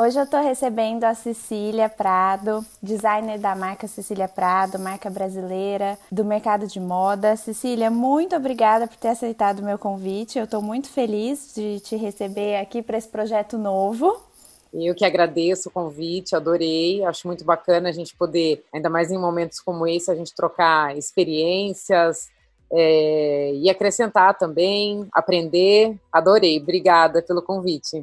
Hoje 0.00 0.18
eu 0.18 0.24
estou 0.24 0.40
recebendo 0.40 1.04
a 1.04 1.14
Cecília 1.14 1.86
Prado, 1.86 2.64
designer 2.82 3.38
da 3.38 3.54
marca 3.54 3.86
Cecília 3.86 4.26
Prado, 4.26 4.78
marca 4.78 5.10
brasileira 5.10 5.98
do 6.10 6.24
mercado 6.24 6.66
de 6.66 6.80
moda. 6.80 7.36
Cecília, 7.36 7.90
muito 7.90 8.34
obrigada 8.34 8.86
por 8.86 8.96
ter 8.96 9.08
aceitado 9.08 9.58
o 9.58 9.62
meu 9.62 9.78
convite. 9.78 10.38
Eu 10.38 10.46
estou 10.46 10.62
muito 10.62 10.88
feliz 10.88 11.52
de 11.54 11.80
te 11.80 11.96
receber 11.96 12.56
aqui 12.56 12.80
para 12.80 12.96
esse 12.96 13.08
projeto 13.08 13.58
novo. 13.58 14.18
Eu 14.72 14.94
que 14.94 15.04
agradeço 15.04 15.68
o 15.68 15.70
convite, 15.72 16.34
adorei. 16.34 17.04
Acho 17.04 17.26
muito 17.26 17.44
bacana 17.44 17.90
a 17.90 17.92
gente 17.92 18.16
poder, 18.16 18.64
ainda 18.72 18.88
mais 18.88 19.10
em 19.10 19.18
momentos 19.18 19.60
como 19.60 19.86
esse, 19.86 20.10
a 20.10 20.14
gente 20.14 20.34
trocar 20.34 20.96
experiências 20.96 22.30
é, 22.72 23.52
e 23.52 23.68
acrescentar 23.68 24.38
também, 24.38 25.06
aprender. 25.12 25.94
Adorei. 26.10 26.58
Obrigada 26.58 27.20
pelo 27.20 27.42
convite. 27.42 28.02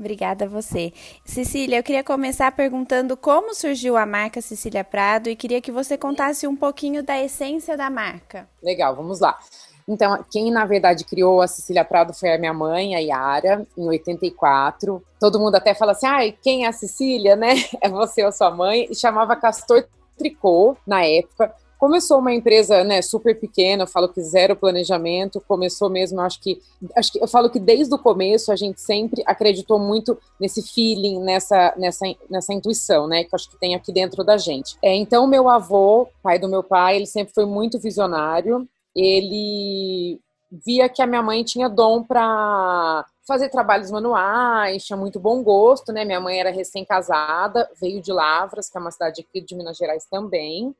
Obrigada 0.00 0.46
a 0.46 0.48
você. 0.48 0.94
Cecília, 1.26 1.78
eu 1.78 1.82
queria 1.82 2.02
começar 2.02 2.50
perguntando 2.52 3.18
como 3.18 3.54
surgiu 3.54 3.98
a 3.98 4.06
marca 4.06 4.40
Cecília 4.40 4.82
Prado 4.82 5.28
e 5.28 5.36
queria 5.36 5.60
que 5.60 5.70
você 5.70 5.98
contasse 5.98 6.46
um 6.46 6.56
pouquinho 6.56 7.02
da 7.02 7.22
essência 7.22 7.76
da 7.76 7.90
marca. 7.90 8.48
Legal, 8.62 8.96
vamos 8.96 9.20
lá. 9.20 9.38
Então, 9.86 10.24
quem 10.30 10.50
na 10.50 10.64
verdade 10.64 11.04
criou 11.04 11.42
a 11.42 11.46
Cecília 11.46 11.84
Prado 11.84 12.14
foi 12.14 12.32
a 12.32 12.38
minha 12.38 12.54
mãe, 12.54 12.94
a 12.94 12.98
Yara, 12.98 13.66
em 13.76 13.86
84. 13.86 15.04
Todo 15.20 15.38
mundo 15.38 15.56
até 15.56 15.74
fala 15.74 15.92
assim: 15.92 16.06
ai, 16.06 16.34
quem 16.40 16.64
é 16.64 16.68
a 16.68 16.72
Cecília, 16.72 17.36
né? 17.36 17.56
É 17.82 17.88
você 17.88 18.24
ou 18.24 18.32
sua 18.32 18.50
mãe. 18.50 18.86
E 18.90 18.94
chamava 18.94 19.36
Castor 19.36 19.86
Tricô 20.16 20.78
na 20.86 21.04
época. 21.04 21.54
Começou 21.80 22.18
uma 22.18 22.34
empresa, 22.34 22.84
né, 22.84 23.00
super 23.00 23.40
pequena, 23.40 23.84
eu 23.84 23.86
falo 23.86 24.10
que 24.10 24.20
zero 24.20 24.54
planejamento, 24.54 25.42
começou 25.48 25.88
mesmo, 25.88 26.20
acho 26.20 26.38
que, 26.38 26.60
acho 26.94 27.10
que 27.10 27.22
eu 27.22 27.26
falo 27.26 27.48
que 27.48 27.58
desde 27.58 27.94
o 27.94 27.98
começo 27.98 28.52
a 28.52 28.56
gente 28.56 28.78
sempre 28.82 29.22
acreditou 29.24 29.78
muito 29.78 30.18
nesse 30.38 30.60
feeling, 30.60 31.20
nessa, 31.20 31.72
nessa, 31.78 32.04
nessa 32.28 32.52
intuição, 32.52 33.08
né, 33.08 33.24
que 33.24 33.34
acho 33.34 33.48
que 33.48 33.58
tem 33.58 33.74
aqui 33.74 33.90
dentro 33.92 34.22
da 34.22 34.36
gente. 34.36 34.76
É, 34.82 34.94
então, 34.94 35.26
meu 35.26 35.48
avô, 35.48 36.06
pai 36.22 36.38
do 36.38 36.50
meu 36.50 36.62
pai, 36.62 36.96
ele 36.96 37.06
sempre 37.06 37.32
foi 37.32 37.46
muito 37.46 37.78
visionário, 37.78 38.68
ele 38.94 40.20
via 40.50 40.86
que 40.86 41.00
a 41.00 41.06
minha 41.06 41.22
mãe 41.22 41.42
tinha 41.42 41.66
dom 41.66 42.02
para 42.02 43.06
fazer 43.30 43.48
trabalhos 43.48 43.92
manuais, 43.92 44.84
tinha 44.84 44.96
muito 44.96 45.20
bom 45.20 45.40
gosto, 45.40 45.92
né? 45.92 46.04
Minha 46.04 46.18
mãe 46.18 46.40
era 46.40 46.50
recém-casada, 46.50 47.70
veio 47.80 48.02
de 48.02 48.12
Lavras, 48.12 48.68
que 48.68 48.76
é 48.76 48.80
uma 48.80 48.90
cidade 48.90 49.20
aqui 49.20 49.40
de 49.40 49.54
Minas 49.54 49.76
Gerais 49.76 50.04
também, 50.04 50.74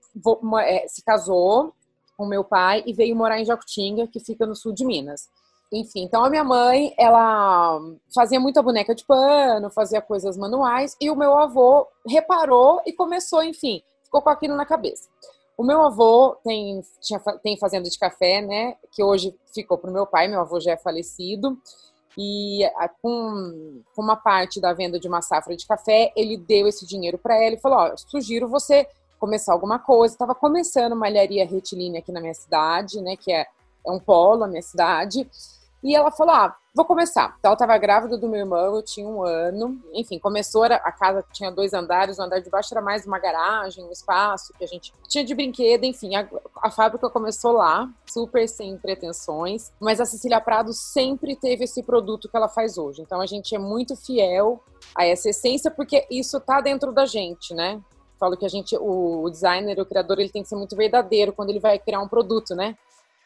é, 0.65 0.89
se 0.89 1.01
casou 1.05 1.73
com 2.17 2.27
meu 2.27 2.43
pai 2.43 2.83
e 2.85 2.93
veio 2.93 3.15
morar 3.15 3.39
em 3.39 3.45
Jacutinga, 3.45 4.09
que 4.09 4.19
fica 4.19 4.45
no 4.47 4.57
sul 4.57 4.73
de 4.73 4.85
Minas. 4.85 5.29
Enfim, 5.73 6.03
então 6.03 6.25
a 6.25 6.29
minha 6.29 6.43
mãe, 6.43 6.93
ela 6.99 7.81
fazia 8.13 8.41
muita 8.41 8.61
boneca 8.61 8.97
de 8.97 9.05
pano, 9.05 9.71
fazia 9.71 10.03
coisas 10.03 10.37
manuais, 10.37 10.97
e 11.01 11.09
o 11.09 11.15
meu 11.15 11.39
avô 11.39 11.87
reparou 12.05 12.83
e 12.85 12.93
começou, 12.93 13.45
enfim, 13.45 13.81
ficou 14.03 14.21
com 14.21 14.29
aquilo 14.29 14.57
na 14.57 14.67
cabeça. 14.67 15.09
O 15.57 15.63
meu 15.63 15.83
avô 15.83 16.37
tem, 16.43 16.83
tinha, 17.01 17.21
tem 17.45 17.57
fazenda 17.57 17.89
de 17.89 17.97
café, 17.97 18.43
né? 18.43 18.75
Que 18.91 19.05
hoje 19.05 19.33
ficou 19.55 19.79
para 19.79 19.91
o 19.91 19.93
meu 19.93 20.05
pai, 20.05 20.27
meu 20.27 20.41
avô 20.41 20.59
já 20.59 20.73
é 20.73 20.77
falecido. 20.77 21.57
E 22.19 22.69
com, 23.01 23.83
com 23.95 24.03
uma 24.03 24.17
parte 24.17 24.61
da 24.61 24.73
venda 24.73 24.99
de 24.99 25.09
uma 25.09 25.23
safra 25.23 25.57
de 25.57 25.67
café, 25.67 26.13
ele 26.17 26.37
deu 26.37 26.67
esse 26.67 26.87
dinheiro 26.87 27.19
para 27.19 27.37
ela 27.37 27.55
e 27.55 27.61
falou: 27.61 27.79
Ó, 27.79 27.97
sugiro 27.97 28.49
você 28.49 28.87
começar 29.19 29.53
alguma 29.53 29.79
coisa. 29.79 30.15
Estava 30.15 30.35
começando 30.35 30.97
malharia 30.97 31.47
retilínea 31.47 32.01
aqui 32.01 32.11
na 32.11 32.21
minha 32.21 32.35
cidade, 32.35 33.01
né? 33.01 33.17
Que 33.17 33.33
é, 33.33 33.47
é 33.87 33.91
um 33.91 34.01
polo, 34.01 34.45
a 34.45 34.49
minha 34.49 34.63
cidade. 34.63 35.29
E 35.83 35.95
ela 35.95 36.11
falou: 36.11 36.35
Ah, 36.35 36.57
vou 36.75 36.85
começar. 36.85 37.35
Então, 37.39 37.49
ela 37.51 37.55
estava 37.55 37.77
grávida 37.79 38.17
do 38.17 38.29
meu 38.29 38.41
irmão, 38.41 38.77
eu 38.77 38.83
tinha 38.83 39.07
um 39.07 39.23
ano. 39.25 39.81
Enfim, 39.93 40.19
começou, 40.19 40.65
a 40.65 40.93
casa 40.93 41.25
tinha 41.33 41.51
dois 41.51 41.75
andares, 41.75 42.19
o 42.19 42.23
andar 42.23 42.41
de 42.41 42.49
baixo 42.49 42.73
era 42.73 42.81
mais 42.81 43.05
uma 43.07 43.19
garagem, 43.19 43.85
um 43.85 43.91
espaço 43.91 44.53
que 44.55 44.65
a 44.65 44.67
gente 44.67 44.93
tinha 45.09 45.25
de 45.25 45.35
brinquedo, 45.35 45.85
enfim. 45.85 46.15
A, 46.15 46.29
a 46.63 46.71
fábrica 46.71 47.11
começou 47.11 47.53
lá, 47.53 47.89
super 48.09 48.49
sem 48.49 48.77
pretensões. 48.79 49.73
Mas 49.81 50.01
a 50.01 50.07
Cecília 50.07 50.41
Prado 50.41 50.73
sempre 50.73 51.35
teve 51.35 51.65
esse 51.65 51.83
produto 51.83 52.29
que 52.29 52.37
ela 52.37 52.49
faz 52.49 52.79
hoje. 52.79 53.03
Então, 53.03 53.21
a 53.21 53.27
gente 53.27 53.55
é 53.55 53.59
muito 53.59 53.97
fiel 53.97 54.63
a 54.95 55.05
essa 55.05 55.31
essência, 55.31 55.71
porque 55.71 56.07
isso 56.11 56.39
tá 56.41 56.61
dentro 56.61 56.93
da 56.93 57.05
gente, 57.05 57.53
né? 57.53 57.81
Falo 58.19 58.37
que 58.37 58.45
a 58.45 58.49
gente, 58.49 58.77
o 58.77 59.29
designer, 59.31 59.81
o 59.81 59.87
criador, 59.87 60.21
ele 60.21 60.29
tem 60.29 60.43
que 60.43 60.49
ser 60.49 60.57
muito 60.57 60.77
verdadeiro 60.77 61.33
quando 61.33 61.51
ele 61.51 61.59
vai 61.59 61.79
criar 61.79 62.01
um 62.01 62.09
produto, 62.09 62.55
né? 62.55 62.77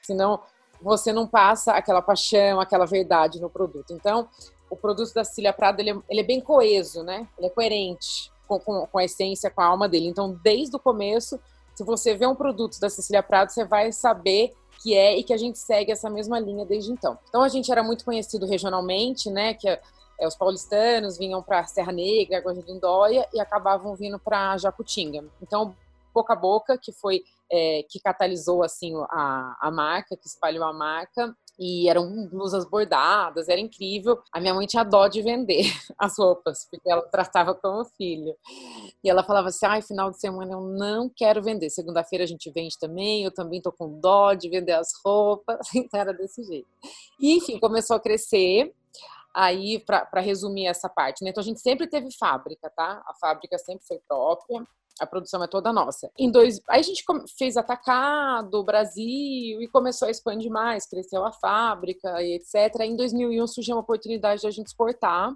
Senão, 0.03 0.41
você 0.85 1.15
não 1.15 1.27
passa 1.27 1.73
aquela 1.73 2.03
paixão, 2.03 2.61
aquela 2.61 2.85
verdade 2.85 3.41
no 3.41 3.49
produto. 3.49 3.95
Então, 3.95 4.29
o 4.69 4.77
produto 4.77 5.15
da 5.15 5.25
Cecília 5.25 5.53
Prado, 5.53 5.81
ele 5.81 5.91
é, 5.91 5.97
ele 6.11 6.21
é 6.21 6.25
bem 6.25 6.43
coeso, 6.43 7.03
né? 7.03 7.27
Ele 7.39 7.47
é 7.47 7.51
coerente 7.51 8.31
com, 8.47 8.61
com, 8.61 8.87
com, 8.87 8.99
a 8.99 9.05
essência, 9.05 9.51
com 9.51 9.63
a 9.63 9.65
alma 9.65 9.89
dele. 9.89 10.09
Então, 10.09 10.39
desde 10.45 10.77
o 10.77 10.79
começo, 10.79 11.41
se 11.75 11.83
você 11.83 12.15
vê 12.15 12.27
um 12.27 12.35
produto 12.35 12.79
da 12.79 12.91
Cecília 12.91 13.23
Prado, 13.23 13.51
você 13.51 13.65
vai 13.65 13.93
saber 13.93 14.53
que 14.83 14.95
é 14.95 15.17
e 15.17 15.25
que 15.25 15.33
a 15.33 15.39
gente 15.39 15.59
segue 15.59 15.91
essa 15.91 16.11
mesma 16.11 16.39
linha 16.39 16.67
desde 16.67 16.93
então. 16.93 17.17
Então, 17.31 17.43
a 17.43 17.49
gente 17.49 17.73
era 17.73 17.83
muito 17.83 18.05
conhecido 18.05 18.45
regionalmente, 18.45 19.31
né? 19.31 19.55
Que 19.55 19.67
é, 19.67 19.81
é 20.21 20.29
os 20.29 20.37
paulistanos 20.37 21.17
vinham 21.17 21.43
para 21.43 21.65
Serra 21.65 21.93
Negra, 21.93 22.37
Água 22.37 22.53
de 22.53 22.61
Lindóia 22.61 23.27
e 23.33 23.41
acabavam 23.41 23.95
vindo 23.95 24.19
para 24.19 24.59
Jacutinga. 24.59 25.25
Então, 25.41 25.75
boca 26.15 26.33
a 26.33 26.37
boca, 26.37 26.79
que 26.79 26.93
foi 26.93 27.23
é, 27.51 27.85
que 27.89 28.01
catalisou 28.01 28.63
assim 28.63 28.95
a, 29.11 29.57
a 29.61 29.71
marca, 29.71 30.17
que 30.17 30.27
espalhou 30.27 30.65
a 30.65 30.73
marca. 30.73 31.37
E 31.57 31.89
eram 31.89 32.27
blusas 32.29 32.69
bordadas, 32.69 33.49
era 33.49 33.61
incrível. 33.61 34.21
A 34.33 34.41
minha 34.41 34.53
mãe 34.53 34.67
tinha 34.67 34.83
dó 34.83 35.07
de 35.07 35.23
vender 35.23 35.63
as 35.97 36.19
roupas, 36.19 36.67
porque 36.69 36.91
ela 36.91 37.03
tratava 37.03 37.55
como 37.55 37.85
filho. 37.85 38.35
E 39.05 39.09
ela 39.09 39.23
falava 39.23 39.49
assim: 39.49 39.65
ai, 39.67 39.81
final 39.81 40.11
de 40.11 40.19
semana 40.19 40.53
eu 40.53 40.61
não 40.61 41.09
quero 41.09 41.41
vender. 41.41 41.71
Segunda-feira 41.71 42.25
a 42.25 42.27
gente 42.27 42.51
vende 42.51 42.77
também, 42.77 43.23
eu 43.23 43.31
também 43.33 43.63
tô 43.63 43.71
com 43.71 44.01
dó 44.01 44.35
de 44.35 44.49
vender 44.49 44.73
as 44.73 44.89
roupas. 45.05 45.59
Então 45.77 46.01
era 46.01 46.13
desse 46.13 46.43
jeito. 46.43 46.67
E, 47.21 47.37
enfim, 47.37 47.59
começou 47.61 47.95
a 47.97 48.01
crescer 48.01 48.75
aí 49.33 49.79
para 49.81 50.21
resumir 50.21 50.67
essa 50.67 50.89
parte, 50.89 51.23
né? 51.23 51.31
Então 51.31 51.43
a 51.43 51.45
gente 51.45 51.61
sempre 51.61 51.87
teve 51.87 52.09
fábrica, 52.17 52.71
tá? 52.71 53.03
A 53.07 53.15
fábrica 53.15 53.59
sempre 53.59 53.87
foi 53.87 54.01
própria 54.09 54.65
a 55.01 55.07
produção 55.07 55.43
é 55.43 55.47
toda 55.47 55.73
nossa. 55.73 56.11
Em 56.19 56.31
dois, 56.31 56.61
aí 56.69 56.81
a 56.81 56.83
gente 56.83 57.05
fez 57.37 57.57
atacado 57.57 58.63
Brasil 58.63 59.61
e 59.61 59.69
começou 59.69 60.07
a 60.09 60.11
expandir 60.11 60.51
mais, 60.51 60.87
cresceu 60.87 61.25
a 61.25 61.33
fábrica 61.33 62.23
e 62.23 62.35
etc. 62.35 62.81
Em 62.81 62.97
2001 62.97 63.47
surgiu 63.47 63.75
uma 63.75 63.83
oportunidade 63.83 64.43
de 64.43 64.47
a 64.47 64.51
gente 64.51 64.69
exportar 64.69 65.33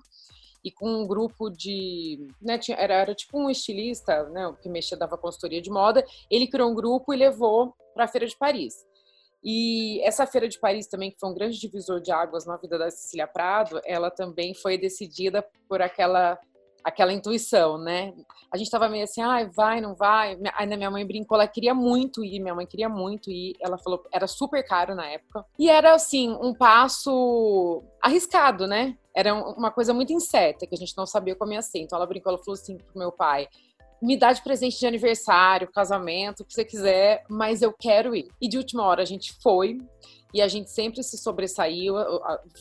e 0.64 0.70
com 0.70 0.88
um 0.88 1.06
grupo 1.06 1.50
de, 1.50 2.28
né, 2.40 2.58
tinha, 2.58 2.76
era, 2.76 2.94
era 2.94 3.14
tipo 3.14 3.38
um 3.38 3.48
estilista, 3.50 4.24
né, 4.30 4.54
que 4.60 4.68
mexia 4.68 4.96
dava 4.96 5.16
consultoria 5.16 5.60
de 5.60 5.70
moda. 5.70 6.04
Ele 6.30 6.46
criou 6.46 6.70
um 6.70 6.74
grupo 6.74 7.12
e 7.12 7.16
levou 7.16 7.74
para 7.94 8.04
a 8.04 8.08
feira 8.08 8.26
de 8.26 8.36
Paris. 8.36 8.86
E 9.42 10.00
essa 10.02 10.26
feira 10.26 10.48
de 10.48 10.58
Paris 10.58 10.86
também, 10.88 11.10
que 11.10 11.18
foi 11.18 11.30
um 11.30 11.34
grande 11.34 11.58
divisor 11.58 12.00
de 12.00 12.10
águas 12.10 12.44
na 12.44 12.56
vida 12.56 12.76
da 12.76 12.90
Cecília 12.90 13.26
Prado, 13.26 13.80
ela 13.84 14.10
também 14.10 14.52
foi 14.52 14.76
decidida 14.76 15.44
por 15.68 15.80
aquela 15.80 16.38
aquela 16.84 17.12
intuição, 17.12 17.78
né? 17.78 18.12
A 18.52 18.56
gente 18.56 18.70
tava 18.70 18.88
meio 18.88 19.04
assim, 19.04 19.20
ai, 19.20 19.44
ah, 19.44 19.50
vai, 19.54 19.80
não 19.80 19.94
vai. 19.94 20.38
Ainda 20.56 20.76
minha 20.76 20.90
mãe 20.90 21.06
brincou, 21.06 21.36
ela 21.36 21.46
queria 21.46 21.74
muito 21.74 22.24
ir, 22.24 22.40
minha 22.40 22.54
mãe 22.54 22.66
queria 22.66 22.88
muito 22.88 23.30
ir. 23.30 23.54
Ela 23.60 23.76
falou, 23.78 24.02
era 24.12 24.26
super 24.26 24.66
caro 24.66 24.94
na 24.94 25.06
época. 25.06 25.44
E 25.58 25.68
era, 25.68 25.94
assim, 25.94 26.30
um 26.40 26.54
passo 26.54 27.82
arriscado, 28.02 28.66
né? 28.66 28.96
Era 29.14 29.34
uma 29.34 29.70
coisa 29.70 29.92
muito 29.92 30.12
incerta, 30.12 30.66
que 30.66 30.74
a 30.74 30.78
gente 30.78 30.96
não 30.96 31.04
sabia 31.04 31.36
como 31.36 31.52
ia 31.52 31.62
ser. 31.62 31.80
Então 31.80 31.96
ela 31.96 32.06
brincou, 32.06 32.32
ela 32.32 32.42
falou 32.42 32.54
assim 32.54 32.76
pro 32.76 32.98
meu 32.98 33.12
pai, 33.12 33.48
me 34.00 34.16
dá 34.16 34.32
de 34.32 34.42
presente 34.42 34.78
de 34.78 34.86
aniversário, 34.86 35.70
casamento, 35.72 36.40
o 36.40 36.44
que 36.44 36.54
você 36.54 36.64
quiser, 36.64 37.24
mas 37.28 37.60
eu 37.60 37.74
quero 37.76 38.14
ir. 38.14 38.28
E 38.40 38.48
de 38.48 38.56
última 38.56 38.84
hora 38.84 39.02
a 39.02 39.06
gente 39.06 39.34
foi, 39.42 39.78
e 40.32 40.40
a 40.42 40.48
gente 40.48 40.70
sempre 40.70 41.02
se 41.02 41.18
sobressaiu. 41.18 41.94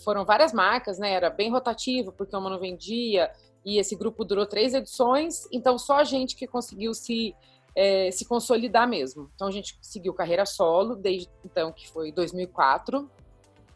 Foram 0.03 0.25
várias 0.25 0.53
marcas, 0.53 0.97
né? 0.97 1.11
Era 1.11 1.29
bem 1.29 1.51
rotativo, 1.51 2.11
porque 2.11 2.35
uma 2.35 2.49
não 2.49 2.59
vendia, 2.59 3.31
e 3.65 3.77
esse 3.77 3.95
grupo 3.95 4.23
durou 4.23 4.45
três 4.45 4.73
edições, 4.73 5.47
então 5.51 5.77
só 5.77 5.97
a 5.97 6.03
gente 6.03 6.35
que 6.35 6.47
conseguiu 6.47 6.93
se, 6.93 7.35
é, 7.75 8.09
se 8.11 8.25
consolidar 8.25 8.87
mesmo. 8.87 9.29
Então 9.35 9.47
a 9.47 9.51
gente 9.51 9.77
seguiu 9.81 10.13
carreira 10.13 10.45
solo, 10.45 10.95
desde 10.95 11.29
então, 11.43 11.71
que 11.71 11.89
foi 11.89 12.11
2004, 12.11 13.09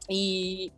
e, 0.09 0.71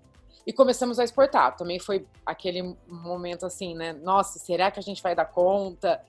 e 0.45 0.53
começamos 0.53 0.99
a 0.99 1.03
exportar. 1.03 1.55
Também 1.55 1.79
foi 1.79 2.05
aquele 2.25 2.75
momento 2.87 3.45
assim, 3.45 3.75
né? 3.75 3.93
Nossa, 3.93 4.39
será 4.39 4.71
que 4.71 4.79
a 4.79 4.83
gente 4.83 5.01
vai 5.01 5.15
dar 5.15 5.25
conta? 5.25 6.03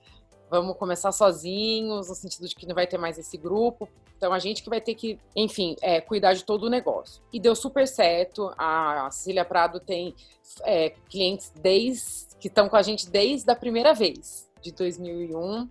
vamos 0.49 0.77
começar 0.77 1.11
sozinhos, 1.11 2.07
no 2.07 2.15
sentido 2.15 2.47
de 2.47 2.55
que 2.55 2.67
não 2.67 2.75
vai 2.75 2.87
ter 2.87 2.97
mais 2.97 3.17
esse 3.17 3.37
grupo. 3.37 3.89
Então 4.17 4.31
a 4.31 4.39
gente 4.39 4.63
que 4.63 4.69
vai 4.69 4.79
ter 4.79 4.95
que, 4.95 5.19
enfim, 5.35 5.75
é, 5.81 5.99
cuidar 5.99 6.33
de 6.33 6.43
todo 6.43 6.65
o 6.65 6.69
negócio. 6.69 7.21
E 7.33 7.39
deu 7.39 7.55
super 7.55 7.87
certo. 7.87 8.51
A 8.57 9.09
Cecília 9.11 9.43
Prado 9.43 9.79
tem 9.79 10.15
é, 10.63 10.91
clientes 11.09 11.51
desde, 11.61 12.34
que 12.45 12.49
estão 12.49 12.69
com 12.69 12.75
a 12.75 12.83
gente 12.83 13.09
desde 13.09 13.51
a 13.51 13.55
primeira 13.55 13.91
vez, 13.91 14.47
de 14.61 14.71
2001. 14.71 15.67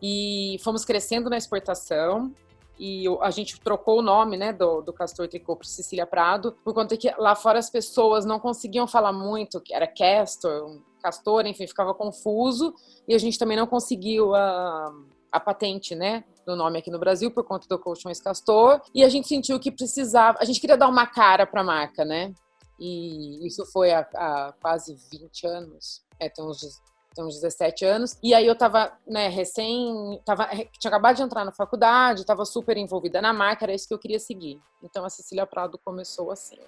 E 0.00 0.56
fomos 0.64 0.82
crescendo 0.82 1.28
na 1.28 1.36
exportação. 1.36 2.34
E 2.78 3.04
a 3.20 3.30
gente 3.30 3.60
trocou 3.60 3.98
o 3.98 4.02
nome 4.02 4.38
né, 4.38 4.50
do, 4.50 4.80
do 4.80 4.94
Castor 4.94 5.28
Tricô 5.28 5.56
para 5.56 5.68
Cecília 5.68 6.06
Prado, 6.06 6.56
por 6.64 6.72
conta 6.72 6.96
que 6.96 7.12
lá 7.18 7.36
fora 7.36 7.58
as 7.58 7.68
pessoas 7.68 8.24
não 8.24 8.40
conseguiam 8.40 8.86
falar 8.86 9.12
muito, 9.12 9.60
que 9.60 9.74
era 9.74 9.86
Castor, 9.86 10.80
Castor, 11.02 11.46
enfim, 11.46 11.66
ficava 11.66 11.92
confuso, 11.92 12.72
e 13.06 13.14
a 13.14 13.18
gente 13.18 13.38
também 13.38 13.58
não 13.58 13.66
conseguiu 13.66 14.34
a, 14.34 14.90
a 15.30 15.38
patente, 15.38 15.94
né, 15.94 16.24
do 16.46 16.56
nome 16.56 16.78
aqui 16.78 16.90
no 16.90 16.98
Brasil 16.98 17.30
por 17.30 17.44
conta 17.44 17.68
do 17.68 17.78
Colchões 17.78 18.22
Castor, 18.22 18.80
e 18.94 19.04
a 19.04 19.10
gente 19.10 19.28
sentiu 19.28 19.60
que 19.60 19.70
precisava, 19.70 20.38
a 20.40 20.46
gente 20.46 20.58
queria 20.58 20.78
dar 20.78 20.88
uma 20.88 21.06
cara 21.06 21.46
para 21.46 21.60
a 21.60 21.64
marca, 21.64 22.02
né, 22.02 22.32
e 22.80 23.46
isso 23.46 23.64
foi 23.66 23.92
há, 23.92 24.08
há, 24.14 24.54
quase 24.60 24.96
20 25.10 25.46
anos, 25.46 26.02
é, 26.18 26.28
tem 26.28 26.44
uns, 26.44 26.80
tem 27.14 27.24
uns 27.24 27.34
17 27.34 27.84
anos, 27.84 28.18
e 28.22 28.32
aí 28.32 28.46
eu 28.46 28.56
tava, 28.56 28.92
né, 29.06 29.28
recém, 29.28 30.20
tava, 30.24 30.48
tinha 30.78 30.88
acabado 30.88 31.16
de 31.16 31.22
entrar 31.22 31.44
na 31.44 31.52
faculdade, 31.52 32.24
tava 32.24 32.44
super 32.44 32.76
envolvida 32.76 33.20
na 33.20 33.32
marca, 33.32 33.66
era 33.66 33.74
isso 33.74 33.86
que 33.86 33.94
eu 33.94 33.98
queria 33.98 34.18
seguir, 34.18 34.58
então 34.82 35.04
a 35.04 35.10
Cecília 35.10 35.46
Prado 35.46 35.78
começou 35.84 36.30
assim. 36.30 36.58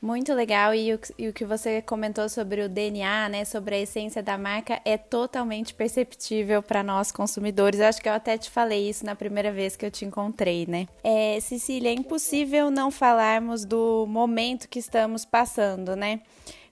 Muito 0.00 0.34
legal. 0.34 0.74
E 0.74 0.92
o, 0.92 1.00
e 1.18 1.28
o, 1.28 1.32
que 1.32 1.44
você 1.44 1.80
comentou 1.80 2.28
sobre 2.28 2.60
o 2.60 2.68
DNA, 2.68 3.28
né? 3.28 3.44
Sobre 3.44 3.76
a 3.76 3.80
essência 3.80 4.22
da 4.22 4.36
marca, 4.36 4.80
é 4.84 4.98
totalmente 4.98 5.72
perceptível 5.74 6.62
para 6.62 6.82
nós 6.82 7.10
consumidores. 7.10 7.80
Acho 7.80 8.00
que 8.00 8.08
eu 8.08 8.12
até 8.12 8.36
te 8.36 8.50
falei 8.50 8.88
isso 8.88 9.04
na 9.06 9.14
primeira 9.14 9.50
vez 9.50 9.74
que 9.74 9.86
eu 9.86 9.90
te 9.90 10.04
encontrei, 10.04 10.66
né? 10.66 10.86
É, 11.02 11.38
Cecília, 11.40 11.90
é 11.90 11.94
impossível 11.94 12.70
não 12.70 12.90
falarmos 12.90 13.64
do 13.64 14.06
momento 14.06 14.68
que 14.68 14.78
estamos 14.78 15.24
passando, 15.24 15.96
né? 15.96 16.20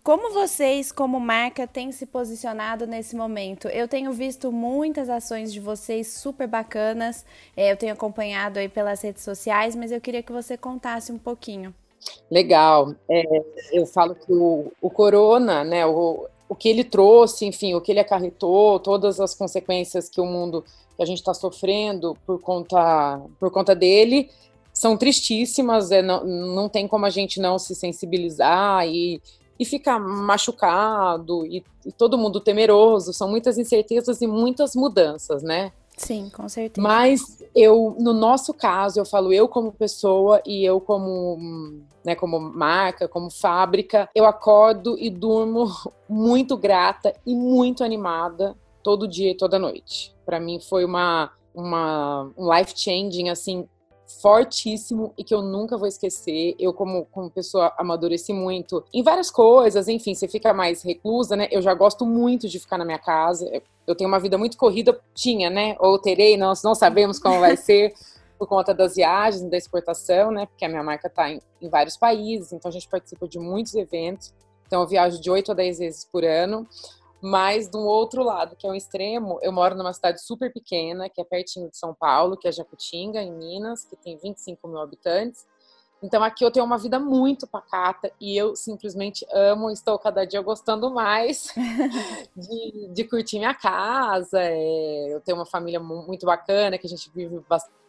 Como 0.02 0.34
vocês, 0.34 0.92
como 0.92 1.18
marca, 1.18 1.66
têm 1.66 1.90
se 1.90 2.04
posicionado 2.04 2.86
nesse 2.86 3.16
momento? 3.16 3.68
Eu 3.68 3.88
tenho 3.88 4.12
visto 4.12 4.52
muitas 4.52 5.08
ações 5.08 5.50
de 5.50 5.60
vocês 5.60 6.08
super 6.08 6.46
bacanas, 6.46 7.24
é, 7.56 7.72
eu 7.72 7.76
tenho 7.78 7.94
acompanhado 7.94 8.58
aí 8.58 8.68
pelas 8.68 9.00
redes 9.00 9.24
sociais, 9.24 9.74
mas 9.74 9.90
eu 9.90 10.02
queria 10.02 10.22
que 10.22 10.30
você 10.30 10.58
contasse 10.58 11.10
um 11.10 11.16
pouquinho. 11.16 11.74
Legal. 12.30 12.94
É, 13.08 13.22
eu 13.72 13.86
falo 13.86 14.14
que 14.14 14.32
o, 14.32 14.72
o 14.80 14.90
corona, 14.90 15.62
né, 15.62 15.86
o, 15.86 16.26
o 16.48 16.54
que 16.54 16.68
ele 16.68 16.84
trouxe, 16.84 17.46
enfim, 17.46 17.74
o 17.74 17.80
que 17.80 17.92
ele 17.92 18.00
acarretou, 18.00 18.78
todas 18.78 19.20
as 19.20 19.34
consequências 19.34 20.08
que 20.08 20.20
o 20.20 20.26
mundo 20.26 20.64
que 20.96 21.02
a 21.02 21.06
gente 21.06 21.18
está 21.18 21.34
sofrendo 21.34 22.16
por 22.26 22.40
conta, 22.40 23.20
por 23.38 23.50
conta 23.50 23.74
dele, 23.74 24.30
são 24.72 24.96
tristíssimas. 24.96 25.90
É, 25.90 26.02
não, 26.02 26.24
não 26.24 26.68
tem 26.68 26.86
como 26.86 27.06
a 27.06 27.10
gente 27.10 27.40
não 27.40 27.58
se 27.58 27.74
sensibilizar 27.74 28.86
e, 28.86 29.20
e 29.58 29.64
ficar 29.64 29.98
machucado 29.98 31.46
e, 31.46 31.64
e 31.84 31.92
todo 31.92 32.18
mundo 32.18 32.40
temeroso. 32.40 33.12
São 33.12 33.28
muitas 33.28 33.58
incertezas 33.58 34.20
e 34.20 34.26
muitas 34.26 34.74
mudanças, 34.74 35.42
né? 35.42 35.72
Sim, 35.96 36.30
com 36.30 36.48
certeza. 36.48 36.86
Mas 36.86 37.42
eu, 37.54 37.96
no 38.00 38.12
nosso 38.12 38.52
caso, 38.52 38.98
eu 38.98 39.04
falo 39.04 39.32
eu 39.32 39.48
como 39.48 39.72
pessoa 39.72 40.42
e 40.44 40.64
eu 40.64 40.80
como, 40.80 41.38
né, 42.04 42.14
como 42.14 42.40
marca, 42.40 43.06
como 43.08 43.30
fábrica, 43.30 44.08
eu 44.14 44.24
acordo 44.24 44.96
e 44.98 45.08
durmo 45.08 45.66
muito 46.08 46.56
grata 46.56 47.14
e 47.24 47.34
muito 47.34 47.84
animada 47.84 48.56
todo 48.82 49.08
dia 49.08 49.30
e 49.30 49.36
toda 49.36 49.58
noite. 49.58 50.14
Para 50.26 50.40
mim 50.40 50.60
foi 50.60 50.84
uma 50.84 51.30
uma 51.54 52.32
um 52.36 52.52
life 52.52 52.72
changing 52.76 53.28
assim 53.28 53.68
fortíssimo 54.20 55.12
e 55.16 55.24
que 55.24 55.34
eu 55.34 55.42
nunca 55.42 55.76
vou 55.76 55.86
esquecer. 55.86 56.54
Eu, 56.58 56.72
como, 56.72 57.06
como 57.06 57.30
pessoa, 57.30 57.72
amadureci 57.78 58.32
muito 58.32 58.84
em 58.92 59.02
várias 59.02 59.30
coisas, 59.30 59.88
enfim, 59.88 60.14
você 60.14 60.28
fica 60.28 60.52
mais 60.52 60.82
reclusa, 60.82 61.36
né? 61.36 61.48
Eu 61.50 61.62
já 61.62 61.74
gosto 61.74 62.04
muito 62.06 62.48
de 62.48 62.58
ficar 62.58 62.78
na 62.78 62.84
minha 62.84 62.98
casa. 62.98 63.50
Eu 63.86 63.94
tenho 63.94 64.08
uma 64.08 64.18
vida 64.18 64.38
muito 64.38 64.56
corrida, 64.56 64.98
tinha, 65.14 65.50
né? 65.50 65.76
Ou 65.78 65.98
terei, 65.98 66.36
nós 66.36 66.62
não 66.62 66.74
sabemos 66.74 67.18
como 67.18 67.40
vai 67.40 67.56
ser. 67.58 67.94
por 68.38 68.48
conta 68.48 68.74
das 68.74 68.96
viagens, 68.96 69.48
da 69.48 69.56
exportação, 69.56 70.30
né? 70.30 70.46
Porque 70.46 70.64
a 70.64 70.68
minha 70.68 70.82
marca 70.82 71.06
está 71.06 71.30
em, 71.30 71.40
em, 71.60 71.68
vários 71.68 71.96
países, 71.96 72.52
então 72.52 72.68
a 72.68 72.72
gente 72.72 72.88
participa 72.88 73.28
de 73.28 73.38
muitos 73.38 73.74
eventos. 73.74 74.32
Então 74.66 74.82
eu 74.82 74.88
viajo 74.88 75.20
de 75.20 75.30
8 75.30 75.52
a 75.52 75.54
10 75.54 75.78
vezes 75.78 76.04
por 76.04 76.24
ano. 76.24 76.66
Mas, 77.26 77.68
do 77.70 77.78
outro 77.78 78.22
lado, 78.22 78.54
que 78.54 78.66
é 78.66 78.70
o 78.70 78.74
extremo, 78.74 79.38
eu 79.40 79.50
moro 79.50 79.74
numa 79.74 79.94
cidade 79.94 80.22
super 80.22 80.52
pequena, 80.52 81.08
que 81.08 81.22
é 81.22 81.24
pertinho 81.24 81.70
de 81.70 81.78
São 81.78 81.94
Paulo, 81.94 82.36
que 82.36 82.46
é 82.46 82.52
Jacutinga, 82.52 83.22
em 83.22 83.32
Minas, 83.32 83.82
que 83.82 83.96
tem 83.96 84.18
25 84.18 84.68
mil 84.68 84.78
habitantes. 84.78 85.46
Então, 86.02 86.22
aqui 86.22 86.44
eu 86.44 86.50
tenho 86.50 86.66
uma 86.66 86.76
vida 86.76 87.00
muito 87.00 87.46
pacata 87.46 88.12
e 88.20 88.36
eu 88.36 88.54
simplesmente 88.54 89.24
amo, 89.32 89.70
estou 89.70 89.98
cada 89.98 90.26
dia 90.26 90.42
gostando 90.42 90.90
mais 90.90 91.50
de, 92.36 92.88
de 92.92 93.04
curtir 93.04 93.38
minha 93.38 93.54
casa. 93.54 94.38
É, 94.42 95.14
eu 95.14 95.20
tenho 95.22 95.38
uma 95.38 95.46
família 95.46 95.80
muito 95.80 96.26
bacana, 96.26 96.76
que 96.76 96.86
a 96.86 96.90
gente 96.90 97.10
vive 97.14 97.42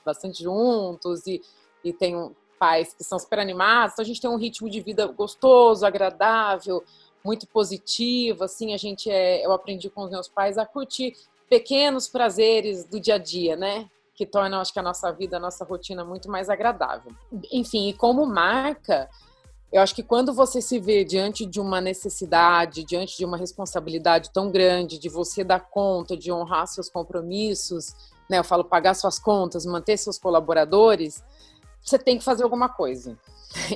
bastante 0.05 0.43
juntos 0.43 1.27
e, 1.27 1.41
e 1.83 1.91
tenho 1.91 2.33
pais 2.57 2.93
que 2.93 3.03
são 3.03 3.19
super 3.19 3.39
animados. 3.39 3.95
Então, 3.95 4.03
a 4.03 4.07
gente 4.07 4.21
tem 4.21 4.29
um 4.29 4.37
ritmo 4.37 4.69
de 4.69 4.79
vida 4.79 5.07
gostoso, 5.07 5.85
agradável 5.85 6.81
muito 7.25 7.47
positivo, 7.47 8.43
assim, 8.43 8.73
a 8.73 8.77
gente 8.77 9.09
é, 9.09 9.43
eu 9.43 9.51
aprendi 9.51 9.89
com 9.89 10.03
os 10.03 10.11
meus 10.11 10.27
pais 10.27 10.59
a 10.59 10.65
curtir 10.65 11.13
pequenos 11.49 12.07
prazeres 12.07 12.85
do 12.85 12.99
dia 12.99 13.15
a 13.15 13.17
dia, 13.17 13.55
né? 13.55 13.89
Que 14.13 14.25
tornam, 14.25 14.61
acho 14.61 14.71
que 14.71 14.79
a 14.79 14.83
nossa 14.83 15.11
vida, 15.11 15.37
a 15.37 15.39
nossa 15.39 15.65
rotina 15.65 16.05
muito 16.05 16.29
mais 16.29 16.49
agradável. 16.49 17.11
Enfim, 17.51 17.89
e 17.89 17.93
como 17.93 18.25
marca, 18.25 19.09
eu 19.73 19.81
acho 19.81 19.95
que 19.95 20.03
quando 20.03 20.33
você 20.33 20.61
se 20.61 20.79
vê 20.79 21.03
diante 21.03 21.45
de 21.45 21.59
uma 21.59 21.81
necessidade, 21.81 22.85
diante 22.85 23.17
de 23.17 23.25
uma 23.25 23.37
responsabilidade 23.37 24.31
tão 24.31 24.51
grande, 24.51 24.99
de 24.99 25.09
você 25.09 25.43
dar 25.43 25.59
conta, 25.59 26.15
de 26.15 26.31
honrar 26.31 26.67
seus 26.67 26.89
compromissos, 26.89 27.93
né? 28.29 28.37
Eu 28.37 28.43
falo 28.43 28.63
pagar 28.63 28.93
suas 28.93 29.17
contas, 29.19 29.65
manter 29.65 29.97
seus 29.97 30.19
colaboradores, 30.19 31.23
você 31.85 31.99
tem 31.99 32.17
que 32.17 32.23
fazer 32.23 32.43
alguma 32.43 32.67
coisa. 32.67 33.17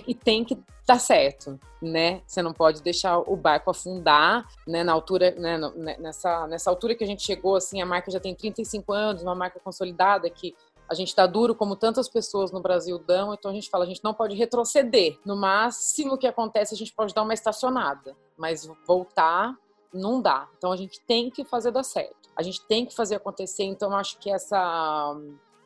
e 0.08 0.14
tem 0.14 0.44
que 0.44 0.62
dar 0.86 1.00
certo, 1.00 1.60
né? 1.82 2.22
Você 2.26 2.42
não 2.42 2.52
pode 2.52 2.82
deixar 2.82 3.20
o 3.20 3.36
barco 3.36 3.70
afundar, 3.70 4.48
né? 4.68 4.84
Na 4.84 4.92
altura, 4.92 5.32
né? 5.32 5.58
né? 5.58 5.96
Nessa, 6.00 6.48
nessa 6.48 6.70
altura 6.70 6.96
que 6.96 7.04
a 7.04 7.08
gente 7.08 7.24
chegou, 7.24 7.56
assim, 7.56 7.82
a 7.82 7.86
marca 7.86 8.12
já 8.12 8.20
tem 8.20 8.36
35 8.36 8.92
anos, 8.92 9.22
uma 9.22 9.36
marca 9.36 9.60
consolidada 9.60 10.30
que 10.30 10.56
a 10.90 10.96
gente 10.96 11.14
tá 11.14 11.28
duro 11.28 11.54
como 11.54 11.76
tantas 11.76 12.10
pessoas 12.10 12.52
no 12.52 12.60
Brasil 12.60 12.98
dão, 12.98 13.32
então 13.34 13.52
a 13.52 13.54
gente 13.54 13.70
fala, 13.70 13.84
a 13.84 13.88
gente 13.88 14.04
não 14.04 14.14
pode 14.14 14.36
retroceder. 14.36 15.20
No 15.24 15.36
máximo 15.36 16.18
que 16.18 16.26
acontece, 16.26 16.74
a 16.74 16.78
gente 16.78 16.92
pode 16.94 17.14
dar 17.14 17.22
uma 17.22 17.34
estacionada, 17.34 18.18
mas 18.36 18.68
voltar 18.88 19.56
não 19.94 20.20
dá. 20.20 20.48
Então 20.58 20.72
a 20.72 20.76
gente 20.76 21.00
tem 21.02 21.30
que 21.30 21.46
fazer 21.46 21.72
dar 21.72 21.84
certo. 21.84 22.30
A 22.36 22.42
gente 22.42 22.66
tem 22.66 22.86
que 22.86 22.96
fazer 22.96 23.16
acontecer. 23.16 23.64
Então 23.64 23.96
acho 23.96 24.18
que 24.18 24.32
essa 24.32 25.16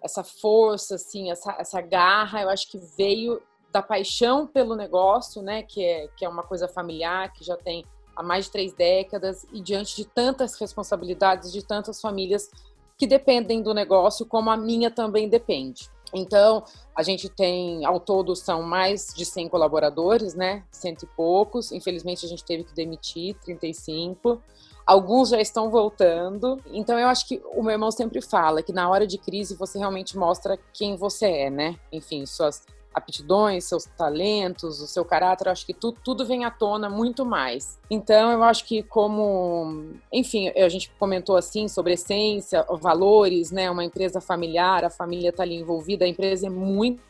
essa 0.04 0.24
força, 0.24 0.96
assim, 0.96 1.32
essa, 1.32 1.56
essa 1.58 1.82
garra, 1.82 2.42
eu 2.42 2.50
acho 2.50 2.70
que 2.70 2.78
veio 2.98 3.42
da 3.72 3.82
paixão 3.82 4.46
pelo 4.46 4.76
negócio, 4.76 5.42
né, 5.42 5.64
que 5.64 5.84
é, 5.84 6.08
que 6.16 6.26
é 6.26 6.30
uma 6.30 6.44
coisa 6.44 6.68
familiar, 6.68 7.32
que 7.34 7.44
já 7.44 7.58
tem 7.58 7.86
há 8.16 8.22
mais 8.22 8.46
de 8.46 8.52
três 8.52 8.74
décadas, 8.74 9.48
e 9.52 9.60
diante 9.60 9.96
de 9.96 10.06
tantas 10.06 10.54
responsabilidades 10.60 11.52
de 11.52 11.66
tantas 11.66 12.00
famílias 12.00 12.52
que 12.98 13.08
dependem 13.08 13.64
do 13.64 13.74
negócio, 13.74 14.26
como 14.26 14.52
a 14.52 14.58
minha 14.58 14.92
também 14.92 15.28
depende. 15.28 15.90
Então, 16.14 16.64
a 16.96 17.02
gente 17.02 17.28
tem, 17.28 17.84
ao 17.84 18.00
todo, 18.00 18.36
são 18.36 18.62
mais 18.62 19.12
de 19.16 19.26
100 19.26 19.50
colaboradores, 19.50 20.36
né? 20.36 20.64
Cento 20.72 21.04
e 21.04 21.08
poucos. 21.08 21.72
Infelizmente, 21.72 22.24
a 22.24 22.30
gente 22.30 22.46
teve 22.46 22.64
que 22.64 22.74
demitir 22.76 23.36
35. 23.44 24.40
Alguns 24.86 25.30
já 25.30 25.40
estão 25.40 25.70
voltando. 25.70 26.60
Então, 26.72 27.00
eu 27.00 27.08
acho 27.08 27.28
que 27.28 27.42
o 27.56 27.64
meu 27.64 27.72
irmão 27.72 27.92
sempre 27.92 28.22
fala 28.22 28.62
que 28.62 28.74
na 28.74 28.90
hora 28.90 29.08
de 29.08 29.18
crise 29.18 29.56
você 29.56 29.80
realmente 29.80 30.18
mostra 30.18 30.60
quem 30.74 30.96
você 30.96 31.26
é, 31.26 31.50
né? 31.50 31.80
Enfim, 31.92 32.26
suas 32.26 32.64
aptidões, 32.94 33.66
seus 33.66 33.86
talentos, 33.86 34.80
o 34.80 34.88
seu 34.88 35.04
caráter, 35.04 35.48
eu 35.48 35.52
acho 35.52 35.66
que 35.66 35.74
tu, 35.74 35.92
tudo 35.92 36.26
vem 36.26 36.46
à 36.46 36.52
tona 36.52 36.90
muito 36.90 37.26
mais. 37.26 37.80
Então, 37.90 38.32
eu 38.32 38.44
acho 38.44 38.66
que 38.66 38.84
como, 38.84 39.94
enfim, 40.12 40.50
a 40.50 40.70
gente 40.70 40.92
comentou 41.00 41.36
assim 41.36 41.68
sobre 41.68 41.94
essência, 41.94 42.64
valores, 42.80 43.52
né? 43.52 43.72
Uma 43.72 43.84
empresa 43.84 44.22
familiar, 44.22 44.86
a 44.86 44.90
família 44.90 45.30
está 45.30 45.44
ali 45.44 45.56
envolvida, 45.56 46.06
a 46.06 46.08
empresa 46.08 46.48
é 46.48 46.50
muito 46.50 47.02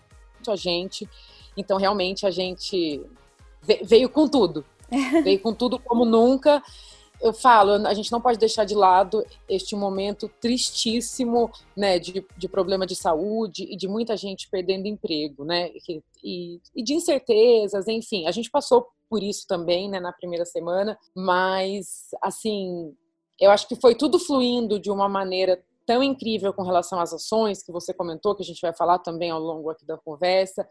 a 0.48 0.56
gente. 0.56 1.10
Então, 1.58 1.78
realmente, 1.78 2.26
a 2.26 2.32
gente 2.32 3.02
veio 3.84 4.10
com 4.10 4.28
tudo. 4.28 4.64
veio 5.24 5.40
com 5.40 5.54
tudo 5.54 5.80
como 5.80 6.06
nunca 6.06 6.62
eu 7.24 7.32
falo, 7.32 7.88
a 7.88 7.94
gente 7.94 8.12
não 8.12 8.20
pode 8.20 8.38
deixar 8.38 8.66
de 8.66 8.76
lado 8.76 9.26
este 9.48 9.78
momento 9.78 10.30
tristíssimo, 10.42 11.50
né, 11.76 11.98
de, 11.98 12.24
de 12.38 12.50
problema 12.50 12.86
de 12.86 12.98
saúde 12.98 13.64
e 13.64 13.78
de 13.78 13.88
muita 13.88 14.18
gente 14.18 14.50
perdendo 14.50 14.88
emprego, 14.88 15.46
né, 15.46 15.72
e, 16.22 16.60
e 16.76 16.84
de 16.84 16.94
incertezas, 16.94 17.88
enfim, 17.88 18.28
a 18.28 18.32
gente 18.32 18.52
passou 18.52 18.88
por 19.10 19.24
isso 19.24 19.48
também, 19.48 19.90
né, 19.90 20.02
na 20.02 20.12
primeira 20.12 20.44
semana, 20.44 21.00
mas, 21.16 22.10
assim, 22.22 22.94
eu 23.40 23.52
acho 23.52 23.70
que 23.70 23.78
foi 23.78 23.96
tudo 23.96 24.20
fluindo 24.20 24.78
de 24.78 24.92
uma 24.92 25.08
maneira 25.08 25.64
tão 25.86 26.04
incrível 26.04 26.54
com 26.54 26.64
relação 26.64 27.00
às 27.00 27.14
ações 27.14 27.64
que 27.64 27.72
você 27.72 27.94
comentou, 27.94 28.36
que 28.36 28.44
a 28.44 28.46
gente 28.46 28.62
vai 28.62 28.74
falar 28.74 29.00
também 29.00 29.32
ao 29.32 29.40
longo 29.40 29.70
aqui 29.70 29.86
da 29.86 29.98
conversa, 29.98 30.68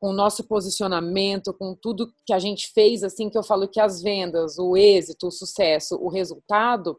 com 0.00 0.10
o 0.10 0.12
nosso 0.12 0.44
posicionamento, 0.44 1.52
com 1.52 1.74
tudo 1.74 2.12
que 2.24 2.32
a 2.32 2.38
gente 2.38 2.70
fez, 2.72 3.02
assim 3.02 3.28
que 3.28 3.36
eu 3.36 3.42
falo 3.42 3.68
que 3.68 3.80
as 3.80 4.00
vendas, 4.00 4.58
o 4.58 4.76
êxito, 4.76 5.26
o 5.26 5.30
sucesso, 5.30 5.96
o 5.96 6.08
resultado, 6.08 6.98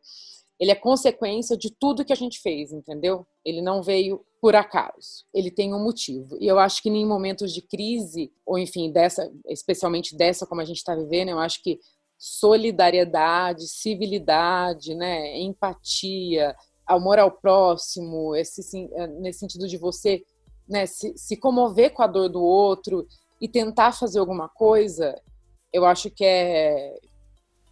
ele 0.60 0.72
é 0.72 0.76
consequência 0.76 1.56
de 1.58 1.72
tudo 1.72 2.04
que 2.04 2.12
a 2.12 2.16
gente 2.16 2.42
fez, 2.42 2.74
entendeu? 2.74 3.26
Ele 3.46 3.62
não 3.62 3.82
veio 3.82 4.26
por 4.42 4.56
acaso, 4.56 5.26
ele 5.34 5.50
tem 5.50 5.74
um 5.74 5.82
motivo. 5.82 6.38
E 6.40 6.48
eu 6.48 6.60
acho 6.60 6.84
que 6.84 6.90
em 6.90 7.06
momentos 7.06 7.54
de 7.54 7.62
crise, 7.62 8.32
ou 8.46 8.60
enfim, 8.60 8.92
dessa, 8.92 9.32
especialmente 9.48 10.16
dessa 10.18 10.46
como 10.46 10.60
a 10.60 10.66
gente 10.66 10.78
está 10.78 10.96
vivendo, 10.96 11.30
eu 11.30 11.40
acho 11.40 11.64
que 11.64 11.80
solidariedade, 12.18 13.68
civilidade, 13.70 14.94
né, 14.94 15.40
empatia, 15.40 16.54
amor 16.86 17.20
ao 17.20 17.32
próximo, 17.32 18.36
esse, 18.36 18.90
eh, 18.94 19.08
nesse 19.08 19.40
sentido 19.40 19.68
de 19.68 19.78
você 19.78 20.24
né, 20.70 20.86
se, 20.86 21.18
se 21.18 21.36
comover 21.36 21.92
com 21.92 22.04
a 22.04 22.08
dor 22.08 22.30
do 22.30 22.42
outro 22.42 23.08
e 23.42 23.48
tentar 23.48 23.92
fazer 23.92 24.20
alguma 24.20 24.48
coisa, 24.48 25.20
eu 25.74 25.86
acho 25.86 26.10
que 26.12 26.24
é 26.24 26.96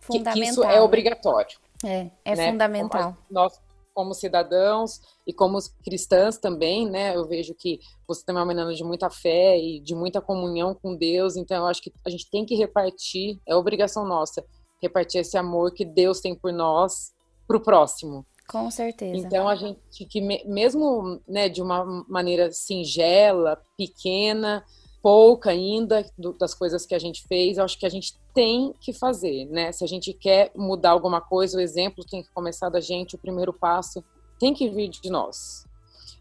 que, 0.10 0.20
que 0.20 0.40
isso 0.40 0.64
é 0.64 0.82
obrigatório. 0.82 1.58
É, 1.86 2.10
é 2.26 2.36
né? 2.36 2.52
fundamental. 2.52 3.14
Como 3.14 3.18
nós, 3.30 3.60
como 3.94 4.14
cidadãos 4.14 5.02
e 5.26 5.34
como 5.34 5.58
cristãs 5.84 6.38
também, 6.38 6.90
né? 6.90 7.16
Eu 7.16 7.28
vejo 7.28 7.54
que 7.54 7.80
você 8.08 8.24
também 8.24 8.42
é 8.42 8.44
uma 8.44 8.54
menina 8.54 8.74
de 8.74 8.84
muita 8.84 9.10
fé 9.10 9.58
e 9.58 9.80
de 9.80 9.94
muita 9.96 10.22
comunhão 10.22 10.74
com 10.74 10.96
Deus, 10.96 11.36
então 11.36 11.58
eu 11.58 11.66
acho 11.68 11.82
que 11.82 11.92
a 12.06 12.10
gente 12.10 12.30
tem 12.30 12.46
que 12.46 12.56
repartir, 12.56 13.40
é 13.48 13.56
obrigação 13.56 14.06
nossa, 14.06 14.44
repartir 14.82 15.22
esse 15.22 15.38
amor 15.38 15.74
que 15.74 15.84
Deus 15.84 16.22
tem 16.22 16.36
por 16.36 16.54
nós 16.54 17.12
para 17.48 17.58
o 17.58 17.62
próximo. 17.62 18.26
Com 18.50 18.72
certeza. 18.72 19.18
Então 19.18 19.48
a 19.48 19.56
gente 19.56 20.06
que 20.06 20.22
mesmo 20.46 21.22
né, 21.28 21.50
de 21.50 21.62
uma 21.62 21.84
maneira 22.08 22.50
singela, 22.52 23.62
pequena, 23.78 24.64
pouca 25.02 25.52
ainda 25.52 26.06
do, 26.18 26.34
das 26.34 26.54
coisas 26.54 26.86
que 26.86 26.96
a 26.96 27.00
gente 27.00 27.28
fez, 27.28 27.58
eu 27.58 27.66
acho 27.66 27.78
que 27.78 27.86
a 27.86 27.90
gente 27.90 28.18
tem 28.34 28.74
que 28.80 28.94
fazer, 28.94 29.46
né? 29.46 29.72
Se 29.72 29.84
a 29.84 29.88
gente 29.88 30.14
quer 30.14 30.52
mudar 30.56 30.92
alguma 30.92 31.20
coisa, 31.20 31.58
o 31.58 31.62
exemplo 31.62 32.06
tem 32.06 32.24
que 32.24 32.32
começar 32.32 32.70
da 32.70 32.80
gente, 32.80 33.16
o 33.16 33.20
primeiro 33.20 33.52
passo 33.52 34.04
tem 34.40 34.54
que 34.54 34.70
vir 34.70 34.90
de 34.90 35.10
nós. 35.10 35.66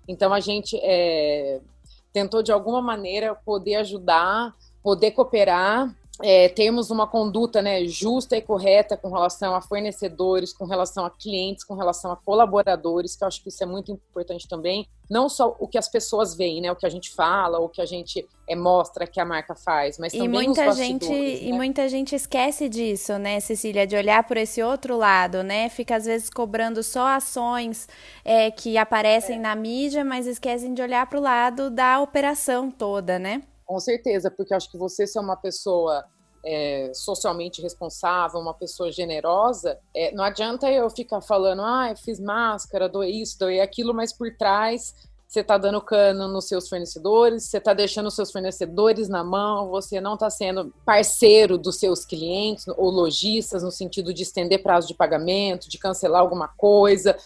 Então 0.09 0.33
a 0.33 0.40
gente 0.40 0.76
é, 0.83 1.61
tentou 2.12 2.42
de 2.42 2.52
alguma 2.52 2.80
maneira 2.80 3.35
poder 3.35 3.76
ajudar, 3.76 4.54
poder 4.83 5.12
cooperar 5.12 5.95
é, 6.23 6.49
termos 6.49 6.91
uma 6.91 7.07
conduta 7.07 7.61
né, 7.61 7.85
justa 7.85 8.37
e 8.37 8.41
correta 8.41 8.97
com 8.97 9.11
relação 9.11 9.55
a 9.55 9.61
fornecedores, 9.61 10.53
com 10.53 10.65
relação 10.65 11.05
a 11.05 11.11
clientes, 11.11 11.63
com 11.63 11.75
relação 11.75 12.11
a 12.11 12.17
colaboradores, 12.17 13.15
que 13.15 13.23
eu 13.23 13.29
acho 13.29 13.43
que 13.43 13.49
isso 13.49 13.63
é 13.63 13.67
muito 13.67 13.93
importante 13.93 14.49
também. 14.49 14.89
Não 15.11 15.29
só 15.29 15.55
o 15.61 15.69
que 15.69 15.79
as 15.79 15.89
pessoas 15.89 16.35
veem, 16.35 16.61
né, 16.61 16.73
o 16.73 16.77
que 16.77 16.87
a 16.87 16.89
gente 16.89 17.15
fala, 17.15 17.61
o 17.61 17.69
que 17.69 17.81
a 17.81 17.87
gente 17.87 18.27
é, 18.49 18.57
mostra 18.57 19.07
que 19.07 19.21
a 19.21 19.25
marca 19.25 19.55
faz, 19.55 19.99
mas 19.99 20.13
também 20.13 20.27
e 20.27 20.29
muita 20.29 20.69
os 20.71 20.77
gente 20.77 21.09
né? 21.09 21.43
E 21.43 21.53
muita 21.53 21.89
gente 21.89 22.15
esquece 22.15 22.69
disso, 22.69 23.19
né, 23.19 23.39
Cecília, 23.39 23.87
de 23.87 23.95
olhar 23.95 24.25
por 24.25 24.37
esse 24.37 24.63
outro 24.63 24.97
lado, 24.97 25.43
né? 25.43 25.69
Fica 25.69 25.97
às 25.97 26.07
vezes 26.07 26.31
cobrando 26.31 26.83
só 26.83 27.07
ações 27.09 27.89
é, 28.25 28.51
que 28.51 28.79
aparecem 28.79 29.37
é. 29.37 29.41
na 29.41 29.55
mídia, 29.55 30.05
mas 30.05 30.27
esquecem 30.27 30.75
de 30.75 30.83
olhar 30.83 31.07
para 31.07 31.19
o 31.19 31.23
lado 31.23 31.71
da 31.71 32.01
operação 32.01 32.71
toda, 32.71 33.19
né? 33.19 33.43
Com 33.67 33.81
certeza, 33.81 34.31
porque 34.31 34.53
eu 34.53 34.57
acho 34.57 34.71
que 34.71 34.79
você 34.79 35.07
ser 35.07 35.19
uma 35.19 35.37
pessoa 35.37 36.05
é, 36.45 36.93
socialmente 36.95 37.61
responsável, 37.61 38.39
uma 38.41 38.55
pessoa 38.55 38.93
generosa, 38.93 39.79
é, 39.95 40.13
não 40.15 40.23
adianta 40.23 40.71
eu 40.71 40.89
ficar 40.89 41.21
falando, 41.21 41.63
ah, 41.63 41.91
eu 41.91 41.97
fiz 41.97 42.21
máscara, 42.21 42.89
doei 42.89 43.11
isso, 43.21 43.39
doei 43.39 43.61
aquilo, 43.61 43.93
mas 43.93 44.13
por 44.13 44.35
trás 44.37 44.95
você 45.27 45.41
está 45.41 45.59
dando 45.59 45.81
cano 45.81 46.29
nos 46.29 46.47
seus 46.47 46.69
fornecedores, 46.69 47.45
você 47.45 47.59
está 47.59 47.75
deixando 47.75 48.07
os 48.07 48.15
seus 48.15 48.31
fornecedores 48.31 49.09
na 49.09 49.25
mão, 49.25 49.69
você 49.69 50.01
não 50.01 50.15
está 50.15 50.31
sendo 50.31 50.73
parceiro 50.85 51.59
dos 51.59 51.81
seus 51.81 52.05
clientes 52.05 52.67
ou 52.69 52.91
lojistas 52.91 53.65
no 53.65 53.73
sentido 53.73 54.15
de 54.15 54.23
estender 54.23 54.63
prazo 54.63 54.87
de 54.87 54.95
pagamento, 54.95 55.69
de 55.69 55.79
cancelar 55.79 56.21
alguma 56.21 56.47
coisa, 56.47 57.17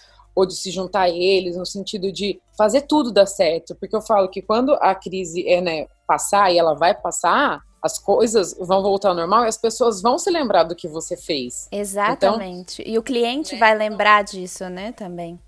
ou 0.40 0.46
de 0.46 0.56
se 0.56 0.70
juntar 0.70 1.02
a 1.02 1.10
eles, 1.10 1.56
no 1.56 1.66
sentido 1.66 2.10
de 2.10 2.40
fazer 2.56 2.82
tudo 2.82 3.12
dar 3.12 3.26
certo. 3.26 3.74
Porque 3.74 3.94
eu 3.94 4.02
falo 4.02 4.28
que 4.28 4.42
quando 4.42 4.72
a 4.74 4.94
crise 4.94 5.46
é, 5.48 5.60
né, 5.60 5.86
passar, 6.06 6.52
e 6.52 6.58
ela 6.58 6.74
vai 6.74 6.94
passar, 6.94 7.60
as 7.82 7.98
coisas 7.98 8.56
vão 8.58 8.82
voltar 8.82 9.10
ao 9.10 9.14
normal 9.14 9.44
e 9.44 9.48
as 9.48 9.56
pessoas 9.56 10.02
vão 10.02 10.18
se 10.18 10.30
lembrar 10.30 10.64
do 10.64 10.74
que 10.74 10.88
você 10.88 11.16
fez. 11.16 11.68
Exatamente. 11.72 12.82
Então, 12.82 12.92
e 12.94 12.98
o 12.98 13.02
cliente 13.02 13.56
vai 13.56 13.74
lembrar 13.74 14.22
disso, 14.22 14.68
né, 14.68 14.92
também. 14.92 15.38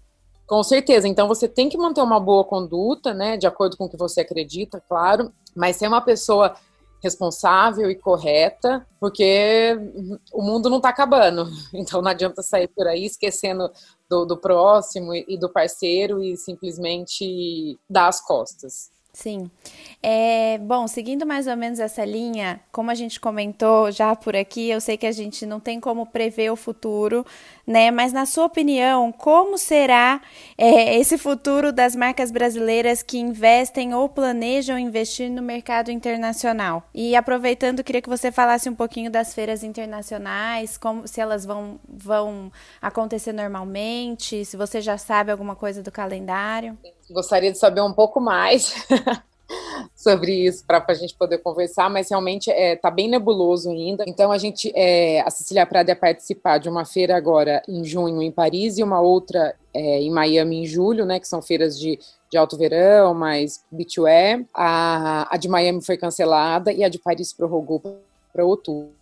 Com 0.46 0.62
certeza. 0.62 1.08
Então 1.08 1.28
você 1.28 1.48
tem 1.48 1.68
que 1.68 1.78
manter 1.78 2.02
uma 2.02 2.20
boa 2.20 2.44
conduta, 2.44 3.14
né, 3.14 3.36
de 3.36 3.46
acordo 3.46 3.76
com 3.76 3.84
o 3.84 3.88
que 3.88 3.96
você 3.96 4.20
acredita, 4.20 4.82
claro, 4.88 5.32
mas 5.54 5.76
ser 5.76 5.88
uma 5.88 6.00
pessoa 6.00 6.54
responsável 7.02 7.90
e 7.90 7.96
correta, 7.96 8.86
porque 9.00 9.76
o 10.32 10.42
mundo 10.42 10.70
não 10.70 10.76
está 10.76 10.88
acabando. 10.90 11.46
Então 11.74 12.00
não 12.00 12.10
adianta 12.10 12.42
sair 12.42 12.68
por 12.68 12.86
aí 12.86 13.04
esquecendo 13.04 13.70
do, 14.08 14.24
do 14.24 14.36
próximo 14.36 15.14
e 15.14 15.36
do 15.36 15.48
parceiro 15.48 16.22
e 16.22 16.36
simplesmente 16.36 17.78
dar 17.88 18.08
as 18.08 18.20
costas. 18.20 18.90
Sim. 19.14 19.50
É, 20.02 20.56
bom, 20.56 20.88
seguindo 20.88 21.26
mais 21.26 21.46
ou 21.46 21.54
menos 21.54 21.78
essa 21.78 22.02
linha, 22.02 22.58
como 22.72 22.90
a 22.90 22.94
gente 22.94 23.20
comentou 23.20 23.92
já 23.92 24.16
por 24.16 24.34
aqui, 24.34 24.70
eu 24.70 24.80
sei 24.80 24.96
que 24.96 25.06
a 25.06 25.12
gente 25.12 25.44
não 25.44 25.60
tem 25.60 25.78
como 25.78 26.06
prever 26.06 26.50
o 26.50 26.56
futuro, 26.56 27.24
né? 27.66 27.90
Mas 27.90 28.10
na 28.10 28.24
sua 28.24 28.46
opinião, 28.46 29.12
como 29.12 29.58
será 29.58 30.18
é, 30.56 30.96
esse 30.98 31.18
futuro 31.18 31.70
das 31.74 31.94
marcas 31.94 32.30
brasileiras 32.30 33.02
que 33.02 33.18
investem 33.18 33.92
ou 33.94 34.08
planejam 34.08 34.78
investir 34.78 35.30
no 35.30 35.42
mercado 35.42 35.90
internacional? 35.90 36.82
E 36.94 37.14
aproveitando, 37.14 37.84
queria 37.84 38.00
que 38.00 38.08
você 38.08 38.32
falasse 38.32 38.66
um 38.70 38.74
pouquinho 38.74 39.10
das 39.10 39.34
feiras 39.34 39.62
internacionais, 39.62 40.78
como 40.78 41.06
se 41.06 41.20
elas 41.20 41.44
vão, 41.44 41.78
vão 41.86 42.50
acontecer 42.80 43.34
normalmente, 43.34 44.42
se 44.46 44.56
você 44.56 44.80
já 44.80 44.96
sabe 44.96 45.30
alguma 45.30 45.54
coisa 45.54 45.82
do 45.82 45.92
calendário 45.92 46.78
gostaria 47.12 47.52
de 47.52 47.58
saber 47.58 47.80
um 47.80 47.92
pouco 47.92 48.20
mais 48.20 48.74
sobre 49.94 50.46
isso 50.46 50.64
para 50.66 50.84
a 50.86 50.94
gente 50.94 51.14
poder 51.14 51.38
conversar, 51.38 51.88
mas 51.88 52.10
realmente 52.10 52.50
está 52.50 52.60
é, 52.60 52.76
tá 52.76 52.90
bem 52.90 53.08
nebuloso 53.08 53.70
ainda. 53.70 54.04
Então 54.06 54.32
a 54.32 54.38
gente, 54.38 54.72
é, 54.74 55.20
a 55.20 55.30
Cecília 55.30 55.66
Prada 55.66 55.92
ia 55.92 55.96
participar 55.96 56.58
de 56.58 56.68
uma 56.68 56.84
feira 56.84 57.16
agora 57.16 57.62
em 57.68 57.84
junho 57.84 58.20
em 58.22 58.32
Paris 58.32 58.78
e 58.78 58.82
uma 58.82 59.00
outra 59.00 59.54
é, 59.72 60.00
em 60.00 60.10
Miami 60.10 60.62
em 60.62 60.66
julho, 60.66 61.04
né? 61.04 61.20
Que 61.20 61.28
são 61.28 61.40
feiras 61.40 61.78
de, 61.78 61.98
de 62.30 62.36
alto 62.36 62.56
verão, 62.56 63.14
mais 63.14 63.64
beachwear. 63.70 64.44
A, 64.54 65.28
a 65.32 65.36
de 65.36 65.48
Miami 65.48 65.84
foi 65.84 65.96
cancelada 65.96 66.72
e 66.72 66.82
a 66.82 66.88
de 66.88 66.98
Paris 66.98 67.32
prorrogou 67.32 67.80
para 68.32 68.44
outubro. 68.44 68.92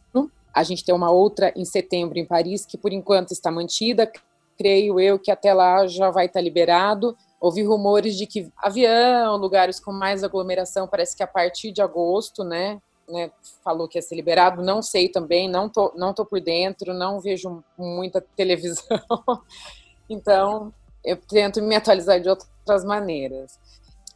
A 0.52 0.64
gente 0.64 0.84
tem 0.84 0.94
uma 0.94 1.10
outra 1.10 1.52
em 1.54 1.64
setembro 1.64 2.18
em 2.18 2.24
Paris 2.24 2.66
que 2.66 2.76
por 2.76 2.92
enquanto 2.92 3.30
está 3.30 3.50
mantida. 3.50 4.10
Creio 4.58 5.00
eu 5.00 5.18
que 5.18 5.30
até 5.30 5.54
lá 5.54 5.86
já 5.86 6.10
vai 6.10 6.26
estar 6.26 6.40
tá 6.40 6.44
liberado 6.44 7.16
ouvi 7.40 7.64
rumores 7.64 8.16
de 8.16 8.26
que 8.26 8.52
avião, 8.58 9.36
lugares 9.36 9.80
com 9.80 9.90
mais 9.90 10.22
aglomeração, 10.22 10.86
parece 10.86 11.16
que 11.16 11.22
a 11.22 11.26
partir 11.26 11.72
de 11.72 11.80
agosto, 11.80 12.44
né, 12.44 12.80
né, 13.08 13.32
falou 13.64 13.88
que 13.88 13.98
ia 13.98 14.02
ser 14.02 14.14
liberado, 14.14 14.62
não 14.62 14.82
sei 14.82 15.08
também, 15.08 15.48
não 15.48 15.68
tô, 15.68 15.92
não 15.96 16.12
tô 16.12 16.24
por 16.24 16.40
dentro, 16.40 16.92
não 16.92 17.18
vejo 17.18 17.64
muita 17.76 18.20
televisão, 18.36 18.84
então 20.08 20.72
eu 21.02 21.16
tento 21.16 21.62
me 21.62 21.74
atualizar 21.74 22.20
de 22.20 22.28
outras 22.28 22.84
maneiras. 22.84 23.58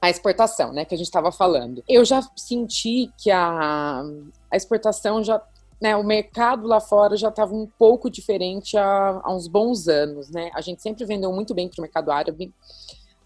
A 0.00 0.10
exportação, 0.10 0.70
né, 0.70 0.84
que 0.84 0.94
a 0.94 0.98
gente 0.98 1.06
estava 1.06 1.32
falando. 1.32 1.82
Eu 1.88 2.04
já 2.04 2.20
senti 2.36 3.10
que 3.16 3.30
a, 3.30 4.02
a 4.50 4.56
exportação 4.56 5.24
já 5.24 5.42
né, 5.80 5.96
o 5.96 6.04
mercado 6.04 6.66
lá 6.66 6.80
fora 6.80 7.16
já 7.16 7.28
estava 7.28 7.54
um 7.54 7.66
pouco 7.66 8.10
diferente 8.10 8.76
há, 8.76 9.20
há, 9.22 9.34
uns 9.34 9.48
bons 9.48 9.88
anos, 9.88 10.30
né? 10.30 10.50
A 10.54 10.60
gente 10.60 10.80
sempre 10.80 11.04
vendeu 11.04 11.32
muito 11.32 11.54
bem 11.54 11.68
para 11.68 11.80
o 11.80 11.82
mercado 11.82 12.10
árabe, 12.10 12.52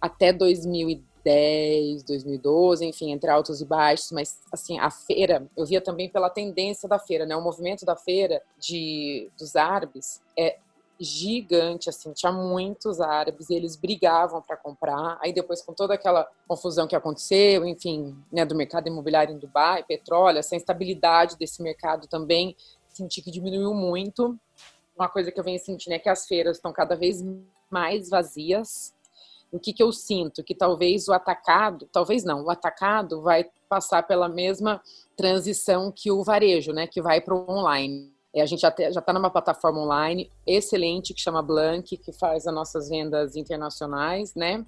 até 0.01 0.33
2000 0.33 1.03
2010, 1.29 2.03
2012, 2.05 2.87
enfim, 2.87 3.13
entre 3.13 3.31
altos 3.31 3.61
e 3.61 3.65
baixos, 3.65 4.11
mas 4.13 4.41
assim, 4.53 4.79
a 4.79 4.91
feira, 4.91 5.47
eu 5.57 5.67
via 5.67 5.81
também 5.81 6.09
pela 6.09 6.31
tendência 6.31 6.89
da 6.89 6.99
feira, 6.99 7.27
né? 7.27 7.37
O 7.37 7.43
movimento 7.43 7.85
da 7.85 7.97
feira 7.97 8.43
de 8.59 9.31
dos 9.39 9.55
árabes 9.55 10.23
é 10.37 10.59
gigante, 11.01 11.89
assim, 11.89 12.13
tinha 12.13 12.33
muitos 12.33 13.01
árabes 13.01 13.51
e 13.51 13.55
eles 13.55 13.77
brigavam 13.77 14.43
para 14.43 14.57
comprar. 14.57 15.17
Aí 15.23 15.33
depois, 15.33 15.63
com 15.63 15.73
toda 15.73 15.95
aquela 15.95 16.29
confusão 16.47 16.89
que 16.89 16.97
aconteceu, 16.97 17.65
enfim, 17.65 18.17
né, 18.33 18.45
do 18.45 18.57
mercado 18.57 18.89
imobiliário 18.89 19.33
em 19.33 19.39
Dubai, 19.39 19.85
petróleo, 19.85 20.39
essa 20.39 20.57
instabilidade 20.57 21.37
desse 21.37 21.63
mercado 21.63 22.09
também, 22.09 22.57
senti 22.89 23.23
que 23.23 23.31
diminuiu 23.31 23.73
muito. 23.75 24.37
Uma 24.97 25.09
coisa 25.09 25.31
que 25.31 25.39
eu 25.39 25.45
venho 25.45 25.61
sentindo 25.61 25.93
é 25.93 26.01
que 26.01 26.09
as 26.09 26.27
feiras 26.27 26.57
estão 26.57 26.73
cada 26.73 26.97
vez 26.97 27.25
mais 27.71 28.09
vazias. 28.09 28.93
O 29.51 29.59
que, 29.59 29.73
que 29.73 29.83
eu 29.83 29.93
sinto? 29.93 30.45
Que 30.45 30.55
talvez 30.55 31.09
o 31.09 31.13
atacado, 31.13 31.89
talvez 31.93 32.25
não, 32.25 32.45
o 32.45 32.51
atacado 32.51 33.23
vai 33.23 33.47
passar 33.69 34.03
pela 34.03 34.29
mesma 34.29 34.81
transição 35.17 35.93
que 35.95 36.11
o 36.11 36.23
varejo, 36.23 36.73
né, 36.73 36.87
que 36.87 37.01
vai 37.01 37.21
para 37.21 37.35
o 37.35 37.51
online 37.51 38.13
a 38.41 38.47
gente 38.47 38.61
já 38.61 38.69
está 38.69 39.13
numa 39.13 39.31
plataforma 39.31 39.81
online 39.81 40.31
excelente 40.47 41.15
que 41.15 41.21
chama 41.21 41.43
Blank, 41.43 41.97
que 41.97 42.13
faz 42.13 42.47
as 42.47 42.55
nossas 42.55 42.89
vendas 42.89 43.37
internacionais, 43.37 44.35
né? 44.35 44.65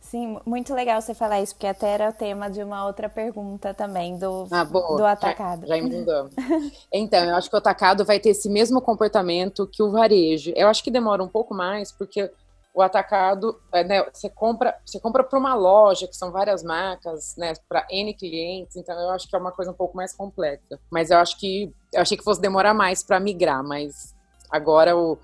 Sim, 0.00 0.38
muito 0.46 0.72
legal 0.72 1.02
você 1.02 1.14
falar 1.14 1.42
isso, 1.42 1.54
porque 1.54 1.66
até 1.66 1.88
era 1.88 2.10
o 2.10 2.12
tema 2.12 2.48
de 2.48 2.62
uma 2.62 2.86
outra 2.86 3.08
pergunta 3.08 3.74
também 3.74 4.16
do, 4.16 4.46
ah, 4.52 4.62
do 4.62 5.04
atacado. 5.04 5.62
Já, 5.62 5.74
já 5.74 5.78
emendamos. 5.78 6.32
então, 6.92 7.24
eu 7.24 7.34
acho 7.34 7.50
que 7.50 7.56
o 7.56 7.58
atacado 7.58 8.04
vai 8.04 8.20
ter 8.20 8.28
esse 8.28 8.48
mesmo 8.48 8.80
comportamento 8.80 9.66
que 9.66 9.82
o 9.82 9.90
varejo. 9.90 10.52
Eu 10.54 10.68
acho 10.68 10.84
que 10.84 10.92
demora 10.92 11.24
um 11.24 11.28
pouco 11.28 11.52
mais, 11.52 11.90
porque 11.90 12.30
o 12.76 12.82
atacado, 12.82 13.58
é, 13.72 13.82
né, 13.82 14.04
você 14.12 14.28
compra, 14.28 14.76
você 14.84 15.00
compra 15.00 15.24
para 15.24 15.38
uma 15.38 15.54
loja, 15.54 16.06
que 16.06 16.14
são 16.14 16.30
várias 16.30 16.62
marcas, 16.62 17.34
né, 17.34 17.54
para 17.66 17.86
N 17.90 18.12
clientes, 18.12 18.76
então 18.76 18.94
eu 19.00 19.08
acho 19.12 19.26
que 19.26 19.34
é 19.34 19.38
uma 19.38 19.50
coisa 19.50 19.70
um 19.70 19.74
pouco 19.74 19.96
mais 19.96 20.12
complexa. 20.12 20.78
Mas 20.90 21.10
eu 21.10 21.16
acho 21.16 21.38
que 21.40 21.72
eu 21.90 22.02
achei 22.02 22.18
que 22.18 22.22
fosse 22.22 22.38
demorar 22.38 22.74
mais 22.74 23.02
para 23.02 23.18
migrar, 23.18 23.64
mas 23.64 24.14
agora 24.50 24.94
o, 24.94 25.18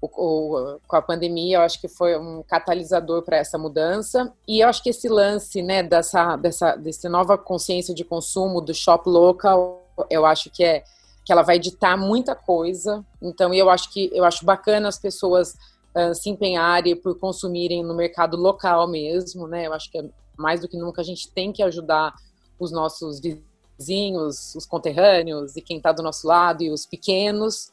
o, 0.00 0.06
o, 0.06 0.80
com 0.86 0.94
a 0.94 1.02
pandemia, 1.02 1.56
eu 1.56 1.62
acho 1.62 1.80
que 1.80 1.88
foi 1.88 2.16
um 2.16 2.44
catalisador 2.44 3.22
para 3.22 3.38
essa 3.38 3.58
mudança. 3.58 4.32
E 4.46 4.60
eu 4.60 4.68
acho 4.68 4.80
que 4.80 4.90
esse 4.90 5.08
lance, 5.08 5.62
né, 5.62 5.82
dessa, 5.82 6.36
dessa, 6.36 6.76
dessa 6.76 7.08
nova 7.08 7.36
consciência 7.36 7.92
de 7.92 8.04
consumo 8.04 8.60
do 8.60 8.72
shop 8.72 9.08
local, 9.08 9.84
eu 10.08 10.24
acho 10.24 10.50
que 10.50 10.62
é 10.62 10.84
que 11.24 11.32
ela 11.32 11.42
vai 11.42 11.58
ditar 11.58 11.98
muita 11.98 12.36
coisa. 12.36 13.04
Então, 13.20 13.52
eu 13.52 13.68
acho 13.68 13.92
que 13.92 14.08
eu 14.14 14.24
acho 14.24 14.44
bacana 14.44 14.86
as 14.86 14.96
pessoas 14.96 15.56
uh, 15.96 16.14
se 16.14 16.28
empenharem 16.28 16.94
por 16.94 17.18
consumirem 17.18 17.82
no 17.82 17.94
mercado 17.94 18.36
local 18.36 18.86
mesmo, 18.86 19.46
né? 19.48 19.66
Eu 19.66 19.72
acho 19.72 19.90
que 19.90 19.98
é 19.98 20.04
mais 20.36 20.60
do 20.60 20.68
que 20.68 20.76
nunca 20.76 21.00
a 21.00 21.04
gente 21.04 21.30
tem 21.32 21.52
que 21.52 21.62
ajudar 21.62 22.14
os 22.60 22.70
nossos 22.70 23.20
vizinhos, 23.20 24.54
os 24.54 24.66
conterrâneos 24.66 25.56
e 25.56 25.62
quem 25.62 25.78
está 25.78 25.92
do 25.92 26.02
nosso 26.02 26.26
lado 26.26 26.62
e 26.62 26.70
os 26.70 26.84
pequenos. 26.84 27.72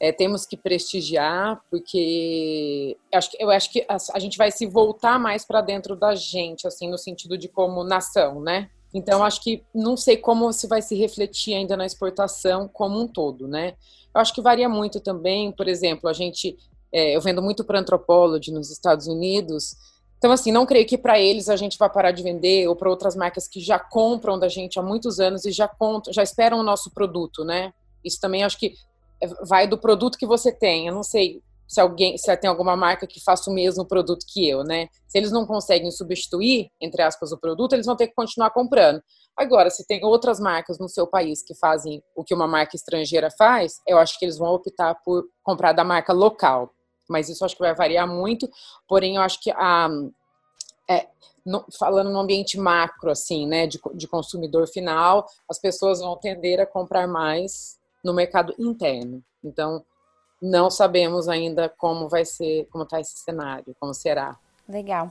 É, 0.00 0.12
temos 0.12 0.44
que 0.44 0.56
prestigiar, 0.56 1.62
porque 1.70 2.96
eu 3.12 3.18
acho 3.18 3.30
que, 3.30 3.42
eu 3.42 3.50
acho 3.50 3.72
que 3.72 3.86
a, 3.88 3.96
a 4.14 4.18
gente 4.18 4.36
vai 4.36 4.50
se 4.50 4.66
voltar 4.66 5.18
mais 5.18 5.44
para 5.44 5.60
dentro 5.60 5.96
da 5.96 6.14
gente, 6.14 6.66
assim, 6.66 6.90
no 6.90 6.98
sentido 6.98 7.38
de 7.38 7.48
como 7.48 7.84
nação, 7.84 8.40
né? 8.40 8.70
Então, 8.92 9.24
acho 9.24 9.42
que 9.42 9.64
não 9.74 9.96
sei 9.96 10.16
como 10.16 10.52
se 10.52 10.68
vai 10.68 10.82
se 10.82 10.94
refletir 10.94 11.54
ainda 11.54 11.76
na 11.76 11.86
exportação 11.86 12.68
como 12.68 13.00
um 13.00 13.08
todo, 13.08 13.48
né? 13.48 13.74
Eu 14.14 14.20
acho 14.20 14.32
que 14.32 14.40
varia 14.40 14.68
muito 14.68 15.00
também, 15.00 15.50
por 15.50 15.66
exemplo, 15.66 16.08
a 16.08 16.12
gente 16.12 16.56
é, 16.94 17.16
eu 17.16 17.20
vendo 17.20 17.42
muito 17.42 17.64
para 17.64 17.80
Anthropology 17.80 18.52
nos 18.52 18.70
Estados 18.70 19.08
Unidos. 19.08 19.74
Então, 20.16 20.30
assim, 20.30 20.52
não 20.52 20.64
creio 20.64 20.86
que 20.86 20.96
para 20.96 21.18
eles 21.18 21.48
a 21.48 21.56
gente 21.56 21.76
vai 21.76 21.90
parar 21.90 22.12
de 22.12 22.22
vender 22.22 22.68
ou 22.68 22.76
para 22.76 22.88
outras 22.88 23.16
marcas 23.16 23.48
que 23.48 23.58
já 23.58 23.80
compram 23.80 24.38
da 24.38 24.48
gente 24.48 24.78
há 24.78 24.82
muitos 24.82 25.18
anos 25.18 25.44
e 25.44 25.50
já 25.50 25.66
contam, 25.66 26.12
já 26.12 26.22
esperam 26.22 26.60
o 26.60 26.62
nosso 26.62 26.94
produto, 26.94 27.44
né? 27.44 27.72
Isso 28.04 28.20
também 28.20 28.44
acho 28.44 28.56
que 28.56 28.74
é, 29.20 29.26
vai 29.44 29.66
do 29.66 29.76
produto 29.76 30.16
que 30.16 30.24
você 30.24 30.52
tem. 30.52 30.86
Eu 30.86 30.94
não 30.94 31.02
sei 31.02 31.42
se 31.66 31.80
alguém, 31.80 32.16
se 32.16 32.34
tem 32.36 32.48
alguma 32.48 32.76
marca 32.76 33.08
que 33.08 33.20
faça 33.20 33.50
o 33.50 33.54
mesmo 33.54 33.84
produto 33.84 34.24
que 34.32 34.48
eu, 34.48 34.62
né? 34.62 34.86
Se 35.08 35.18
eles 35.18 35.32
não 35.32 35.44
conseguem 35.44 35.90
substituir, 35.90 36.68
entre 36.80 37.02
aspas, 37.02 37.32
o 37.32 37.38
produto, 37.38 37.72
eles 37.72 37.86
vão 37.86 37.96
ter 37.96 38.06
que 38.06 38.14
continuar 38.14 38.50
comprando. 38.50 39.02
Agora, 39.36 39.68
se 39.68 39.84
tem 39.84 40.04
outras 40.04 40.38
marcas 40.38 40.78
no 40.78 40.88
seu 40.88 41.08
país 41.08 41.42
que 41.42 41.56
fazem 41.56 42.00
o 42.14 42.22
que 42.22 42.32
uma 42.32 42.46
marca 42.46 42.76
estrangeira 42.76 43.30
faz, 43.36 43.80
eu 43.84 43.98
acho 43.98 44.16
que 44.16 44.24
eles 44.24 44.38
vão 44.38 44.54
optar 44.54 44.94
por 45.04 45.24
comprar 45.42 45.72
da 45.72 45.82
marca 45.82 46.12
local 46.12 46.70
mas 47.08 47.28
isso 47.28 47.44
acho 47.44 47.56
que 47.56 47.62
vai 47.62 47.74
variar 47.74 48.06
muito. 48.08 48.48
Porém, 48.88 49.16
eu 49.16 49.22
acho 49.22 49.40
que 49.40 49.50
a, 49.50 49.88
é, 50.88 51.08
no, 51.44 51.64
falando 51.78 52.10
no 52.10 52.18
ambiente 52.18 52.58
macro, 52.58 53.10
assim, 53.10 53.46
né, 53.46 53.66
de, 53.66 53.80
de 53.94 54.08
consumidor 54.08 54.66
final, 54.66 55.26
as 55.48 55.58
pessoas 55.58 56.00
vão 56.00 56.16
tender 56.16 56.60
a 56.60 56.66
comprar 56.66 57.06
mais 57.06 57.78
no 58.02 58.14
mercado 58.14 58.54
interno. 58.58 59.22
Então, 59.42 59.84
não 60.40 60.70
sabemos 60.70 61.28
ainda 61.28 61.68
como 61.68 62.08
vai 62.08 62.24
ser, 62.24 62.66
como 62.70 62.84
está 62.84 63.00
esse 63.00 63.18
cenário, 63.18 63.74
como 63.78 63.94
será. 63.94 64.38
Legal. 64.66 65.10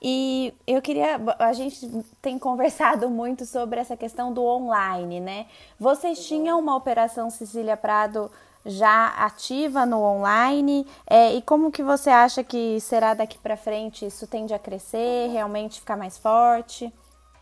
E 0.00 0.54
eu 0.64 0.80
queria. 0.80 1.20
A 1.38 1.52
gente 1.52 1.88
tem 2.20 2.38
conversado 2.38 3.10
muito 3.10 3.44
sobre 3.44 3.80
essa 3.80 3.96
questão 3.96 4.32
do 4.32 4.44
online, 4.44 5.18
né? 5.18 5.46
Vocês 5.78 6.24
tinham 6.24 6.58
uma 6.60 6.76
operação 6.76 7.28
Cecília 7.28 7.76
Prado 7.76 8.30
já 8.64 9.08
ativa 9.08 9.84
no 9.84 10.00
online? 10.00 10.86
É, 11.08 11.34
e 11.34 11.42
como 11.42 11.72
que 11.72 11.82
você 11.82 12.10
acha 12.10 12.44
que 12.44 12.80
será 12.80 13.14
daqui 13.14 13.38
para 13.38 13.56
frente? 13.56 14.06
Isso 14.06 14.26
tende 14.26 14.54
a 14.54 14.58
crescer, 14.58 15.28
realmente 15.30 15.80
ficar 15.80 15.96
mais 15.96 16.18
forte? 16.18 16.92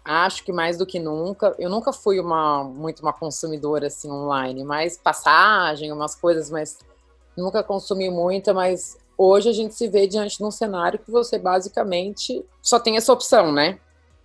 Acho 0.04 0.44
que 0.44 0.52
mais 0.52 0.78
do 0.78 0.86
que 0.86 0.98
nunca. 0.98 1.54
Eu 1.58 1.68
nunca 1.68 1.92
fui 1.92 2.18
uma 2.18 2.64
muito 2.64 3.00
uma 3.00 3.12
consumidora 3.12 3.88
assim 3.88 4.10
online, 4.10 4.64
mais 4.64 4.96
passagem, 4.96 5.92
umas 5.92 6.14
coisas, 6.14 6.50
mas 6.50 6.78
nunca 7.36 7.62
consumi 7.62 8.10
muita, 8.10 8.54
mas 8.54 8.96
hoje 9.16 9.50
a 9.50 9.52
gente 9.52 9.74
se 9.74 9.88
vê 9.88 10.06
diante 10.06 10.38
de 10.38 10.44
um 10.44 10.50
cenário 10.50 10.98
que 10.98 11.10
você 11.10 11.38
basicamente 11.38 12.44
só 12.62 12.80
tem 12.80 12.96
essa 12.96 13.12
opção, 13.12 13.52
né? 13.52 13.78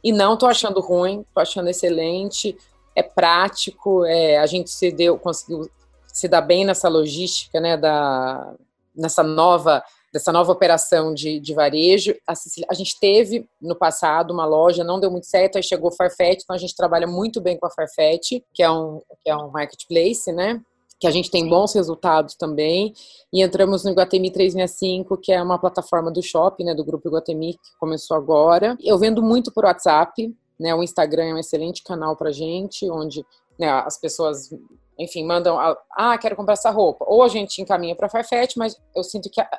E 0.04 0.12
não 0.12 0.38
tô 0.38 0.46
achando 0.46 0.80
ruim, 0.80 1.26
tô 1.34 1.42
achando 1.42 1.70
excelente, 1.70 2.58
é 2.96 3.04
prático, 3.04 4.06
é, 4.06 4.38
a 4.38 4.46
gente 4.46 4.70
se 4.70 4.92
deu, 4.92 5.18
conseguiu 5.20 5.70
se 6.16 6.30
dá 6.30 6.40
bem 6.40 6.64
nessa 6.64 6.88
logística, 6.88 7.60
né, 7.60 7.76
da, 7.76 8.56
nessa 8.96 9.22
nova 9.22 9.84
dessa 10.14 10.32
nova 10.32 10.50
operação 10.50 11.14
de, 11.14 11.42
de 11.42 11.54
varejo. 11.54 12.16
A, 12.26 12.32
a, 12.70 12.74
gente 12.74 12.98
teve 13.02 13.50
no 13.62 13.76
passado 13.76 14.32
uma 14.32 14.46
loja, 14.46 14.82
não 14.82 14.98
deu 14.98 15.12
muito 15.12 15.26
certo, 15.26 15.58
aí 15.58 15.64
chegou 15.64 15.92
Farfetch, 15.92 16.40
então 16.42 16.56
a 16.56 16.58
gente 16.58 16.74
trabalha 16.74 17.06
muito 17.06 17.42
bem 17.42 17.58
com 17.58 17.66
a 17.66 17.70
Farfetch, 17.70 18.42
que 18.54 18.64
é 18.64 18.72
um, 18.72 19.02
que 19.22 19.30
é 19.30 19.36
um 19.36 19.52
marketplace, 19.52 20.32
né? 20.32 20.62
Que 21.02 21.06
a 21.06 21.12
gente 21.12 21.30
tem 21.30 21.50
bons 21.50 21.74
resultados 21.74 22.36
também. 22.36 22.94
E 23.34 23.44
entramos 23.44 23.84
no 23.84 23.92
Iguatemi 23.92 24.32
365, 24.32 25.18
que 25.18 25.34
é 25.34 25.44
uma 25.44 25.60
plataforma 25.60 26.10
do 26.10 26.24
shopping, 26.24 26.64
né? 26.64 26.74
Do 26.74 26.86
grupo 26.86 27.10
Iguatemi, 27.10 27.56
que 27.56 27.78
começou 27.78 28.16
agora. 28.16 28.78
Eu 28.82 28.98
vendo 28.98 29.22
muito 29.22 29.52
por 29.52 29.66
WhatsApp, 29.66 30.34
né? 30.58 30.74
O 30.74 30.82
Instagram 30.82 31.26
é 31.26 31.34
um 31.34 31.40
excelente 31.40 31.84
canal 31.84 32.16
pra 32.16 32.32
gente, 32.32 32.90
onde 32.90 33.26
né, 33.60 33.70
as 33.70 34.00
pessoas 34.00 34.50
enfim, 34.98 35.26
mandam, 35.26 35.58
ah, 35.92 36.18
quero 36.18 36.36
comprar 36.36 36.54
essa 36.54 36.70
roupa. 36.70 37.06
Ou 37.08 37.24
a 37.24 37.28
gente 37.28 37.62
encaminha 37.62 37.96
para 37.96 38.10
Farfetch, 38.10 38.56
mas 38.56 38.80
eu 38.96 39.04
sinto 39.04 39.30
que 39.30 39.42
a, 39.42 39.50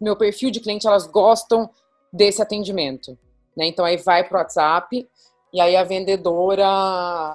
meu 0.00 0.16
perfil 0.16 0.50
de 0.50 0.60
cliente, 0.60 0.86
elas 0.86 1.06
gostam 1.06 1.68
desse 2.12 2.40
atendimento, 2.40 3.18
né? 3.56 3.66
Então 3.66 3.84
aí 3.84 3.96
vai 3.96 4.24
pro 4.24 4.38
WhatsApp 4.38 5.08
e 5.52 5.60
aí 5.60 5.76
a 5.76 5.84
vendedora, 5.84 6.66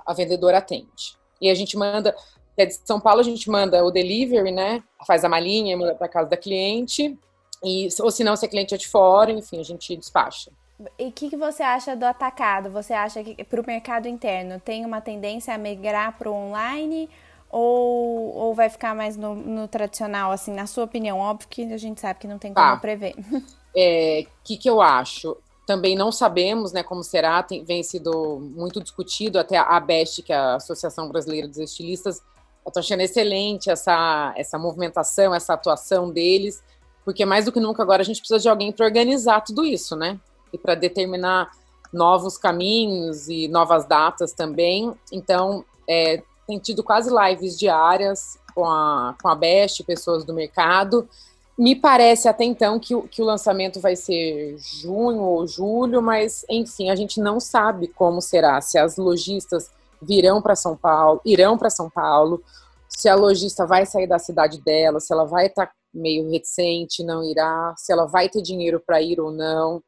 a 0.05 0.13
vendedora 0.15 0.57
atende. 0.57 1.17
E 1.41 1.49
a 1.49 1.55
gente 1.55 1.77
manda, 1.77 2.15
é 2.57 2.65
de 2.65 2.73
São 2.85 2.99
Paulo 2.99 3.19
a 3.19 3.23
gente 3.23 3.49
manda 3.49 3.83
o 3.83 3.91
delivery, 3.91 4.51
né? 4.51 4.83
Faz 5.05 5.23
a 5.23 5.29
malinha, 5.29 5.77
manda 5.77 5.95
para 5.95 6.07
casa 6.07 6.29
da 6.29 6.37
cliente. 6.37 7.17
E 7.63 7.89
ou 8.01 8.09
se 8.09 8.23
não, 8.23 8.35
se 8.35 8.45
a 8.45 8.49
cliente 8.49 8.73
é 8.73 8.77
de 8.77 8.87
fora, 8.87 9.31
enfim, 9.31 9.59
a 9.59 9.63
gente 9.63 9.95
despacha. 9.95 10.51
E 10.97 11.07
o 11.07 11.11
que, 11.11 11.29
que, 11.29 11.35
você 11.35 11.61
acha 11.61 11.93
do 11.93 12.05
atacado? 12.05 12.69
Você 12.71 12.93
acha 12.93 13.21
que 13.21 13.43
para 13.43 13.59
o 13.59 13.65
mercado 13.65 14.07
interno 14.07 14.61
tem 14.61 14.85
uma 14.85 15.01
tendência 15.01 15.53
a 15.53 15.57
migrar 15.57 16.17
para 16.17 16.29
o 16.29 16.33
online 16.33 17.09
ou, 17.49 18.35
ou 18.35 18.53
vai 18.53 18.69
ficar 18.69 18.95
mais 18.95 19.17
no, 19.17 19.35
no, 19.35 19.67
tradicional, 19.67 20.31
assim, 20.31 20.53
na 20.53 20.67
sua 20.67 20.83
opinião? 20.83 21.19
Óbvio 21.19 21.47
que 21.49 21.73
a 21.73 21.77
gente 21.77 21.99
sabe 21.99 22.19
que 22.19 22.27
não 22.27 22.37
tem 22.37 22.53
como 22.53 22.65
ah, 22.65 22.77
prever. 22.77 23.15
O 23.17 23.43
é, 23.75 24.25
que, 24.43 24.57
que 24.57 24.69
eu 24.69 24.81
acho? 24.81 25.35
Também 25.65 25.95
não 25.95 26.11
sabemos 26.11 26.71
né, 26.71 26.83
como 26.83 27.03
será, 27.03 27.43
tem, 27.43 27.63
vem 27.63 27.83
sido 27.83 28.39
muito 28.55 28.81
discutido, 28.81 29.39
até 29.39 29.57
a 29.57 29.63
ABEST, 29.77 30.23
que 30.23 30.33
é 30.33 30.35
a 30.35 30.55
Associação 30.55 31.09
Brasileira 31.09 31.47
dos 31.47 31.57
Estilistas, 31.57 32.21
eu 32.65 32.69
estou 32.69 32.81
achando 32.81 33.01
excelente 33.01 33.69
essa, 33.69 34.33
essa 34.37 34.57
movimentação, 34.57 35.33
essa 35.33 35.53
atuação 35.53 36.11
deles, 36.11 36.61
porque 37.03 37.25
mais 37.25 37.45
do 37.45 37.51
que 37.51 37.59
nunca 37.59 37.81
agora 37.81 38.01
a 38.01 38.05
gente 38.05 38.19
precisa 38.19 38.39
de 38.39 38.49
alguém 38.49 38.71
para 38.71 38.85
organizar 38.85 39.41
tudo 39.41 39.65
isso, 39.65 39.95
né? 39.95 40.19
E 40.53 40.57
para 40.57 40.75
determinar 40.75 41.49
novos 41.91 42.37
caminhos 42.37 43.27
e 43.27 43.47
novas 43.47 43.85
datas 43.85 44.33
também. 44.33 44.93
Então, 45.11 45.65
é, 45.87 46.21
tem 46.49 46.57
tido 46.57 46.83
quase 46.83 47.11
lives 47.13 47.55
diárias 47.59 48.39
com 48.55 48.65
a, 48.65 49.15
com 49.21 49.29
a 49.29 49.35
Best, 49.35 49.83
pessoas 49.83 50.25
do 50.25 50.33
mercado, 50.33 51.07
Me 51.55 51.75
parece 51.75 52.27
até 52.27 52.43
então 52.43 52.79
que 52.79 52.95
o, 52.95 53.03
que 53.03 53.21
o 53.21 53.25
lançamento 53.25 53.79
vai 53.79 53.95
ser 53.95 54.57
junho 54.57 55.21
ou 55.21 55.45
julho, 55.45 56.01
mas 56.01 56.43
enfim, 56.49 56.89
a 56.89 56.95
gente 56.95 57.19
não 57.19 57.39
sabe 57.39 57.87
como 57.89 58.19
será. 58.19 58.59
Se 58.61 58.79
as 58.79 58.97
lojistas 58.97 59.69
virão 60.01 60.41
para 60.41 60.55
São 60.55 60.75
Paulo, 60.75 61.21
irão 61.23 61.55
para 61.55 61.69
São 61.69 61.87
Paulo, 61.87 62.41
se 62.87 63.07
a 63.07 63.13
lojista 63.13 63.67
vai 63.67 63.85
sair 63.85 64.07
da 64.07 64.17
cidade 64.17 64.59
dela, 64.59 64.99
se 64.99 65.13
ela 65.13 65.25
vai 65.25 65.45
estar 65.45 65.67
tá 65.67 65.73
meio 65.93 66.31
reticente, 66.31 67.03
não 67.03 67.23
irá, 67.23 67.75
se 67.77 67.91
ela 67.91 68.07
vai 68.07 68.27
ter 68.27 68.41
dinheiro 68.41 68.81
para 68.83 69.01
ir 69.01 69.19
ou 69.19 69.31
não, 69.31 69.83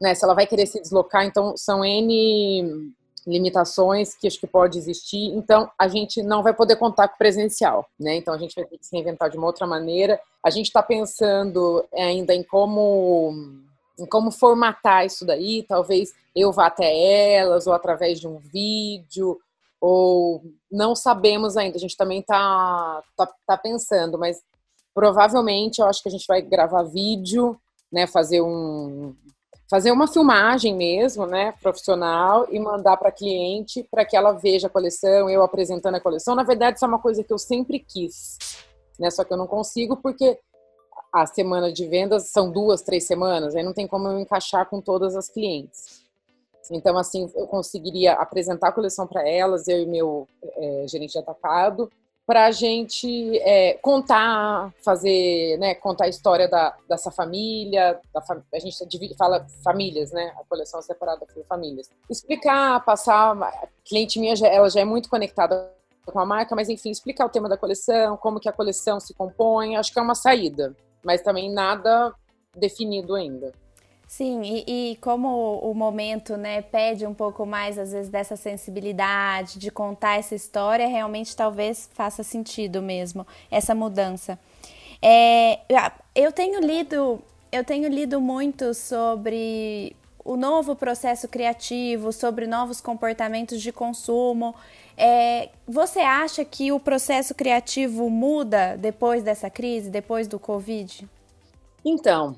né? 0.00 0.14
Se 0.14 0.24
ela 0.24 0.34
vai 0.34 0.46
querer 0.46 0.66
se 0.66 0.80
deslocar, 0.80 1.26
então 1.26 1.54
são 1.54 1.84
N 1.84 2.94
limitações 3.26 4.14
que 4.14 4.26
acho 4.26 4.38
que 4.38 4.46
pode 4.46 4.78
existir. 4.78 5.34
Então, 5.34 5.70
a 5.78 5.88
gente 5.88 6.22
não 6.22 6.42
vai 6.42 6.54
poder 6.54 6.76
contar 6.76 7.08
com 7.08 7.18
presencial, 7.18 7.86
né? 7.98 8.14
Então, 8.14 8.32
a 8.32 8.38
gente 8.38 8.54
vai 8.54 8.64
ter 8.64 8.78
que 8.78 8.86
se 8.86 8.94
reinventar 8.94 9.28
de 9.28 9.36
uma 9.36 9.46
outra 9.46 9.66
maneira. 9.66 10.20
A 10.42 10.50
gente 10.50 10.66
está 10.66 10.82
pensando 10.82 11.84
ainda 11.92 12.34
em 12.34 12.42
como 12.42 13.34
em 13.98 14.06
como 14.06 14.30
formatar 14.30 15.06
isso 15.06 15.24
daí. 15.24 15.62
Talvez 15.62 16.12
eu 16.34 16.52
vá 16.52 16.66
até 16.66 17.34
elas 17.34 17.66
ou 17.66 17.72
através 17.72 18.20
de 18.20 18.28
um 18.28 18.38
vídeo 18.38 19.38
ou 19.80 20.42
não 20.70 20.94
sabemos 20.94 21.56
ainda. 21.56 21.76
A 21.76 21.80
gente 21.80 21.96
também 21.96 22.20
está 22.20 23.02
tá, 23.16 23.28
tá 23.46 23.56
pensando, 23.56 24.18
mas 24.18 24.42
provavelmente 24.94 25.80
eu 25.80 25.86
acho 25.86 26.02
que 26.02 26.08
a 26.08 26.12
gente 26.12 26.26
vai 26.26 26.42
gravar 26.42 26.82
vídeo, 26.82 27.58
né? 27.90 28.06
Fazer 28.06 28.40
um 28.40 29.14
fazer 29.68 29.90
uma 29.90 30.06
filmagem 30.06 30.74
mesmo, 30.74 31.26
né, 31.26 31.52
profissional 31.60 32.46
e 32.50 32.58
mandar 32.58 32.96
para 32.96 33.10
cliente 33.10 33.86
para 33.90 34.04
que 34.04 34.16
ela 34.16 34.32
veja 34.32 34.68
a 34.68 34.70
coleção, 34.70 35.28
eu 35.28 35.42
apresentando 35.42 35.96
a 35.96 36.00
coleção. 36.00 36.34
Na 36.34 36.44
verdade, 36.44 36.76
isso 36.76 36.84
é 36.84 36.88
uma 36.88 37.00
coisa 37.00 37.24
que 37.24 37.32
eu 37.32 37.38
sempre 37.38 37.80
quis, 37.80 38.38
né? 38.98 39.10
Só 39.10 39.24
que 39.24 39.32
eu 39.32 39.36
não 39.36 39.46
consigo 39.46 39.96
porque 39.96 40.38
a 41.12 41.26
semana 41.26 41.72
de 41.72 41.86
vendas 41.86 42.30
são 42.30 42.50
duas, 42.50 42.82
três 42.82 43.04
semanas, 43.04 43.56
aí 43.56 43.62
não 43.62 43.72
tem 43.72 43.86
como 43.86 44.08
eu 44.08 44.18
encaixar 44.20 44.68
com 44.68 44.80
todas 44.80 45.16
as 45.16 45.28
clientes. 45.28 46.04
Então, 46.70 46.98
assim, 46.98 47.30
eu 47.34 47.46
conseguiria 47.46 48.14
apresentar 48.14 48.68
a 48.68 48.72
coleção 48.72 49.06
para 49.06 49.26
elas, 49.28 49.68
eu 49.68 49.80
e 49.80 49.86
meu 49.86 50.28
é, 50.42 50.84
gerente 50.88 51.12
de 51.12 51.18
atacado, 51.18 51.90
para 52.26 52.46
a 52.46 52.50
gente 52.50 53.38
é, 53.38 53.74
contar, 53.74 54.74
fazer, 54.84 55.56
né, 55.58 55.76
contar 55.76 56.06
a 56.06 56.08
história 56.08 56.48
da, 56.48 56.76
dessa 56.88 57.10
família, 57.10 58.00
da, 58.12 58.22
a 58.52 58.58
gente 58.58 58.84
divide, 58.86 59.14
fala 59.16 59.46
famílias, 59.62 60.10
né, 60.10 60.34
a 60.36 60.44
coleção 60.44 60.80
é 60.80 60.82
separada 60.82 61.24
por 61.24 61.44
famílias. 61.46 61.88
Explicar, 62.10 62.84
passar, 62.84 63.40
a 63.40 63.68
cliente 63.84 64.18
minha, 64.18 64.34
ela 64.44 64.68
já 64.68 64.80
é 64.80 64.84
muito 64.84 65.08
conectada 65.08 65.72
com 66.04 66.18
a 66.18 66.26
marca, 66.26 66.56
mas 66.56 66.68
enfim, 66.68 66.90
explicar 66.90 67.26
o 67.26 67.30
tema 67.30 67.48
da 67.48 67.56
coleção, 67.56 68.16
como 68.16 68.40
que 68.40 68.48
a 68.48 68.52
coleção 68.52 68.98
se 68.98 69.14
compõe, 69.14 69.76
acho 69.76 69.92
que 69.92 69.98
é 69.98 70.02
uma 70.02 70.14
saída, 70.16 70.74
mas 71.04 71.22
também 71.22 71.52
nada 71.52 72.12
definido 72.56 73.14
ainda. 73.14 73.52
Sim, 74.06 74.42
e, 74.42 74.92
e, 74.92 74.96
como 74.96 75.58
o 75.58 75.74
momento 75.74 76.36
né, 76.36 76.62
pede 76.62 77.04
um 77.04 77.12
pouco 77.12 77.44
mais, 77.44 77.76
às 77.76 77.90
vezes, 77.90 78.08
dessa 78.08 78.36
sensibilidade, 78.36 79.58
de 79.58 79.70
contar 79.70 80.18
essa 80.18 80.34
história, 80.34 80.86
realmente 80.86 81.34
talvez 81.34 81.90
faça 81.92 82.22
sentido 82.22 82.80
mesmo 82.80 83.26
essa 83.50 83.74
mudança. 83.74 84.38
É, 85.02 85.58
eu 86.14 86.30
tenho 86.30 86.60
lido, 86.60 87.20
eu 87.50 87.64
tenho 87.64 87.88
lido 87.88 88.20
muito 88.20 88.72
sobre 88.74 89.96
o 90.24 90.36
novo 90.36 90.74
processo 90.76 91.28
criativo, 91.28 92.12
sobre 92.12 92.46
novos 92.46 92.80
comportamentos 92.80 93.60
de 93.60 93.72
consumo. 93.72 94.54
É, 94.96 95.50
você 95.66 96.00
acha 96.00 96.44
que 96.44 96.70
o 96.70 96.78
processo 96.78 97.34
criativo 97.34 98.08
muda 98.08 98.76
depois 98.76 99.22
dessa 99.22 99.50
crise, 99.50 99.90
depois 99.90 100.26
do 100.28 100.38
Covid? 100.38 101.08
Então, 101.84 102.34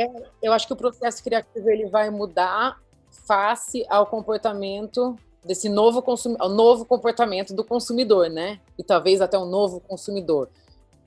é, 0.00 0.10
eu 0.42 0.52
acho 0.52 0.66
que 0.66 0.72
o 0.72 0.76
processo 0.76 1.22
criativo 1.22 1.68
ele 1.68 1.86
vai 1.86 2.08
mudar 2.10 2.78
face 3.26 3.84
ao 3.88 4.06
comportamento 4.06 5.16
desse 5.44 5.68
novo 5.68 6.02
consumidor, 6.02 6.48
novo 6.48 6.84
comportamento 6.84 7.54
do 7.54 7.64
consumidor, 7.64 8.28
né? 8.28 8.60
E 8.78 8.84
talvez 8.84 9.20
até 9.20 9.38
um 9.38 9.46
novo 9.46 9.80
consumidor. 9.80 10.48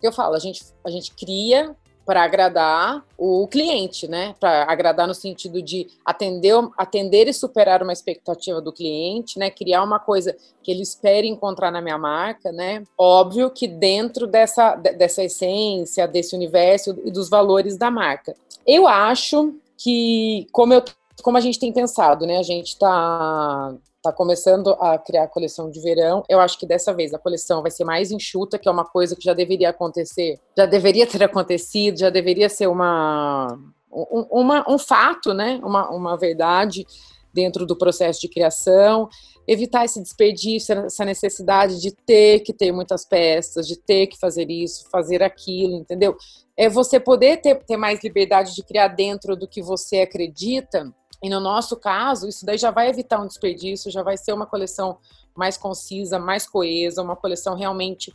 Eu 0.02 0.12
falo, 0.12 0.36
a 0.36 0.40
gente, 0.40 0.64
a 0.84 0.90
gente 0.90 1.12
cria 1.14 1.76
para 2.06 2.24
agradar 2.24 3.04
o 3.18 3.48
cliente, 3.48 4.08
né? 4.08 4.36
Para 4.40 4.64
agradar 4.64 5.08
no 5.08 5.14
sentido 5.14 5.62
de 5.62 5.88
atender, 6.06 6.54
atender 6.78 7.28
e 7.28 7.34
superar 7.34 7.82
uma 7.82 7.94
expectativa 7.94 8.60
do 8.60 8.74
cliente, 8.74 9.40
né? 9.40 9.50
Criar 9.50 9.84
uma 9.84 10.00
coisa 10.00 10.36
que 10.62 10.72
ele 10.72 10.82
espere 10.82 11.28
encontrar 11.28 11.72
na 11.72 11.82
minha 11.82 11.98
marca, 11.98 12.52
né? 12.52 12.84
Óbvio 12.98 13.50
que 13.50 13.68
dentro 13.68 14.28
dessa, 14.28 14.76
dessa 14.76 15.24
essência, 15.24 16.08
desse 16.08 16.36
universo 16.36 17.00
e 17.06 17.12
dos 17.12 17.30
valores 17.30 17.78
da 17.78 17.90
marca. 17.90 18.36
Eu 18.66 18.88
acho 18.88 19.54
que, 19.78 20.48
como, 20.52 20.74
eu, 20.74 20.84
como 21.22 21.38
a 21.38 21.42
gente 21.42 21.60
tem 21.60 21.74
pensado, 21.74 22.26
né? 22.26 22.38
A 22.38 22.44
gente 22.44 22.70
está 22.70 23.74
tá 24.02 24.12
começando 24.12 24.72
a 24.80 24.98
criar 24.98 25.24
a 25.24 25.28
coleção 25.28 25.72
de 25.72 25.80
verão. 25.80 26.24
Eu 26.28 26.40
acho 26.42 26.60
que 26.60 26.66
dessa 26.66 26.94
vez 26.94 27.14
a 27.14 27.20
coleção 27.20 27.62
vai 27.62 27.72
ser 27.72 27.86
mais 27.86 28.12
enxuta, 28.12 28.60
que 28.60 28.68
é 28.68 28.72
uma 28.72 28.84
coisa 28.84 29.16
que 29.16 29.24
já 29.24 29.34
deveria 29.34 29.70
acontecer, 29.70 30.40
já 30.58 30.66
deveria 30.66 31.08
ter 31.08 31.24
acontecido, 31.24 32.00
já 32.00 32.10
deveria 32.10 32.50
ser 32.50 32.68
uma, 32.68 33.58
um, 33.92 34.26
uma, 34.30 34.66
um 34.70 34.78
fato, 34.78 35.34
né? 35.34 35.60
Uma, 35.64 35.90
uma 35.90 36.18
verdade 36.18 36.86
dentro 37.34 37.66
do 37.66 37.76
processo 37.76 38.22
de 38.22 38.28
criação, 38.28 39.10
evitar 39.48 39.86
esse 39.86 40.02
desperdício, 40.02 40.86
essa 40.86 41.04
necessidade 41.06 41.82
de 41.82 41.92
ter 41.92 42.40
que 42.42 42.54
ter 42.54 42.72
muitas 42.72 43.06
peças, 43.06 43.68
de 43.68 43.78
ter 43.78 44.08
que 44.08 44.18
fazer 44.18 44.50
isso, 44.50 44.90
fazer 44.90 45.22
aquilo, 45.22 45.76
entendeu? 45.76 46.16
É 46.56 46.70
você 46.70 47.00
poder 47.00 47.38
ter, 47.38 47.56
ter 47.64 47.78
mais 47.78 48.04
liberdade 48.04 48.56
de 48.56 48.64
criar 48.64 48.90
dentro 48.90 49.36
do 49.36 49.48
que 49.48 49.62
você 49.62 50.00
acredita 50.02 50.94
e 51.24 51.30
no 51.30 51.40
nosso 51.40 51.78
caso, 51.78 52.28
isso 52.28 52.46
daí 52.46 52.58
já 52.58 52.70
vai 52.70 52.90
evitar 52.90 53.22
um 53.22 53.26
desperdício, 53.26 53.90
já 53.90 54.04
vai 54.04 54.18
ser 54.18 54.34
uma 54.34 54.46
coleção 54.46 54.98
mais 55.34 55.58
concisa, 55.58 56.20
mais 56.20 56.46
coesa, 56.46 57.02
uma 57.02 57.16
coleção 57.16 57.56
realmente 57.56 58.14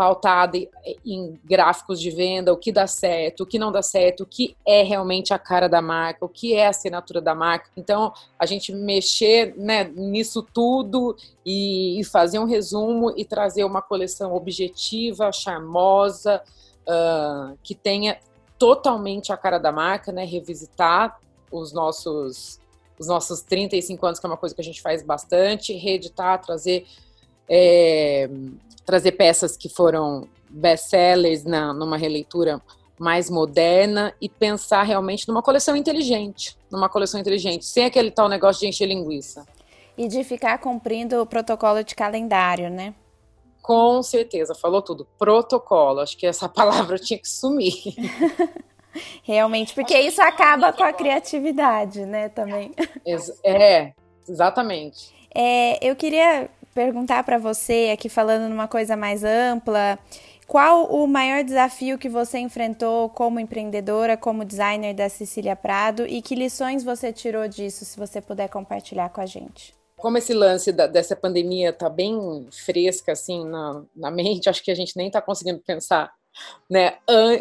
pautada 0.00 0.56
em 1.04 1.38
gráficos 1.44 2.00
de 2.00 2.10
venda, 2.10 2.54
o 2.54 2.56
que 2.56 2.72
dá 2.72 2.86
certo, 2.86 3.42
o 3.42 3.46
que 3.46 3.58
não 3.58 3.70
dá 3.70 3.82
certo, 3.82 4.22
o 4.22 4.26
que 4.26 4.56
é 4.66 4.82
realmente 4.82 5.34
a 5.34 5.38
cara 5.38 5.68
da 5.68 5.82
marca, 5.82 6.24
o 6.24 6.28
que 6.28 6.54
é 6.54 6.64
a 6.64 6.70
assinatura 6.70 7.20
da 7.20 7.34
marca. 7.34 7.70
Então, 7.76 8.10
a 8.38 8.46
gente 8.46 8.72
mexer 8.72 9.54
né, 9.58 9.84
nisso 9.84 10.42
tudo 10.42 11.14
e, 11.44 12.00
e, 12.00 12.04
fazer 12.04 12.38
um 12.38 12.46
resumo 12.46 13.12
e 13.14 13.26
trazer 13.26 13.62
uma 13.62 13.82
coleção 13.82 14.34
objetiva, 14.34 15.30
charmosa, 15.32 16.42
uh, 16.88 17.58
que 17.62 17.74
tenha 17.74 18.18
totalmente 18.58 19.34
a 19.34 19.36
cara 19.36 19.58
da 19.58 19.70
marca, 19.70 20.10
né, 20.10 20.24
revisitar 20.24 21.20
os 21.52 21.74
nossos, 21.74 22.58
os 22.98 23.06
nossos 23.06 23.42
35 23.42 24.06
anos, 24.06 24.18
que 24.18 24.24
é 24.24 24.30
uma 24.30 24.38
coisa 24.38 24.54
que 24.54 24.62
a 24.62 24.64
gente 24.64 24.80
faz 24.80 25.02
bastante, 25.02 25.74
reeditar, 25.74 26.40
trazer, 26.40 26.86
é, 27.46 28.30
trazer 28.90 29.12
peças 29.12 29.56
que 29.56 29.68
foram 29.68 30.26
best-sellers 30.48 31.44
na, 31.44 31.72
numa 31.72 31.96
releitura 31.96 32.60
mais 32.98 33.30
moderna 33.30 34.12
e 34.20 34.28
pensar 34.28 34.82
realmente 34.82 35.28
numa 35.28 35.40
coleção 35.40 35.76
inteligente, 35.76 36.58
numa 36.68 36.88
coleção 36.88 37.20
inteligente, 37.20 37.64
sem 37.64 37.84
aquele 37.84 38.10
tal 38.10 38.28
negócio 38.28 38.60
de 38.60 38.66
encher 38.66 38.86
linguiça. 38.86 39.46
E 39.96 40.08
de 40.08 40.24
ficar 40.24 40.58
cumprindo 40.58 41.22
o 41.22 41.26
protocolo 41.26 41.84
de 41.84 41.94
calendário, 41.94 42.68
né? 42.68 42.92
Com 43.62 44.02
certeza, 44.02 44.56
falou 44.56 44.82
tudo. 44.82 45.06
Protocolo, 45.16 46.00
acho 46.00 46.16
que 46.16 46.26
essa 46.26 46.48
palavra 46.50 46.98
tinha 46.98 47.18
que 47.18 47.28
sumir. 47.28 47.94
Realmente, 49.22 49.72
porque 49.72 49.96
isso 49.96 50.20
acaba 50.20 50.72
com 50.72 50.82
a 50.82 50.92
criatividade, 50.92 52.04
né, 52.04 52.28
também. 52.28 52.72
É, 53.44 53.92
exatamente. 54.28 55.14
É, 55.32 55.78
eu 55.88 55.94
queria 55.94 56.50
perguntar 56.74 57.24
para 57.24 57.38
você, 57.38 57.90
aqui 57.92 58.08
falando 58.08 58.48
numa 58.48 58.68
coisa 58.68 58.96
mais 58.96 59.24
ampla, 59.24 59.98
qual 60.46 60.86
o 60.86 61.06
maior 61.06 61.44
desafio 61.44 61.96
que 61.96 62.08
você 62.08 62.38
enfrentou 62.38 63.08
como 63.10 63.38
empreendedora, 63.38 64.16
como 64.16 64.44
designer 64.44 64.94
da 64.94 65.08
Cecília 65.08 65.54
Prado 65.54 66.06
e 66.06 66.20
que 66.20 66.34
lições 66.34 66.82
você 66.82 67.12
tirou 67.12 67.46
disso, 67.46 67.84
se 67.84 67.98
você 67.98 68.20
puder 68.20 68.48
compartilhar 68.48 69.10
com 69.10 69.20
a 69.20 69.26
gente? 69.26 69.74
Como 69.96 70.18
esse 70.18 70.32
lance 70.32 70.72
da, 70.72 70.86
dessa 70.86 71.14
pandemia 71.14 71.70
está 71.70 71.88
bem 71.88 72.48
fresca 72.50 73.12
assim 73.12 73.44
na, 73.44 73.82
na 73.94 74.10
mente, 74.10 74.48
acho 74.48 74.62
que 74.64 74.70
a 74.70 74.74
gente 74.74 74.96
nem 74.96 75.06
está 75.06 75.20
conseguindo 75.20 75.60
pensar 75.60 76.10
né, 76.68 76.98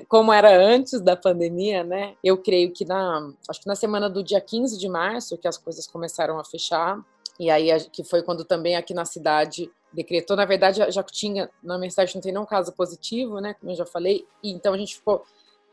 como 0.07 0.33
era 0.33 0.55
antes 0.55 0.99
da 0.99 1.15
pandemia, 1.15 1.83
né? 1.83 2.15
Eu 2.23 2.37
creio 2.37 2.71
que 2.71 2.85
na, 2.85 3.31
acho 3.47 3.61
que 3.61 3.67
na 3.67 3.75
semana 3.75 4.09
do 4.09 4.23
dia 4.23 4.41
15 4.41 4.77
de 4.77 4.89
março 4.89 5.37
que 5.37 5.47
as 5.47 5.57
coisas 5.57 5.87
começaram 5.87 6.39
a 6.39 6.43
fechar, 6.43 6.99
e 7.39 7.49
aí 7.49 7.69
que 7.91 8.03
foi 8.03 8.21
quando 8.21 8.43
também 8.43 8.75
aqui 8.75 8.93
na 8.93 9.05
cidade 9.05 9.71
decretou, 9.93 10.35
na 10.35 10.45
verdade 10.45 10.91
já 10.91 11.03
tinha, 11.03 11.49
na 11.63 11.77
minha 11.77 11.89
cidade 11.89 12.13
não 12.13 12.21
tem 12.21 12.31
nenhum 12.31 12.45
caso 12.45 12.71
positivo, 12.73 13.39
né, 13.39 13.55
como 13.59 13.71
eu 13.71 13.75
já 13.75 13.85
falei, 13.85 14.25
e 14.43 14.51
então 14.51 14.73
a 14.73 14.77
gente 14.77 14.95
ficou 14.97 15.23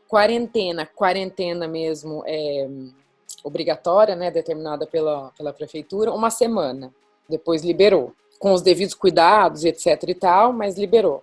quarentena, 0.07 0.85
quarentena 0.85 1.67
mesmo, 1.67 2.23
é, 2.25 2.67
obrigatória, 3.43 4.15
né, 4.15 4.31
determinada 4.31 4.87
pela, 4.87 5.31
pela 5.37 5.53
prefeitura, 5.53 6.11
uma 6.13 6.31
semana, 6.31 6.93
depois 7.29 7.63
liberou, 7.63 8.13
com 8.39 8.53
os 8.53 8.61
devidos 8.61 8.95
cuidados, 8.95 9.65
etc 9.65 10.03
e 10.07 10.15
tal, 10.15 10.53
mas 10.53 10.77
liberou. 10.77 11.21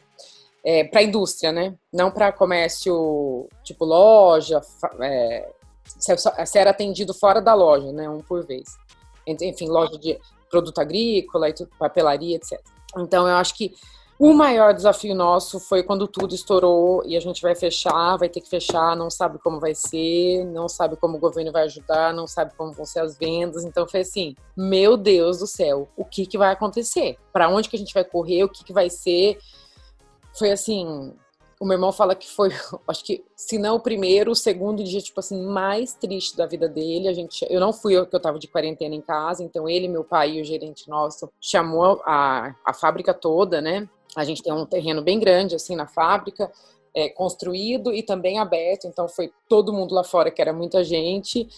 é, 0.65 0.83
para 0.83 1.03
indústria, 1.03 1.53
né? 1.53 1.75
Não 1.93 2.11
para 2.11 2.33
comércio 2.33 3.47
tipo 3.63 3.85
loja, 3.85 4.63
é, 5.03 5.53
se 5.85 6.59
era 6.59 6.71
atendido 6.71 7.13
fora 7.13 7.41
da 7.41 7.53
loja, 7.53 7.93
né? 7.93 8.09
Um 8.09 8.21
por 8.21 8.47
vez. 8.47 8.77
Enfim, 9.27 9.69
loja 9.69 9.99
de 9.99 10.19
produto 10.55 10.79
agrícola 10.79 11.49
e 11.49 11.55
papelaria, 11.79 12.37
etc. 12.37 12.61
Então, 12.97 13.27
eu 13.27 13.35
acho 13.35 13.57
que 13.57 13.75
o 14.17 14.33
maior 14.33 14.73
desafio 14.73 15.15
nosso 15.15 15.59
foi 15.59 15.83
quando 15.83 16.07
tudo 16.07 16.35
estourou 16.35 17.03
e 17.05 17.17
a 17.17 17.21
gente 17.21 17.43
vai 17.43 17.55
fechar, 17.57 18.17
vai 18.17 18.29
ter 18.29 18.41
que 18.41 18.49
fechar, 18.49 18.97
não 18.97 19.11
sabe 19.11 19.41
como 19.41 19.59
vai 19.59 19.75
ser, 19.75 20.45
não 20.45 20.69
sabe 20.69 20.95
como 20.97 21.17
o 21.17 21.21
governo 21.21 21.51
vai 21.51 21.65
ajudar, 21.65 22.15
não 22.15 22.27
sabe 22.27 22.53
como 22.57 22.73
vão 22.73 22.85
ser 22.85 23.01
as 23.01 23.19
vendas. 23.19 23.65
Então 23.65 23.89
foi 23.89 24.01
assim, 24.01 24.37
meu 24.57 24.97
Deus 24.97 25.41
do 25.41 25.49
céu, 25.49 25.89
o 25.97 26.05
que 26.05 26.27
que 26.27 26.39
vai 26.39 26.53
acontecer? 26.53 27.19
Para 27.33 27.49
onde 27.49 27.69
que 27.69 27.75
a 27.75 27.79
gente 27.79 27.93
vai 27.93 28.05
correr? 28.05 28.45
O 28.45 28.49
que 28.49 28.63
que 28.63 28.73
vai 28.73 28.89
ser? 28.89 29.37
Foi 30.39 30.53
assim, 30.53 31.13
o 31.65 31.67
meu 31.67 31.77
irmão 31.77 31.91
fala 31.91 32.15
que 32.15 32.31
foi, 32.31 32.51
acho 32.87 33.03
que, 33.03 33.25
se 33.35 33.57
não 33.59 33.77
o 33.77 33.81
primeiro, 33.81 34.31
o 34.31 34.37
segundo 34.37 34.85
dia, 34.85 35.01
tipo 35.01 35.19
assim, 35.19 35.43
mais 35.43 35.95
triste 35.95 36.37
da 36.37 36.47
vida 36.47 36.69
dele. 36.69 37.09
A 37.09 37.13
gente, 37.15 37.47
eu 37.49 37.59
não 37.59 37.73
fui 37.73 37.97
eu 37.97 38.07
que 38.07 38.15
eu 38.15 38.21
tava 38.21 38.39
de 38.39 38.47
quarentena 38.47 38.95
em 38.95 39.01
casa, 39.01 39.43
então 39.43 39.67
ele, 39.67 39.89
meu 39.89 40.05
pai 40.05 40.33
e 40.33 40.43
o 40.43 40.45
gerente 40.45 40.89
nosso 40.89 41.31
chamou 41.41 42.03
a, 42.05 42.55
a 42.65 42.75
fábrica 42.75 43.15
toda, 43.15 43.63
né? 43.63 43.89
A 44.15 44.25
gente 44.25 44.43
tem 44.43 44.53
um 44.53 44.67
terreno 44.67 45.01
bem 45.03 45.19
grande, 45.19 45.55
assim, 45.55 45.75
na 45.75 45.87
fábrica, 45.87 46.53
é, 46.95 47.09
construído 47.09 47.93
e 47.93 48.03
também 48.03 48.39
aberto, 48.39 48.87
então 48.87 49.09
foi 49.09 49.33
todo 49.49 49.73
mundo 49.73 49.95
lá 49.95 50.05
fora, 50.05 50.31
que 50.31 50.43
era 50.43 50.53
muita 50.53 50.85
gente. 50.85 51.49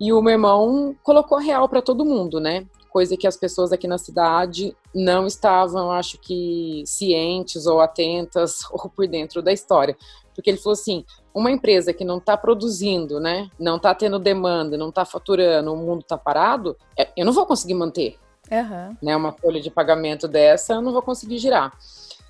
E 0.00 0.12
o 0.12 0.20
meu 0.20 0.32
irmão 0.32 0.96
colocou 1.04 1.38
real 1.38 1.68
para 1.68 1.80
todo 1.80 2.04
mundo, 2.04 2.40
né? 2.40 2.66
Coisa 2.94 3.16
que 3.16 3.26
as 3.26 3.36
pessoas 3.36 3.72
aqui 3.72 3.88
na 3.88 3.98
cidade 3.98 4.72
não 4.94 5.26
estavam, 5.26 5.90
acho 5.90 6.16
que, 6.16 6.84
cientes 6.86 7.66
ou 7.66 7.80
atentas 7.80 8.60
ou 8.70 8.88
por 8.88 9.08
dentro 9.08 9.42
da 9.42 9.52
história. 9.52 9.96
Porque 10.32 10.48
ele 10.48 10.58
falou 10.58 10.74
assim: 10.74 11.04
uma 11.34 11.50
empresa 11.50 11.92
que 11.92 12.04
não 12.04 12.18
está 12.18 12.36
produzindo, 12.36 13.18
né? 13.18 13.50
Não 13.58 13.78
está 13.78 13.92
tendo 13.96 14.16
demanda, 14.16 14.78
não 14.78 14.90
está 14.90 15.04
faturando, 15.04 15.72
o 15.72 15.76
mundo 15.76 16.02
está 16.02 16.16
parado, 16.16 16.76
é, 16.96 17.08
eu 17.16 17.26
não 17.26 17.32
vou 17.32 17.44
conseguir 17.44 17.74
manter. 17.74 18.16
Uhum. 18.48 18.96
Né, 19.02 19.16
uma 19.16 19.32
folha 19.32 19.60
de 19.60 19.72
pagamento 19.72 20.28
dessa, 20.28 20.74
eu 20.74 20.82
não 20.82 20.92
vou 20.92 21.02
conseguir 21.02 21.38
girar. 21.38 21.76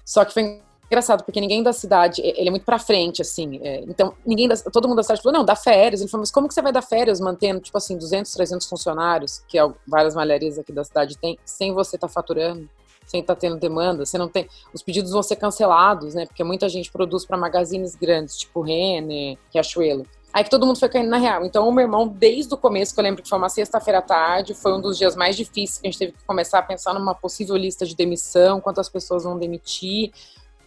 Só 0.03 0.25
que 0.25 0.33
foi 0.33 0.63
engraçado, 0.87 1.25
porque 1.25 1.41
ninguém 1.41 1.63
da 1.63 1.73
cidade, 1.73 2.21
ele 2.23 2.49
é 2.49 2.51
muito 2.51 2.65
pra 2.65 2.79
frente, 2.79 3.23
assim. 3.23 3.61
É, 3.63 3.81
então, 3.81 4.15
ninguém 4.25 4.49
da, 4.49 4.57
todo 4.57 4.89
mundo 4.89 4.99
da 4.99 5.03
cidade 5.03 5.23
falou, 5.23 5.39
não, 5.39 5.45
dá 5.45 5.57
férias. 5.57 6.01
Ele 6.01 6.11
falou, 6.11 6.23
mas 6.23 6.31
como 6.31 6.49
que 6.49 6.55
você 6.55 6.63
vai 6.63 6.73
dar 6.73 6.83
férias 6.83 7.21
mantendo, 7.21 7.61
tipo 7.61 7.77
assim, 7.77 7.97
200, 7.97 8.33
300 8.33 8.67
funcionários, 8.69 9.43
que 9.49 9.59
é, 9.59 9.73
várias 9.87 10.15
malharias 10.15 10.59
aqui 10.59 10.73
da 10.73 10.85
cidade 10.85 11.17
têm, 11.19 11.39
sem 11.45 11.73
você 11.73 11.97
estar 11.97 12.09
tá 12.09 12.13
faturando? 12.13 12.69
Sem 13.07 13.21
estar 13.21 13.35
tá 13.35 13.41
tendo 13.41 13.57
demanda, 13.57 14.07
você 14.07 14.17
não 14.17 14.29
tem. 14.29 14.49
Os 14.73 14.83
pedidos 14.83 15.11
vão 15.11 15.23
ser 15.23 15.37
cancelados, 15.37 16.15
né? 16.15 16.25
Porque 16.25 16.43
muita 16.43 16.69
gente 16.71 16.91
produz 16.91 17.27
para 17.27 17.37
magazines 17.37 17.95
grandes, 17.95 18.39
tipo 18.39 18.63
Renner, 18.63 19.37
Riachuelo. 19.53 20.07
Aí 20.35 20.43
que 20.43 20.51
todo 20.51 20.67
mundo 20.67 20.81
foi 20.81 20.89
caindo 20.89 21.09
na 21.09 21.17
real. 21.17 21.45
Então, 21.45 21.69
o 21.69 21.71
meu 21.71 21.83
irmão, 21.83 22.09
desde 22.09 22.53
o 22.53 22.57
começo, 22.57 22.93
que 22.93 22.99
eu 22.99 23.05
lembro 23.05 23.23
que 23.23 23.29
foi 23.29 23.39
uma 23.39 23.49
sexta-feira 23.49 24.01
à 24.01 24.03
tarde, 24.03 24.53
foi 24.53 24.73
um 24.73 24.81
dos 24.81 24.99
dias 24.99 25.15
mais 25.15 25.37
difíceis 25.37 25.79
que 25.79 25.87
a 25.87 25.91
gente 25.91 25.99
teve 25.99 26.13
que 26.13 26.25
começar 26.25 26.59
a 26.59 26.63
pensar 26.63 26.93
numa 26.93 27.15
possível 27.15 27.55
lista 27.57 27.87
de 27.87 27.95
demissão, 27.95 28.61
quantas 28.61 28.89
pessoas 28.89 29.23
vão 29.23 29.39
demitir, 29.39 30.13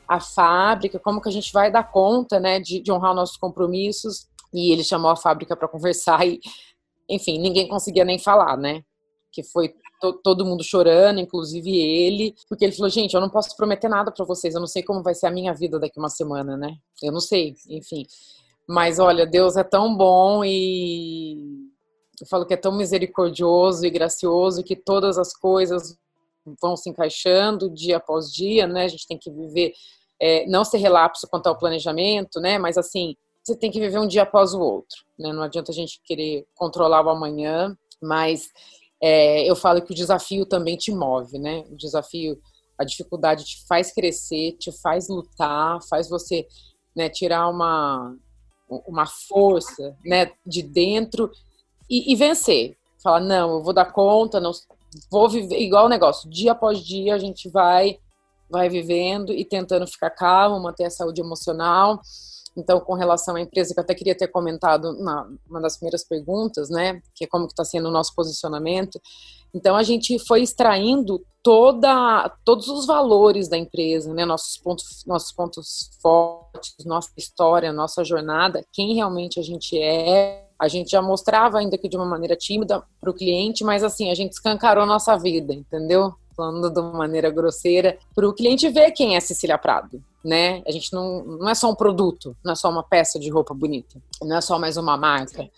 a 0.08 0.20
fábrica, 0.20 1.00
como 1.00 1.22
que 1.22 1.30
a 1.30 1.32
gente 1.32 1.52
vai 1.52 1.72
dar 1.72 1.92
conta, 1.92 2.40
né, 2.40 2.60
de, 2.60 2.80
de 2.80 2.92
honrar 2.92 3.14
nossos 3.14 3.38
compromissos. 3.38 4.28
E 4.54 4.72
ele 4.72 4.84
chamou 4.84 5.12
a 5.12 5.16
fábrica 5.16 5.56
para 5.56 5.68
conversar 5.68 6.26
e, 6.26 6.40
enfim, 7.10 7.40
ninguém 7.40 7.68
conseguia 7.68 8.06
nem 8.06 8.18
falar, 8.18 8.56
né? 8.56 8.82
Que 9.32 9.44
foi 9.44 9.74
to, 10.00 10.14
todo 10.24 10.46
mundo 10.46 10.64
chorando, 10.64 11.20
inclusive 11.20 11.70
ele, 11.78 12.34
porque 12.48 12.64
ele 12.64 12.72
falou: 12.72 12.90
gente, 12.90 13.14
eu 13.14 13.22
não 13.22 13.30
posso 13.30 13.56
prometer 13.58 13.90
nada 13.90 14.12
para 14.12 14.26
vocês, 14.26 14.56
eu 14.56 14.62
não 14.62 14.68
sei 14.68 14.84
como 14.84 15.04
vai 15.04 15.14
ser 15.14 15.28
a 15.28 15.32
minha 15.32 15.54
vida 15.54 15.80
daqui 15.80 16.00
uma 16.00 16.10
semana, 16.10 16.56
né? 16.56 16.76
Eu 17.04 17.12
não 17.12 17.20
sei, 17.20 17.56
enfim. 17.70 18.06
Mas 18.68 19.00
olha, 19.00 19.26
Deus 19.26 19.58
é 19.58 19.64
tão 19.64 19.96
bom 19.96 20.44
e 20.44 21.68
eu 22.20 22.28
falo 22.28 22.46
que 22.46 22.54
é 22.54 22.58
tão 22.58 22.72
misericordioso 22.72 23.86
e 23.86 23.90
gracioso 23.90 24.64
que 24.64 24.76
todas 24.76 25.18
as 25.18 25.34
coisas 25.34 25.98
vão 26.62 26.76
se 26.76 26.90
encaixando 26.90 27.70
dia 27.70 27.98
após 27.98 28.32
dia, 28.32 28.66
né? 28.68 28.86
A 28.86 28.88
gente 28.88 29.08
tem 29.08 29.18
que 29.18 29.32
viver, 29.32 29.74
é, 30.22 30.46
não 30.48 30.64
ser 30.64 30.78
relapso 30.78 31.28
quanto 31.28 31.48
ao 31.48 31.58
planejamento, 31.58 32.40
né? 32.40 32.58
Mas 32.58 32.78
assim, 32.78 33.16
você 33.44 33.56
tem 33.56 33.72
que 33.72 33.80
viver 33.80 34.00
um 34.00 34.08
dia 34.08 34.24
após 34.24 34.54
o 34.54 34.60
outro, 34.60 34.98
né? 35.18 35.32
Não 35.32 35.44
adianta 35.44 35.72
a 35.72 35.76
gente 35.76 36.02
querer 36.04 36.46
controlar 36.56 37.06
o 37.06 37.10
amanhã, 37.10 37.78
mas 38.02 38.50
é, 39.02 39.50
eu 39.50 39.56
falo 39.56 39.82
que 39.82 39.92
o 39.92 39.96
desafio 39.96 40.46
também 40.46 40.76
te 40.76 40.92
move, 40.92 41.38
né? 41.38 41.64
O 41.70 41.76
desafio, 41.76 42.40
a 42.78 42.84
dificuldade 42.84 43.46
te 43.46 43.66
faz 43.68 43.92
crescer, 43.92 44.54
te 44.54 44.72
faz 44.72 45.08
lutar, 45.08 45.80
faz 45.90 46.10
você 46.10 46.48
né, 46.96 47.10
tirar 47.10 47.48
uma 47.48 48.16
uma 48.86 49.06
força 49.06 49.96
né, 50.04 50.32
de 50.46 50.62
dentro 50.62 51.32
e, 51.90 52.12
e, 52.12 52.16
vencer. 52.16 52.76
Falar, 53.02 53.22
não, 53.22 53.52
eu 53.52 53.64
vou 53.64 53.72
dar 53.72 53.94
conta, 53.94 54.42
não 54.42 54.52
vou 55.10 55.30
viver 55.30 55.58
igual 55.58 55.86
o 55.86 55.90
negócio, 55.90 56.30
dia 56.30 56.52
após 56.52 56.80
dia 56.80 57.16
a 57.16 57.18
gente 57.18 57.50
vai 57.50 57.98
vai 58.50 58.70
vivendo 58.70 59.34
e 59.34 59.46
tentando 59.46 59.88
ficar 59.88 60.10
calmo, 60.12 60.62
manter 60.62 60.86
a 60.86 60.90
saúde 60.90 61.22
emocional. 61.22 62.02
Então, 62.58 62.80
com 62.80 62.96
relação 62.96 63.36
à 63.36 63.42
empresa, 63.42 63.72
que 63.72 63.80
eu 63.80 63.84
até 63.84 63.94
queria 63.94 64.18
ter 64.18 64.28
comentado 64.30 64.94
na 64.94 65.28
uma 65.48 65.62
das 65.62 65.78
primeiras 65.78 66.04
perguntas, 66.04 66.70
né, 66.70 67.00
que 67.14 67.26
é 67.26 67.28
como 67.28 67.46
que 67.46 67.54
está 67.54 67.64
sendo 67.64 67.88
o 67.88 67.92
nosso 67.92 68.16
posicionamento. 68.16 69.00
Então, 69.54 69.76
a 69.76 69.84
gente 69.84 70.18
foi 70.26 70.42
extraindo 70.42 71.24
toda, 71.44 72.36
todos 72.44 72.68
os 72.68 72.88
valores 72.88 73.48
da 73.48 73.58
empresa, 73.58 74.12
né, 74.12 74.26
nossos 74.26 74.58
pontos, 74.58 75.04
nossos 75.06 75.32
pontos 75.32 75.92
fortes, 76.02 76.84
nossa 76.84 77.12
história, 77.16 77.72
nossa 77.72 78.04
jornada, 78.04 78.66
quem 78.74 78.96
realmente 78.96 79.40
a 79.40 79.44
gente 79.44 79.80
é. 79.80 80.46
A 80.60 80.68
gente 80.68 80.90
já 80.90 81.02
mostrava 81.04 81.60
ainda 81.60 81.78
que 81.78 81.88
de 81.88 81.96
uma 81.96 82.06
maneira 82.06 82.36
tímida 82.36 82.84
para 83.00 83.12
o 83.12 83.14
cliente, 83.14 83.64
mas 83.64 83.84
assim, 83.84 84.10
a 84.10 84.16
gente 84.16 84.32
escancarou 84.32 84.88
nossa 84.88 85.16
vida, 85.16 85.54
entendeu? 85.54 86.16
Falando 86.38 86.70
de 86.70 86.80
uma 86.80 86.94
maneira 86.94 87.32
grosseira, 87.32 87.98
para 88.16 88.30
o 88.30 88.34
cliente 88.34 88.70
ver 88.70 88.92
quem 88.92 89.16
é 89.16 89.20
Cecília 89.20 89.58
Prado, 89.58 90.02
né? 90.24 90.62
A 90.68 90.72
gente 90.72 90.94
não, 90.94 91.24
não 91.26 91.50
é 91.50 91.56
só 91.56 91.70
um 91.72 91.76
produto, 91.76 92.38
não 92.46 92.54
é 92.54 92.56
só 92.56 92.70
uma 92.70 92.84
peça 92.84 93.20
de 93.20 93.30
roupa 93.32 93.56
bonita, 93.56 94.00
não 94.22 94.38
é 94.38 94.42
só 94.42 94.60
mais 94.60 94.78
uma 94.78 94.96
marca, 94.96 95.50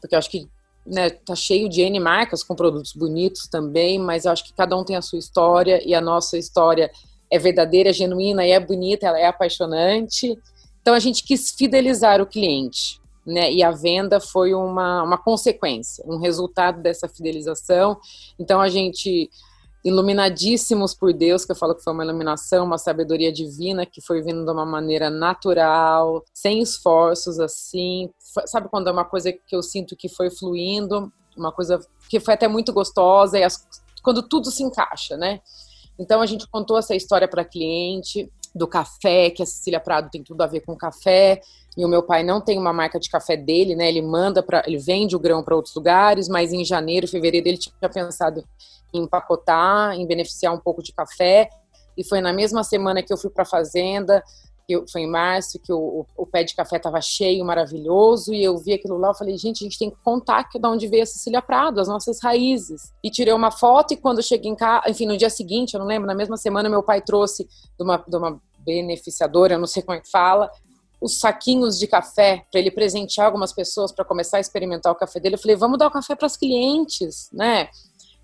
porque 0.00 0.14
eu 0.14 0.18
acho 0.18 0.30
que 0.30 0.48
né, 0.86 1.10
tá 1.10 1.34
cheio 1.34 1.68
de 1.68 1.82
N 1.82 1.98
marcas 1.98 2.42
com 2.42 2.54
produtos 2.54 2.92
bonitos 2.92 3.48
também, 3.48 3.98
mas 3.98 4.24
eu 4.24 4.32
acho 4.32 4.44
que 4.44 4.54
cada 4.54 4.76
um 4.76 4.84
tem 4.84 4.96
a 4.96 5.02
sua 5.02 5.18
história 5.18 5.82
e 5.84 5.94
a 5.94 6.00
nossa 6.00 6.38
história 6.38 6.90
é 7.30 7.38
verdadeira, 7.38 7.92
genuína 7.92 8.46
e 8.46 8.52
é 8.52 8.60
bonita, 8.60 9.06
ela 9.06 9.18
é 9.18 9.26
apaixonante. 9.26 10.38
Então 10.80 10.94
a 10.94 10.98
gente 10.98 11.22
quis 11.22 11.50
fidelizar 11.50 12.20
o 12.20 12.26
cliente, 12.26 13.00
né? 13.26 13.52
E 13.52 13.62
a 13.62 13.70
venda 13.70 14.20
foi 14.20 14.54
uma, 14.54 15.02
uma 15.02 15.18
consequência, 15.18 16.04
um 16.06 16.18
resultado 16.18 16.80
dessa 16.80 17.08
fidelização. 17.08 17.98
Então 18.38 18.60
a 18.60 18.68
gente 18.68 19.30
iluminadíssimos 19.84 20.94
por 20.94 21.12
Deus, 21.12 21.44
que 21.44 21.52
eu 21.52 21.56
falo 21.56 21.74
que 21.74 21.82
foi 21.82 21.92
uma 21.92 22.04
iluminação, 22.04 22.66
uma 22.66 22.78
sabedoria 22.78 23.32
divina 23.32 23.86
que 23.86 24.00
foi 24.00 24.22
vindo 24.22 24.44
de 24.44 24.50
uma 24.50 24.66
maneira 24.66 25.08
natural, 25.08 26.24
sem 26.34 26.60
esforços, 26.60 27.38
assim. 27.38 28.10
Sabe 28.46 28.68
quando 28.68 28.88
é 28.88 28.92
uma 28.92 29.04
coisa 29.04 29.32
que 29.32 29.56
eu 29.56 29.62
sinto 29.62 29.96
que 29.96 30.08
foi 30.08 30.30
fluindo, 30.30 31.12
uma 31.36 31.52
coisa 31.52 31.80
que 32.08 32.20
foi 32.20 32.34
até 32.34 32.46
muito 32.46 32.72
gostosa, 32.72 33.38
e 33.38 33.42
as, 33.42 33.66
quando 34.02 34.22
tudo 34.22 34.50
se 34.50 34.62
encaixa, 34.62 35.16
né? 35.16 35.40
Então 35.98 36.20
a 36.20 36.26
gente 36.26 36.48
contou 36.48 36.78
essa 36.78 36.94
história 36.94 37.28
para 37.28 37.44
cliente 37.44 38.30
do 38.54 38.66
café, 38.66 39.30
que 39.30 39.42
a 39.42 39.46
Cecília 39.46 39.80
Prado 39.80 40.10
tem 40.10 40.22
tudo 40.22 40.42
a 40.42 40.46
ver 40.46 40.60
com 40.60 40.76
café, 40.76 41.40
e 41.76 41.84
o 41.84 41.88
meu 41.88 42.02
pai 42.02 42.22
não 42.22 42.40
tem 42.40 42.58
uma 42.58 42.72
marca 42.72 42.98
de 42.98 43.08
café 43.08 43.36
dele, 43.36 43.76
né? 43.76 43.88
Ele 43.88 44.02
manda 44.02 44.42
para, 44.42 44.62
ele 44.66 44.78
vende 44.78 45.14
o 45.14 45.20
grão 45.20 45.42
para 45.42 45.54
outros 45.54 45.74
lugares, 45.74 46.28
mas 46.28 46.52
em 46.52 46.64
janeiro, 46.64 47.06
fevereiro 47.06 47.48
ele 47.48 47.58
tinha 47.58 47.88
pensado 47.88 48.44
empacotar, 48.92 49.94
em 49.94 50.06
beneficiar 50.06 50.52
um 50.52 50.58
pouco 50.58 50.82
de 50.82 50.92
café. 50.92 51.48
E 51.96 52.04
foi 52.04 52.20
na 52.20 52.32
mesma 52.32 52.64
semana 52.64 53.02
que 53.02 53.12
eu 53.12 53.16
fui 53.16 53.30
para 53.30 53.42
a 53.42 53.46
fazenda, 53.46 54.22
que 54.78 54.92
foi 54.92 55.02
em 55.02 55.10
março, 55.10 55.58
que 55.58 55.72
o, 55.72 56.06
o 56.16 56.26
pé 56.26 56.44
de 56.44 56.54
café 56.54 56.76
estava 56.76 57.00
cheio, 57.00 57.44
maravilhoso, 57.44 58.32
e 58.32 58.42
eu 58.42 58.56
vi 58.56 58.74
aquilo 58.74 58.96
lá, 58.96 59.08
eu 59.08 59.14
falei, 59.14 59.36
gente, 59.36 59.64
a 59.64 59.64
gente 59.64 59.78
tem 59.78 59.90
que 59.90 59.96
contar 60.04 60.48
de 60.52 60.66
onde 60.66 60.86
veio 60.86 61.02
a 61.02 61.06
Cecília 61.06 61.42
Prado, 61.42 61.80
as 61.80 61.88
nossas 61.88 62.22
raízes. 62.22 62.92
E 63.02 63.10
tirei 63.10 63.32
uma 63.32 63.50
foto, 63.50 63.94
e 63.94 63.96
quando 63.96 64.22
cheguei 64.22 64.50
em 64.50 64.54
casa, 64.54 64.88
enfim, 64.88 65.06
no 65.06 65.16
dia 65.16 65.30
seguinte, 65.30 65.74
eu 65.74 65.80
não 65.80 65.86
lembro, 65.86 66.06
na 66.06 66.14
mesma 66.14 66.36
semana, 66.36 66.68
meu 66.68 66.82
pai 66.82 67.02
trouxe 67.02 67.44
de 67.44 67.84
uma, 67.84 67.96
de 67.96 68.16
uma 68.16 68.40
beneficiadora, 68.58 69.54
eu 69.54 69.58
não 69.58 69.66
sei 69.66 69.82
como 69.82 69.98
é 69.98 70.00
que 70.00 70.10
fala, 70.10 70.50
os 71.00 71.18
saquinhos 71.18 71.78
de 71.78 71.86
café 71.86 72.44
para 72.50 72.60
ele 72.60 72.70
presentear 72.70 73.26
algumas 73.26 73.52
pessoas 73.52 73.90
para 73.90 74.04
começar 74.04 74.36
a 74.36 74.40
experimentar 74.40 74.92
o 74.92 74.94
café 74.94 75.18
dele. 75.18 75.36
Eu 75.36 75.38
falei, 75.38 75.56
vamos 75.56 75.78
dar 75.78 75.86
o 75.86 75.90
café 75.90 76.14
para 76.14 76.26
as 76.26 76.36
clientes, 76.36 77.30
né? 77.32 77.68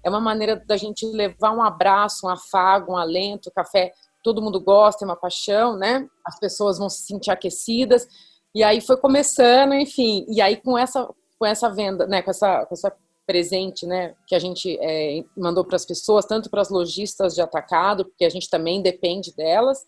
é 0.07 0.09
uma 0.09 0.21
maneira 0.21 0.63
da 0.65 0.77
gente 0.77 1.05
levar 1.05 1.51
um 1.51 1.61
abraço, 1.61 2.27
um 2.27 2.31
afago, 2.31 2.93
um 2.93 2.97
alento, 2.97 3.49
o 3.49 3.53
café 3.53 3.93
todo 4.27 4.43
mundo 4.43 4.61
gosta, 4.61 5.05
é 5.05 5.07
uma 5.07 5.15
paixão, 5.15 5.77
né? 5.77 6.05
As 6.25 6.37
pessoas 6.41 6.79
vão 6.79 6.89
se 6.89 7.03
sentir 7.07 7.31
aquecidas. 7.31 8.09
E 8.53 8.65
aí 8.65 8.81
foi 8.81 8.97
começando, 8.97 9.73
enfim, 9.75 10.27
e 10.29 10.41
aí 10.41 10.57
com 10.57 10.77
essa 10.77 11.09
com 11.39 11.47
essa 11.47 11.69
venda, 11.69 12.07
né, 12.07 12.23
com 12.23 12.31
essa 12.31 12.67
com 12.67 12.75
essa 12.75 12.93
presente, 13.25 13.87
né, 13.87 14.15
que 14.27 14.35
a 14.35 14.39
gente 14.39 14.79
é, 14.81 15.23
mandou 15.37 15.65
para 15.65 15.77
as 15.77 15.85
pessoas, 15.85 16.25
tanto 16.25 16.49
para 16.49 16.61
as 16.61 16.71
lojistas 16.71 17.35
de 17.35 17.43
atacado, 17.43 18.05
porque 18.05 18.25
a 18.25 18.31
gente 18.31 18.49
também 18.49 18.81
depende 18.81 19.35
delas, 19.35 19.85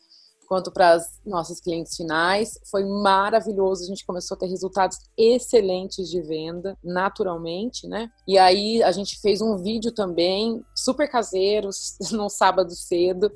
quanto 0.48 0.72
para 0.72 0.92
as 0.92 1.20
nossas 1.24 1.60
clientes 1.60 1.94
finais. 1.94 2.58
Foi 2.70 2.84
maravilhoso, 2.84 3.84
a 3.84 3.86
gente 3.86 4.06
começou 4.06 4.34
a 4.34 4.38
ter 4.38 4.46
resultados 4.46 4.98
excelentes 5.16 6.08
de 6.08 6.22
venda, 6.22 6.76
naturalmente, 6.82 7.86
né? 7.86 8.10
E 8.26 8.38
aí 8.38 8.82
a 8.82 8.90
gente 8.90 9.20
fez 9.20 9.42
um 9.42 9.58
vídeo 9.58 9.92
também, 9.92 10.64
super 10.74 11.08
caseiro, 11.08 11.68
num 12.10 12.30
sábado 12.30 12.74
cedo, 12.74 13.30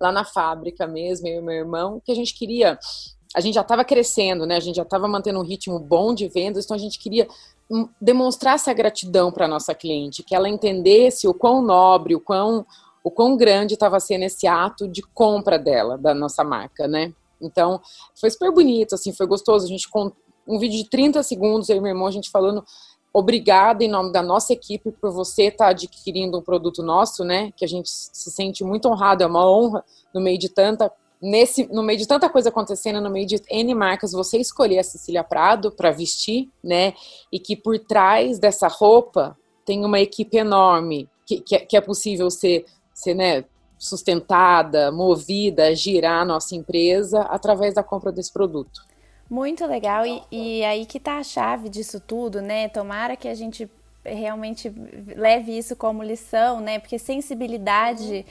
lá 0.00 0.12
na 0.12 0.24
fábrica 0.24 0.86
mesmo, 0.86 1.26
eu 1.26 1.40
e 1.40 1.44
meu 1.44 1.54
irmão, 1.54 2.00
que 2.04 2.12
a 2.12 2.14
gente 2.14 2.34
queria 2.34 2.78
a 3.34 3.40
gente 3.40 3.54
já 3.54 3.62
estava 3.62 3.82
crescendo, 3.82 4.44
né? 4.44 4.56
A 4.56 4.60
gente 4.60 4.76
já 4.76 4.82
estava 4.82 5.08
mantendo 5.08 5.38
um 5.38 5.42
ritmo 5.42 5.78
bom 5.78 6.14
de 6.14 6.28
vendas, 6.28 6.66
então 6.66 6.74
a 6.74 6.78
gente 6.78 6.98
queria 6.98 7.26
hum, 7.70 7.88
demonstrar 7.98 8.56
essa 8.56 8.74
gratidão 8.74 9.32
para 9.32 9.48
nossa 9.48 9.74
cliente, 9.74 10.22
que 10.22 10.34
ela 10.34 10.50
entendesse 10.50 11.26
o 11.26 11.32
quão 11.32 11.62
nobre, 11.62 12.14
o 12.14 12.20
quão 12.20 12.66
o 13.04 13.10
quão 13.10 13.36
grande 13.36 13.74
estava 13.74 13.98
sendo 13.98 14.24
esse 14.24 14.46
ato 14.46 14.86
de 14.86 15.02
compra 15.02 15.58
dela, 15.58 15.98
da 15.98 16.14
nossa 16.14 16.44
marca, 16.44 16.86
né? 16.86 17.12
Então, 17.40 17.80
foi 18.18 18.30
super 18.30 18.52
bonito, 18.52 18.94
assim, 18.94 19.12
foi 19.12 19.26
gostoso. 19.26 19.66
A 19.66 19.68
gente 19.68 19.88
com 19.88 20.12
um 20.46 20.58
vídeo 20.58 20.82
de 20.82 20.88
30 20.88 21.22
segundos, 21.22 21.68
eu 21.68 21.76
e 21.76 21.80
meu 21.80 21.90
irmão, 21.90 22.06
a 22.06 22.12
gente 22.12 22.30
falando 22.30 22.64
obrigada 23.12 23.84
em 23.84 23.88
nome 23.88 24.10
da 24.10 24.22
nossa 24.22 24.52
equipe 24.52 24.90
por 24.90 25.10
você 25.12 25.44
estar 25.44 25.66
tá 25.66 25.70
adquirindo 25.70 26.38
um 26.38 26.42
produto 26.42 26.82
nosso, 26.82 27.24
né? 27.24 27.52
Que 27.56 27.64
a 27.64 27.68
gente 27.68 27.90
se 27.90 28.30
sente 28.30 28.64
muito 28.64 28.88
honrado, 28.88 29.22
é 29.22 29.26
uma 29.26 29.48
honra 29.48 29.84
no 30.14 30.20
meio 30.20 30.38
de 30.38 30.48
tanta 30.48 30.90
nesse 31.20 31.66
no 31.66 31.84
meio 31.84 31.98
de 31.98 32.06
tanta 32.06 32.28
coisa 32.28 32.48
acontecendo, 32.48 33.00
no 33.00 33.10
meio 33.10 33.26
de 33.26 33.40
N 33.48 33.74
marcas, 33.74 34.12
você 34.12 34.38
escolher 34.38 34.80
a 34.80 34.84
Cecília 34.84 35.22
Prado 35.22 35.70
para 35.70 35.90
vestir, 35.90 36.48
né? 36.64 36.94
E 37.30 37.38
que 37.38 37.54
por 37.54 37.78
trás 37.78 38.38
dessa 38.38 38.66
roupa 38.66 39.36
tem 39.64 39.84
uma 39.84 40.00
equipe 40.00 40.36
enorme 40.36 41.08
que, 41.24 41.40
que, 41.40 41.58
que 41.60 41.76
é 41.76 41.80
possível 41.80 42.30
ser 42.30 42.64
ser 43.02 43.14
né, 43.14 43.44
sustentada, 43.78 44.92
movida, 44.92 45.74
girar 45.74 46.22
a 46.22 46.24
nossa 46.24 46.54
empresa 46.54 47.22
através 47.22 47.74
da 47.74 47.82
compra 47.82 48.12
desse 48.12 48.32
produto. 48.32 48.80
Muito 49.28 49.66
legal, 49.66 50.06
e, 50.06 50.22
e 50.30 50.64
aí 50.64 50.86
que 50.86 50.98
está 50.98 51.18
a 51.18 51.24
chave 51.24 51.68
disso 51.68 51.98
tudo, 51.98 52.40
né? 52.40 52.68
Tomara 52.68 53.16
que 53.16 53.26
a 53.26 53.34
gente 53.34 53.68
realmente 54.04 54.72
leve 55.16 55.56
isso 55.56 55.74
como 55.74 56.02
lição, 56.02 56.60
né? 56.60 56.78
Porque 56.78 56.98
sensibilidade 56.98 58.26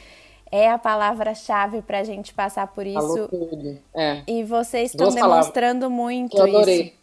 é 0.51 0.69
a 0.69 0.77
palavra-chave 0.77 1.81
para 1.81 1.99
a 1.99 2.03
gente 2.03 2.33
passar 2.33 2.67
por 2.67 2.85
isso. 2.85 2.99
Falou 2.99 3.27
tudo. 3.27 3.77
É. 3.95 4.21
E 4.27 4.43
vocês 4.43 4.91
estão 4.91 5.09
demonstrando 5.09 5.89
muito 5.89 6.37
eu 6.37 6.43
adorei. 6.43 6.81
isso. 6.81 7.00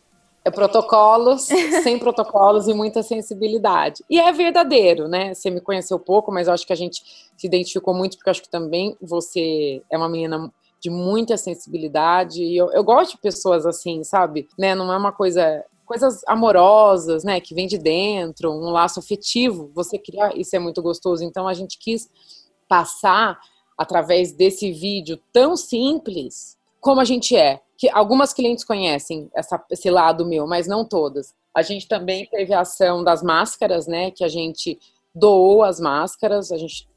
É 0.48 0.50
protocolos, 0.50 1.42
sem 1.82 1.98
protocolos 1.98 2.68
e 2.68 2.72
muita 2.72 3.02
sensibilidade. 3.02 4.02
E 4.08 4.18
é 4.18 4.32
verdadeiro, 4.32 5.06
né? 5.06 5.34
Você 5.34 5.50
me 5.50 5.60
conheceu 5.60 5.98
pouco, 5.98 6.32
mas 6.32 6.48
eu 6.48 6.54
acho 6.54 6.66
que 6.66 6.72
a 6.72 6.76
gente 6.76 7.02
se 7.36 7.46
identificou 7.46 7.92
muito, 7.92 8.16
porque 8.16 8.30
eu 8.30 8.30
acho 8.30 8.42
que 8.42 8.48
também 8.48 8.96
você 9.00 9.82
é 9.90 9.98
uma 9.98 10.08
menina 10.08 10.50
de 10.80 10.88
muita 10.88 11.36
sensibilidade. 11.36 12.42
E 12.42 12.56
eu, 12.56 12.72
eu 12.72 12.82
gosto 12.82 13.12
de 13.12 13.18
pessoas 13.18 13.66
assim, 13.66 14.02
sabe? 14.02 14.48
Né? 14.58 14.74
Não 14.74 14.90
é 14.90 14.96
uma 14.96 15.12
coisa 15.12 15.64
coisas 15.84 16.20
amorosas, 16.26 17.24
né, 17.24 17.40
que 17.40 17.54
vem 17.54 17.66
de 17.66 17.78
dentro, 17.78 18.52
um 18.52 18.68
laço 18.68 19.00
afetivo, 19.00 19.70
você 19.74 19.98
criar, 19.98 20.36
isso 20.36 20.54
é 20.54 20.58
muito 20.58 20.82
gostoso. 20.82 21.24
Então 21.24 21.48
a 21.48 21.54
gente 21.54 21.78
quis 21.78 22.10
passar 22.68 23.40
através 23.76 24.30
desse 24.30 24.70
vídeo 24.70 25.18
tão 25.32 25.56
simples 25.56 26.57
como 26.80 27.00
a 27.00 27.04
gente 27.04 27.36
é 27.36 27.60
que 27.76 27.88
algumas 27.90 28.32
clientes 28.32 28.64
conhecem 28.64 29.30
essa, 29.34 29.62
esse 29.70 29.88
lado 29.90 30.26
meu, 30.26 30.46
mas 30.46 30.66
não 30.66 30.84
todas. 30.84 31.34
A 31.54 31.62
gente 31.62 31.86
também 31.86 32.26
teve 32.26 32.52
a 32.52 32.60
ação 32.60 33.04
das 33.04 33.22
máscaras, 33.22 33.86
né? 33.86 34.10
Que 34.10 34.24
a 34.24 34.28
gente 34.28 34.78
doou 35.14 35.62
as 35.62 35.78
máscaras. 35.78 36.50
A 36.50 36.56
gente 36.56 36.88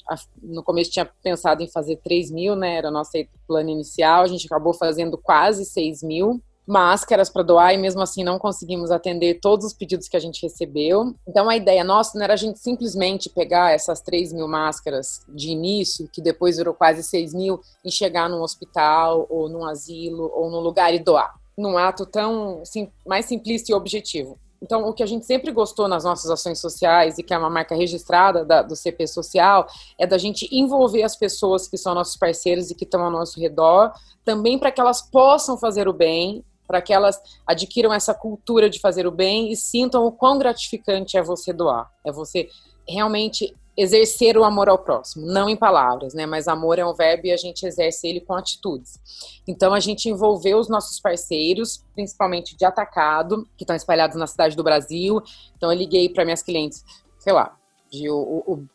no 0.41 0.63
começo 0.63 0.91
tinha 0.91 1.09
pensado 1.23 1.61
em 1.61 1.67
fazer 1.67 1.97
3 1.97 2.31
mil, 2.31 2.55
né? 2.55 2.77
Era 2.77 2.89
o 2.89 2.91
nosso 2.91 3.11
plano 3.47 3.69
inicial. 3.69 4.23
A 4.23 4.27
gente 4.27 4.47
acabou 4.47 4.73
fazendo 4.73 5.17
quase 5.17 5.65
6 5.65 6.01
mil 6.03 6.41
máscaras 6.71 7.29
para 7.29 7.43
doar 7.43 7.73
e 7.73 7.77
mesmo 7.77 8.01
assim 8.01 8.23
não 8.23 8.39
conseguimos 8.39 8.91
atender 8.91 9.41
todos 9.41 9.65
os 9.65 9.73
pedidos 9.73 10.07
que 10.07 10.15
a 10.15 10.19
gente 10.21 10.41
recebeu. 10.41 11.13
Então 11.27 11.49
a 11.49 11.57
ideia 11.57 11.84
nossa 11.84 12.17
não 12.17 12.23
era 12.23 12.34
a 12.34 12.38
gente 12.38 12.60
simplesmente 12.60 13.29
pegar 13.29 13.73
essas 13.73 13.99
3 13.99 14.31
mil 14.31 14.47
máscaras 14.47 15.19
de 15.27 15.49
início, 15.49 16.07
que 16.07 16.21
depois 16.21 16.55
virou 16.55 16.73
quase 16.73 17.03
6 17.03 17.34
mil, 17.34 17.60
e 17.84 17.91
chegar 17.91 18.29
num 18.29 18.41
hospital 18.41 19.27
ou 19.29 19.49
num 19.49 19.65
asilo 19.65 20.31
ou 20.34 20.49
num 20.49 20.62
lugar 20.62 20.93
e 20.93 20.99
doar. 20.99 21.34
Num 21.57 21.77
ato 21.77 22.05
tão 22.05 22.63
sim, 22.63 22.89
mais 23.05 23.25
simplista 23.25 23.73
e 23.73 23.75
objetivo. 23.75 24.39
Então, 24.63 24.88
o 24.88 24.93
que 24.93 25.01
a 25.01 25.07
gente 25.07 25.25
sempre 25.25 25.51
gostou 25.51 25.88
nas 25.88 26.03
nossas 26.03 26.29
ações 26.29 26.60
sociais 26.60 27.17
e 27.17 27.23
que 27.23 27.34
é 27.34 27.38
uma 27.38 27.49
marca 27.49 27.75
registrada 27.75 28.45
da, 28.45 28.62
do 28.62 28.75
CP 28.75 29.07
Social 29.07 29.67
é 29.97 30.05
da 30.05 30.19
gente 30.19 30.47
envolver 30.51 31.01
as 31.01 31.15
pessoas 31.15 31.67
que 31.67 31.77
são 31.77 31.95
nossos 31.95 32.15
parceiros 32.15 32.69
e 32.69 32.75
que 32.75 32.84
estão 32.84 33.03
ao 33.03 33.10
nosso 33.10 33.39
redor, 33.39 33.91
também 34.23 34.60
para 34.60 34.71
que 34.71 34.79
elas 34.79 35.01
possam 35.01 35.57
fazer 35.57 35.88
o 35.88 35.93
bem 35.93 36.45
para 36.71 36.81
que 36.81 36.93
elas 36.93 37.21
adquiram 37.45 37.93
essa 37.93 38.13
cultura 38.13 38.69
de 38.69 38.79
fazer 38.79 39.05
o 39.05 39.12
bem 39.12 39.51
e 39.51 39.57
sintam 39.57 40.05
o 40.05 40.12
quão 40.12 40.39
gratificante 40.39 41.17
é 41.17 41.21
você 41.21 41.51
doar. 41.51 41.91
É 42.01 42.13
você 42.13 42.47
realmente 42.88 43.53
exercer 43.75 44.38
o 44.38 44.45
amor 44.45 44.69
ao 44.69 44.77
próximo, 44.77 45.25
não 45.25 45.49
em 45.49 45.55
palavras, 45.57 46.13
né? 46.13 46.25
Mas 46.25 46.47
amor 46.47 46.79
é 46.79 46.86
um 46.86 46.93
verbo 46.93 47.27
e 47.27 47.31
a 47.34 47.38
gente 47.38 47.65
exerce 47.65 48.07
ele 48.07 48.21
com 48.21 48.34
atitudes. 48.34 49.01
Então 49.45 49.73
a 49.73 49.81
gente 49.81 50.07
envolveu 50.07 50.60
os 50.60 50.69
nossos 50.69 50.97
parceiros, 50.97 51.84
principalmente 51.93 52.55
de 52.55 52.63
atacado, 52.63 53.45
que 53.57 53.65
estão 53.65 53.75
espalhados 53.75 54.15
na 54.15 54.27
cidade 54.27 54.55
do 54.55 54.63
Brasil. 54.63 55.21
Então 55.57 55.73
eu 55.73 55.77
liguei 55.77 56.07
para 56.07 56.23
minhas 56.23 56.41
clientes, 56.41 56.86
sei 57.19 57.34
lá, 57.34 57.53
de 57.91 58.10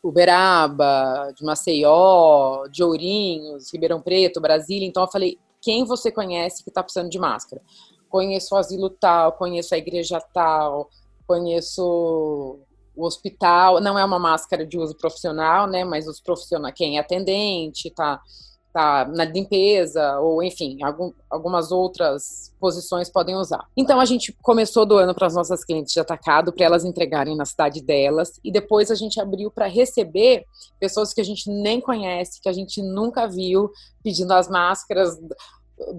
Uberaba, 0.02 1.32
de 1.35 1.42
Maceió, 1.42 2.66
de 2.68 2.85
Ourinhos, 2.85 3.72
Ribeirão 3.72 4.02
Preto, 4.02 4.38
Brasília. 4.38 4.87
Então 4.87 5.02
eu 5.02 5.11
falei, 5.11 5.38
quem 5.66 5.85
você 5.85 6.12
conhece 6.12 6.62
que 6.62 6.70
está 6.70 6.81
precisando 6.81 7.11
de 7.11 7.18
máscara. 7.18 7.61
Conheço 8.09 8.55
o 8.55 8.59
asilo 8.59 8.88
tal, 8.88 9.33
conheço 9.33 9.74
a 9.74 9.79
igreja 9.79 10.20
tal, 10.33 10.88
conheço 11.26 12.61
o 12.94 13.05
hospital. 13.05 13.81
Não 13.81 13.98
é 13.98 14.05
uma 14.05 14.16
máscara 14.16 14.64
de 14.64 14.79
uso 14.79 14.94
profissional, 14.94 15.66
né? 15.66 15.85
Mas 15.85 16.07
os 16.07 16.20
profissionais, 16.20 16.72
quem 16.72 16.98
é 16.98 17.00
atendente, 17.00 17.90
tá 17.90 18.22
tá 18.76 19.07
na 19.07 19.24
limpeza, 19.24 20.20
ou 20.20 20.42
enfim, 20.42 20.76
algum, 20.83 21.11
algumas 21.31 21.72
outras 21.72 22.52
posições 22.61 23.09
podem 23.09 23.35
usar. 23.35 23.64
Então 23.74 23.98
a 23.98 24.05
gente 24.05 24.37
começou 24.42 24.85
doando 24.85 25.14
para 25.14 25.26
as 25.26 25.35
nossas 25.35 25.64
clientes 25.64 25.94
de 25.94 26.00
atacado, 26.00 26.52
para 26.52 26.66
elas 26.66 26.85
entregarem 26.85 27.35
na 27.35 27.46
cidade 27.46 27.81
delas, 27.81 28.38
e 28.44 28.52
depois 28.52 28.90
a 28.90 28.94
gente 28.94 29.18
abriu 29.18 29.50
para 29.50 29.66
receber 29.66 30.44
pessoas 30.79 31.14
que 31.14 31.22
a 31.22 31.24
gente 31.24 31.50
nem 31.50 31.81
conhece, 31.81 32.38
que 32.38 32.50
a 32.50 32.52
gente 32.52 32.83
nunca 32.83 33.26
viu, 33.26 33.70
pedindo 34.05 34.33
as 34.33 34.46
máscaras 34.46 35.18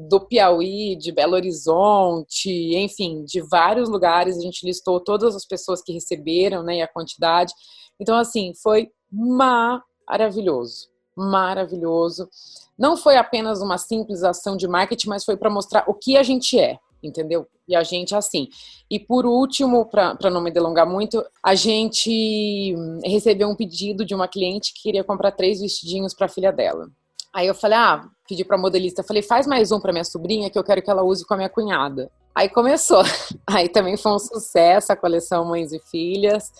do 0.07 0.19
Piauí, 0.19 0.95
de 0.95 1.11
Belo 1.11 1.35
Horizonte, 1.35 2.49
enfim, 2.75 3.23
de 3.23 3.41
vários 3.41 3.89
lugares. 3.89 4.37
A 4.37 4.41
gente 4.41 4.65
listou 4.65 4.99
todas 4.99 5.35
as 5.35 5.45
pessoas 5.45 5.81
que 5.81 5.93
receberam, 5.93 6.63
né, 6.63 6.77
e 6.77 6.81
a 6.81 6.87
quantidade. 6.87 7.53
Então, 7.99 8.17
assim, 8.17 8.53
foi 8.61 8.89
maravilhoso, 9.11 10.87
maravilhoso. 11.15 12.29
Não 12.77 12.97
foi 12.97 13.17
apenas 13.17 13.61
uma 13.61 13.77
simples 13.77 14.23
ação 14.23 14.55
de 14.55 14.67
marketing, 14.67 15.09
mas 15.09 15.23
foi 15.23 15.37
para 15.37 15.49
mostrar 15.49 15.83
o 15.87 15.93
que 15.93 16.17
a 16.17 16.23
gente 16.23 16.59
é, 16.59 16.77
entendeu? 17.01 17.47
E 17.67 17.75
a 17.75 17.83
gente 17.83 18.15
assim. 18.15 18.47
E 18.89 18.99
por 18.99 19.25
último, 19.25 19.85
para 19.85 20.29
não 20.29 20.41
me 20.41 20.51
delongar 20.51 20.87
muito, 20.87 21.23
a 21.43 21.53
gente 21.53 22.75
recebeu 23.03 23.49
um 23.49 23.55
pedido 23.55 24.05
de 24.05 24.15
uma 24.15 24.27
cliente 24.27 24.73
que 24.73 24.83
queria 24.83 25.03
comprar 25.03 25.31
três 25.31 25.59
vestidinhos 25.59 26.13
para 26.13 26.27
a 26.27 26.29
filha 26.29 26.51
dela. 26.51 26.87
Aí 27.33 27.45
eu 27.45 27.53
falei, 27.53 27.77
ah, 27.77 28.07
pedi 28.27 28.43
para 28.43 28.57
modelista, 28.57 29.03
falei, 29.03 29.23
faz 29.23 29.47
mais 29.47 29.71
um 29.71 29.79
para 29.79 29.93
minha 29.93 30.03
sobrinha 30.03 30.49
que 30.49 30.59
eu 30.59 30.63
quero 30.63 30.81
que 30.81 30.89
ela 30.89 31.01
use 31.01 31.25
com 31.25 31.33
a 31.33 31.37
minha 31.37 31.49
cunhada. 31.49 32.11
Aí 32.35 32.49
começou. 32.49 33.01
Aí 33.47 33.69
também 33.69 33.97
foi 33.97 34.11
um 34.11 34.19
sucesso 34.19 34.91
a 34.91 34.95
coleção 34.95 35.45
Mães 35.45 35.71
e 35.71 35.79
Filhas, 35.79 36.51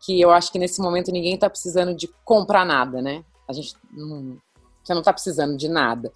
que 0.00 0.20
eu 0.20 0.30
acho 0.30 0.50
que 0.50 0.58
nesse 0.58 0.80
momento 0.80 1.12
ninguém 1.12 1.34
está 1.34 1.48
precisando 1.48 1.94
de 1.94 2.08
comprar 2.24 2.64
nada, 2.64 3.02
né? 3.02 3.22
A 3.46 3.52
gente 3.52 3.74
não, 3.92 4.38
você 4.82 4.94
não 4.94 5.00
está 5.00 5.12
precisando 5.12 5.56
de 5.56 5.68
nada. 5.68 6.10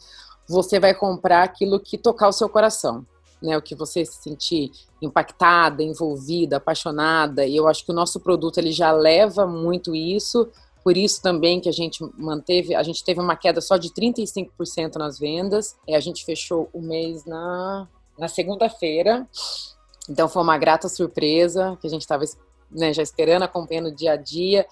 Você 0.48 0.80
vai 0.80 0.94
comprar 0.94 1.42
aquilo 1.42 1.78
que 1.78 1.98
tocar 1.98 2.28
o 2.28 2.32
seu 2.32 2.48
coração, 2.48 3.06
né? 3.42 3.56
O 3.56 3.62
que 3.62 3.74
você 3.74 4.04
se 4.04 4.22
sentir 4.22 4.72
impactada, 5.02 5.82
envolvida, 5.82 6.56
apaixonada. 6.56 7.46
E 7.46 7.56
eu 7.56 7.68
acho 7.68 7.84
que 7.84 7.92
o 7.92 7.94
nosso 7.94 8.18
produto 8.20 8.58
ele 8.58 8.72
já 8.72 8.90
leva 8.90 9.46
muito 9.46 9.94
isso. 9.94 10.48
Por 10.84 10.98
isso 10.98 11.22
também 11.22 11.60
que 11.60 11.68
a 11.68 11.72
gente 11.72 12.04
manteve, 12.18 12.74
a 12.74 12.82
gente 12.82 13.02
teve 13.02 13.18
uma 13.18 13.34
queda 13.34 13.62
só 13.62 13.78
de 13.78 13.88
35% 13.88 14.96
nas 14.96 15.18
vendas. 15.18 15.74
E 15.88 15.94
a 15.94 16.00
gente 16.00 16.26
fechou 16.26 16.68
o 16.74 16.82
mês 16.82 17.24
na, 17.24 17.88
na 18.18 18.28
segunda-feira. 18.28 19.26
Então 20.10 20.28
foi 20.28 20.42
uma 20.42 20.58
grata 20.58 20.86
surpresa 20.90 21.78
que 21.80 21.86
a 21.86 21.90
gente 21.90 22.02
estava 22.02 22.22
né, 22.70 22.92
já 22.92 23.02
esperando, 23.02 23.44
acompanhando 23.44 23.94
dia 23.94 24.12
a 24.12 24.16
dia. 24.16 24.66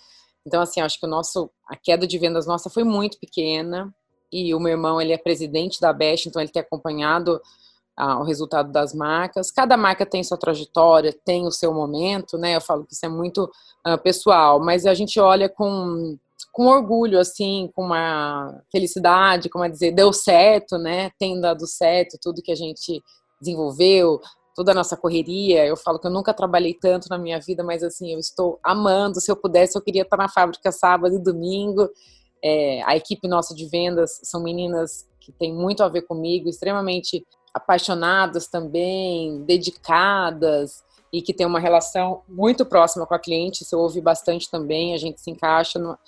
Então, 0.47 0.61
assim, 0.61 0.83
acho 0.83 1.01
que 1.01 1.07
o 1.07 1.09
nosso, 1.09 1.51
a 1.67 1.77
queda 1.77 2.07
de 2.07 2.19
vendas 2.19 2.47
nossa 2.47 2.69
foi 2.69 2.85
muito 2.85 3.19
pequena. 3.19 3.95
E 4.31 4.55
o 4.55 4.61
meu 4.61 4.73
irmão, 4.73 5.01
ele 5.01 5.13
é 5.13 5.19
presidente 5.19 5.81
da 5.81 5.95
Best, 5.95 6.29
então 6.29 6.43
ele 6.43 6.51
tem 6.51 6.61
acompanhado 6.61 7.41
ah, 7.97 8.19
o 8.19 8.25
resultado 8.25 8.73
das 8.73 8.95
marcas. 8.95 9.51
Cada 9.51 9.77
marca 9.77 10.07
tem 10.07 10.25
sua 10.25 10.39
trajetória, 10.39 11.15
tem 11.25 11.47
o 11.47 11.51
seu 11.51 11.73
momento, 11.73 12.39
né? 12.39 12.57
Eu 12.57 12.61
falo 12.61 12.85
que 12.85 12.95
isso 12.95 13.05
é 13.05 13.09
muito 13.09 13.51
ah, 13.85 13.99
pessoal, 13.99 14.61
mas 14.61 14.87
a 14.87 14.95
gente 14.95 15.21
olha 15.21 15.49
com, 15.49 16.17
com 16.53 16.67
orgulho, 16.67 17.19
assim, 17.19 17.71
com 17.75 17.85
uma 17.85 18.61
felicidade, 18.71 19.49
como 19.49 19.65
é 19.65 19.69
dizer, 19.69 19.93
deu 19.93 20.13
certo, 20.13 20.79
né? 20.79 21.11
Tem 21.19 21.41
dado 21.41 21.67
certo 21.67 22.19
tudo 22.21 22.43
que 22.43 22.53
a 22.53 22.57
gente 22.57 23.03
desenvolveu, 23.41 24.21
toda 24.55 24.73
a 24.73 24.75
nossa 24.75 24.97
correria. 24.97 25.67
Eu 25.67 25.77
falo 25.77 25.99
que 25.99 26.07
eu 26.07 26.11
nunca 26.11 26.33
trabalhei 26.33 26.75
tanto 26.75 27.09
na 27.11 27.19
minha 27.19 27.41
vida, 27.41 27.63
mas 27.63 27.83
assim, 27.83 28.13
eu 28.13 28.19
estou 28.19 28.59
amando. 28.63 29.21
Se 29.21 29.31
eu 29.31 29.37
pudesse, 29.37 29.77
eu 29.77 29.83
queria 29.83 30.03
estar 30.03 30.17
na 30.17 30.29
fábrica 30.29 30.73
sábado 30.73 31.15
e 31.15 31.19
domingo. 31.19 31.89
É, 32.43 32.83
a 32.85 32.97
equipe 32.97 33.29
nossa 33.29 33.55
de 33.55 33.67
vendas 33.67 34.19
são 34.23 34.43
meninas 34.43 35.07
que 35.21 35.31
têm 35.33 35.55
muito 35.55 35.83
a 35.85 35.89
ver 35.89 36.03
comigo, 36.03 36.49
extremamente 36.49 37.25
apaixonadas 37.53 38.47
também, 38.47 39.43
dedicadas 39.45 40.83
e 41.13 41.21
que 41.21 41.35
tem 41.35 41.47
uma 41.47 41.61
relação 41.61 42.23
muito 42.29 42.65
próxima 42.65 43.07
com 43.07 43.15
a 43.15 43.19
cliente. 43.19 43.63
Isso 43.63 43.75
eu 43.75 43.81
ouvi 43.81 44.01
bastante 44.01 44.51
também. 44.51 44.95
A 44.95 44.99
gente 44.99 45.21
se 45.21 45.31
encaixa. 45.31 45.79
No... 45.79 45.99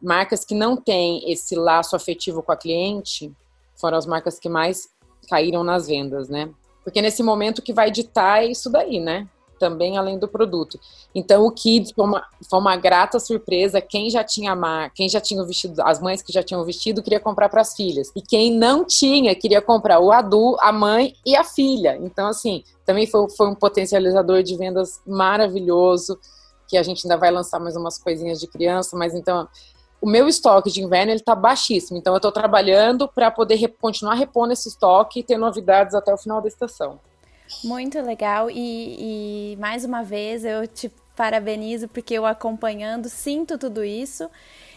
Marcas 0.00 0.44
que 0.44 0.54
não 0.54 0.76
têm 0.76 1.30
esse 1.30 1.54
laço 1.56 1.96
afetivo 1.96 2.42
com 2.42 2.52
a 2.52 2.56
cliente 2.56 3.32
foram 3.74 3.98
as 3.98 4.06
marcas 4.06 4.38
que 4.38 4.48
mais 4.48 4.88
caíram 5.28 5.64
nas 5.64 5.86
vendas, 5.86 6.28
né? 6.28 6.50
Porque 6.84 7.02
nesse 7.02 7.22
momento 7.22 7.62
que 7.62 7.72
vai 7.72 7.90
ditar 7.90 8.42
é 8.42 8.46
isso 8.46 8.70
daí, 8.70 9.00
né? 9.00 9.28
Também 9.62 9.96
além 9.96 10.18
do 10.18 10.26
produto. 10.26 10.76
Então 11.14 11.46
o 11.46 11.52
Kids 11.52 11.92
foi 11.92 12.04
uma, 12.04 12.26
foi 12.50 12.58
uma 12.58 12.76
grata 12.76 13.20
surpresa. 13.20 13.80
Quem 13.80 14.10
já 14.10 14.24
tinha 14.24 14.56
quem 14.92 15.08
já 15.08 15.20
tinha 15.20 15.44
vestido, 15.44 15.80
as 15.82 16.00
mães 16.00 16.20
que 16.20 16.32
já 16.32 16.42
tinham 16.42 16.64
vestido 16.64 17.00
queria 17.00 17.20
comprar 17.20 17.48
para 17.48 17.60
as 17.60 17.76
filhas. 17.76 18.10
E 18.16 18.20
quem 18.20 18.52
não 18.52 18.84
tinha 18.84 19.36
queria 19.36 19.62
comprar 19.62 20.00
o 20.00 20.10
adulto, 20.10 20.58
a 20.60 20.72
mãe 20.72 21.14
e 21.24 21.36
a 21.36 21.44
filha. 21.44 21.96
Então 22.02 22.26
assim, 22.26 22.64
também 22.84 23.06
foi, 23.06 23.30
foi 23.30 23.46
um 23.46 23.54
potencializador 23.54 24.42
de 24.42 24.56
vendas 24.56 25.00
maravilhoso. 25.06 26.18
Que 26.66 26.76
a 26.76 26.82
gente 26.82 27.06
ainda 27.06 27.16
vai 27.16 27.30
lançar 27.30 27.60
mais 27.60 27.76
umas 27.76 27.98
coisinhas 27.98 28.40
de 28.40 28.48
criança, 28.48 28.96
mas 28.96 29.14
então 29.14 29.46
o 30.00 30.08
meu 30.08 30.26
estoque 30.26 30.72
de 30.72 30.82
inverno 30.82 31.12
ele 31.12 31.20
está 31.20 31.36
baixíssimo, 31.36 31.96
então 31.96 32.12
eu 32.12 32.16
estou 32.16 32.32
trabalhando 32.32 33.06
para 33.06 33.30
poder 33.30 33.68
continuar 33.80 34.14
repondo 34.14 34.52
esse 34.52 34.68
estoque 34.68 35.20
e 35.20 35.22
ter 35.22 35.38
novidades 35.38 35.94
até 35.94 36.12
o 36.12 36.18
final 36.18 36.42
da 36.42 36.48
estação. 36.48 36.98
Muito 37.64 38.00
legal. 38.00 38.50
E, 38.50 39.52
e 39.54 39.56
mais 39.56 39.84
uma 39.84 40.02
vez 40.02 40.44
eu 40.44 40.66
te 40.66 40.90
parabenizo 41.16 41.88
porque 41.88 42.14
eu 42.14 42.26
acompanhando 42.26 43.08
sinto 43.08 43.58
tudo 43.58 43.84
isso. 43.84 44.30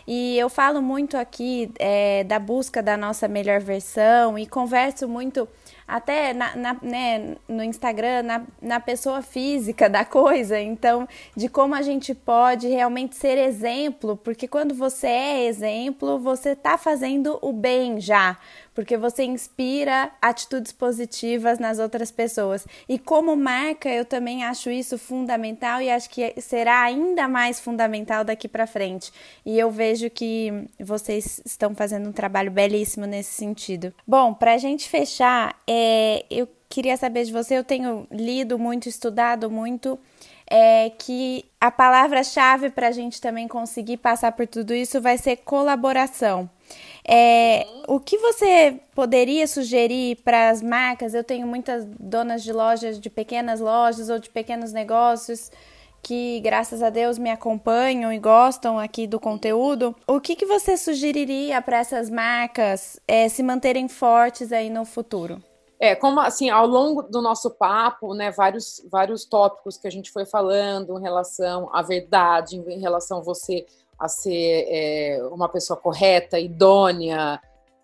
E 0.07 0.38
eu 0.38 0.49
falo 0.49 0.82
muito 0.82 1.17
aqui 1.17 1.71
é, 1.80 2.23
da 2.23 2.38
busca 2.38 2.84
da 2.84 2.95
nossa 2.95 3.28
melhor 3.28 3.59
versão 3.59 4.38
e 4.38 4.45
converso 4.45 5.07
muito 5.07 5.47
até 5.88 6.34
na, 6.34 6.55
na, 6.55 6.78
né, 6.82 7.36
no 7.47 7.63
Instagram, 7.63 8.23
na, 8.23 8.43
na 8.61 8.80
pessoa 8.80 9.21
física 9.21 9.89
da 9.89 10.03
coisa, 10.05 10.59
então, 10.59 11.07
de 11.36 11.47
como 11.47 11.76
a 11.76 11.82
gente 11.82 12.13
pode 12.13 12.67
realmente 12.67 13.15
ser 13.15 13.38
exemplo, 13.38 14.17
porque 14.17 14.47
quando 14.47 14.73
você 14.73 15.07
é 15.07 15.45
exemplo, 15.45 16.17
você 16.19 16.49
está 16.49 16.78
fazendo 16.78 17.38
o 17.41 17.53
bem 17.53 17.99
já, 17.99 18.38
porque 18.76 18.97
você 18.97 19.23
inspira 19.23 20.11
atitudes 20.21 20.73
positivas 20.73 21.57
nas 21.57 21.80
outras 21.80 22.11
pessoas. 22.11 22.67
E 22.88 22.99
como 22.99 23.36
marca, 23.36 23.89
eu 23.89 24.03
também 24.03 24.43
acho 24.43 24.69
isso 24.69 24.97
fundamental 24.97 25.82
e 25.82 25.89
acho 25.89 26.09
que 26.09 26.39
será 26.41 26.84
ainda 26.84 27.28
mais 27.28 27.59
fundamental 27.59 28.26
daqui 28.26 28.49
para 28.49 28.67
frente. 28.67 29.13
E 29.45 29.57
eu 29.57 29.71
vejo 29.71 30.09
que 30.09 30.67
vocês 30.78 31.41
estão 31.45 31.73
fazendo 31.73 32.09
um 32.09 32.11
trabalho 32.11 32.51
belíssimo 32.51 33.05
nesse 33.05 33.32
sentido. 33.34 33.93
Bom, 34.05 34.34
para 34.34 34.53
a 34.53 34.57
gente 34.57 34.89
fechar, 34.89 35.55
é, 35.65 36.26
eu 36.30 36.47
queria 36.69 36.97
saber 36.97 37.23
de 37.23 37.32
você. 37.32 37.57
Eu 37.57 37.63
tenho 37.63 38.05
lido 38.11 38.59
muito, 38.59 38.89
estudado 38.89 39.49
muito. 39.49 39.97
É 40.47 40.91
que 40.91 41.45
a 41.59 41.71
palavra-chave 41.71 42.69
para 42.69 42.89
a 42.89 42.91
gente 42.91 43.19
também 43.19 43.47
conseguir 43.47 43.97
passar 43.97 44.34
por 44.34 44.45
tudo 44.45 44.76
isso 44.76 45.01
vai 45.01 45.17
ser 45.17 45.38
colaboração. 45.38 46.47
É, 47.07 47.68
o 47.88 47.99
que 47.99 48.18
você 48.18 48.80
poderia 48.95 49.45
sugerir 49.45 50.18
para 50.24 50.49
as 50.49 50.61
marcas? 50.61 51.13
Eu 51.13 51.24
tenho 51.24 51.45
muitas 51.45 51.86
donas 51.99 52.43
de 52.43 52.51
lojas, 52.51 52.99
de 52.99 53.09
pequenas 53.09 53.59
lojas 53.59 54.09
ou 54.09 54.18
de 54.18 54.30
pequenos 54.30 54.74
negócios 54.74 55.51
que, 56.05 56.39
graças 56.41 56.84
a 56.84 56.91
Deus, 56.91 57.18
me 57.18 57.32
acompanham 57.32 58.13
e 58.13 58.20
gostam 58.20 58.78
aqui 58.78 59.07
do 59.07 59.20
conteúdo. 59.20 59.95
O 60.07 60.22
que, 60.22 60.36
que 60.36 60.45
você 60.45 60.78
sugeriria 60.78 61.59
para 61.63 61.78
essas 61.78 62.11
marcas 62.11 62.99
é, 63.07 63.28
se 63.28 63.41
manterem 63.41 63.88
fortes 63.88 64.51
aí 64.51 64.70
no 64.70 64.86
futuro? 64.86 65.41
É, 65.80 65.95
como 65.95 66.20
assim, 66.20 66.49
ao 66.49 66.68
longo 66.68 67.01
do 67.01 67.22
nosso 67.22 67.49
papo, 67.49 68.13
né, 68.13 68.32
vários, 68.32 68.86
vários 68.89 69.26
tópicos 69.26 69.78
que 69.78 69.88
a 69.88 69.91
gente 69.91 70.11
foi 70.11 70.26
falando 70.26 70.97
em 70.97 71.01
relação 71.01 71.70
à 71.74 71.82
verdade, 71.82 72.55
em 72.55 72.80
relação 72.80 73.18
a 73.18 73.22
você 73.22 73.66
a 73.99 74.07
ser 74.07 74.65
é, 74.69 75.19
uma 75.31 75.47
pessoa 75.49 75.77
correta, 75.77 76.39
idônea, 76.39 77.39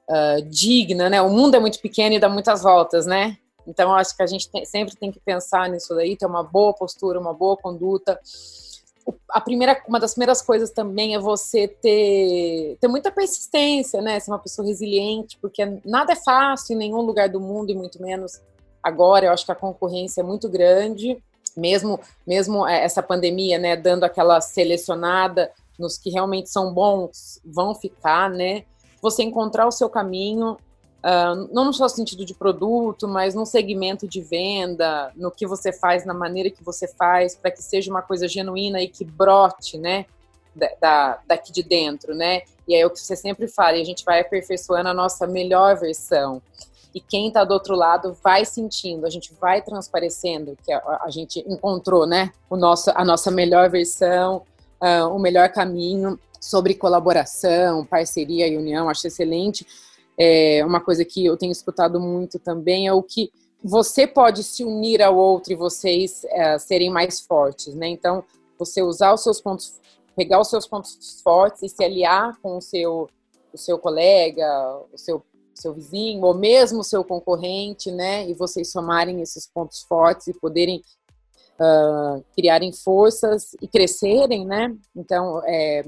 uh, 0.10 0.42
digna, 0.50 1.10
né? 1.10 1.22
O 1.22 1.30
mundo 1.30 1.56
é 1.56 1.60
muito 1.60 1.80
pequeno 1.80 2.16
e 2.16 2.20
dá 2.20 2.30
muitas 2.30 2.62
voltas, 2.62 3.06
né? 3.06 3.38
Então, 3.66 3.94
acho 3.94 4.16
que 4.16 4.24
a 4.24 4.28
gente 4.28 4.50
tem, 4.50 4.66
sempre 4.66 4.96
tem 4.96 5.12
que 5.12 5.20
pensar 5.20 5.70
nisso 5.70 5.96
daí, 5.96 6.18
ter 6.18 6.26
uma 6.26 6.44
boa 6.44 6.74
postura, 6.74 7.20
uma 7.20 7.34
boa 7.34 7.56
conduta. 7.56 8.20
A 9.30 9.40
primeira, 9.40 9.82
uma 9.88 10.00
das 10.00 10.14
primeiras 10.14 10.42
coisas 10.42 10.72
também 10.72 11.16
é 11.16 11.20
você 11.20 11.68
ter, 11.68 12.78
ter 12.80 12.88
muita 12.88 13.12
persistência, 13.12 14.02
né? 14.02 14.20
Ser 14.20 14.32
uma 14.32 14.40
pessoa 14.40 14.68
resiliente, 14.68 15.38
porque 15.40 15.80
nada 15.86 16.14
é 16.14 16.16
fácil 16.16 16.74
em 16.74 16.78
nenhum 16.78 17.02
lugar 17.02 17.30
do 17.30 17.40
mundo 17.40 17.72
e 17.72 17.76
muito 17.76 18.02
menos 18.02 18.42
agora. 18.84 19.28
Eu 19.28 19.32
acho 19.32 19.46
que 19.46 19.52
a 19.52 19.56
concorrência 19.56 20.22
é 20.22 20.24
muito 20.24 20.50
grande, 20.50 21.22
mesmo 21.56 22.00
mesmo 22.26 22.68
é, 22.68 22.84
essa 22.84 23.02
pandemia, 23.02 23.58
né? 23.58 23.76
Dando 23.76 24.04
aquela 24.04 24.42
selecionada 24.42 25.52
nos 25.82 25.98
que 25.98 26.10
realmente 26.10 26.50
são 26.50 26.74
bons 26.74 27.42
vão 27.44 27.76
ficar, 27.76 28.30
né? 28.30 28.64
Você 29.02 29.24
encontrar 29.24 29.68
o 29.68 29.72
seu 29.72 29.90
caminho, 29.90 30.52
uh, 30.54 31.50
não 31.52 31.74
só 31.74 31.88
sentido 31.88 32.24
de 32.24 32.34
produto, 32.34 33.08
mas 33.08 33.34
no 33.34 33.46
segmento 33.46 34.08
de 34.08 34.22
venda, 34.22 35.12
no 35.16 35.32
que 35.32 35.48
você 35.48 35.74
faz, 35.74 36.06
na 36.06 36.14
maneira 36.14 36.52
que 36.52 36.64
você 36.64 36.88
faz, 36.88 37.36
para 37.36 37.52
que 37.52 37.62
seja 37.62 37.90
uma 37.90 38.02
coisa 38.02 38.28
genuína 38.28 38.82
e 38.82 38.88
que 38.88 39.04
brote, 39.04 39.78
né? 39.78 40.06
Da, 40.56 40.68
da, 40.80 41.20
daqui 41.28 41.52
de 41.52 41.64
dentro, 41.64 42.14
né? 42.14 42.42
E 42.68 42.76
é 42.76 42.86
o 42.86 42.90
que 42.90 43.00
você 43.00 43.16
sempre 43.16 43.48
fala, 43.48 43.78
e 43.78 43.82
a 43.82 43.86
gente 43.86 44.06
vai 44.06 44.20
aperfeiçoando 44.20 44.90
a 44.90 44.94
nossa 44.94 45.26
melhor 45.26 45.78
versão. 45.78 46.42
E 46.94 47.00
quem 47.00 47.30
está 47.30 47.44
do 47.44 47.54
outro 47.54 47.74
lado 47.74 48.18
vai 48.22 48.44
sentindo, 48.44 49.06
a 49.06 49.10
gente 49.10 49.34
vai 49.40 49.62
transparecendo 49.62 50.58
que 50.64 50.72
a, 50.74 51.02
a 51.04 51.10
gente 51.10 51.40
encontrou, 51.48 52.06
né? 52.06 52.32
O 52.50 52.58
nosso, 52.58 52.92
a 52.94 53.06
nossa 53.06 53.32
melhor 53.32 53.70
versão, 53.70 54.44
uh, 54.82 55.08
o 55.14 55.20
melhor 55.20 55.50
caminho 55.50 56.20
sobre 56.40 56.74
colaboração, 56.74 57.86
parceria 57.86 58.48
e 58.48 58.58
união, 58.58 58.90
acho 58.90 59.06
excelente. 59.06 59.66
É, 60.18 60.64
uma 60.66 60.82
coisa 60.82 61.06
que 61.06 61.26
eu 61.26 61.38
tenho 61.38 61.52
escutado 61.52 62.00
muito 62.00 62.40
também 62.40 62.88
é 62.88 62.94
o 62.94 63.04
que 63.04 63.32
você 63.64 64.08
pode 64.08 64.44
se 64.44 64.64
unir 64.64 65.02
ao 65.02 65.16
outro 65.16 65.54
e 65.54 65.56
vocês 65.56 66.24
é, 66.26 66.58
serem 66.58 66.90
mais 66.90 67.22
fortes, 67.22 67.76
né? 67.76 67.88
Então, 67.88 68.24
você 68.58 68.82
usar 68.82 69.14
os 69.14 69.22
seus 69.22 69.40
pontos, 69.40 69.80
pegar 70.16 70.40
os 70.42 70.50
seus 70.50 70.68
pontos 70.68 71.22
fortes 71.24 71.62
e 71.62 71.70
se 71.70 71.84
aliar 71.84 72.38
com 72.42 72.58
o 72.58 72.62
seu, 72.62 73.08
o 73.54 73.58
seu 73.58 73.78
colega, 73.78 74.48
o 74.92 74.98
seu, 74.98 75.24
seu 75.54 75.74
vizinho, 75.74 76.24
ou 76.24 76.34
mesmo 76.34 76.84
seu 76.84 77.04
concorrente, 77.04 77.92
né? 77.92 78.28
E 78.28 78.34
vocês 78.34 78.72
somarem 78.72 79.22
esses 79.22 79.48
pontos 79.48 79.84
fortes 79.84 80.28
e 80.28 80.34
poderem 80.34 80.84
uh, 81.60 82.24
criarem 82.36 82.72
forças 82.72 83.56
e 83.62 83.68
crescerem, 83.68 84.46
né? 84.46 84.76
Então, 84.96 85.42
é, 85.46 85.84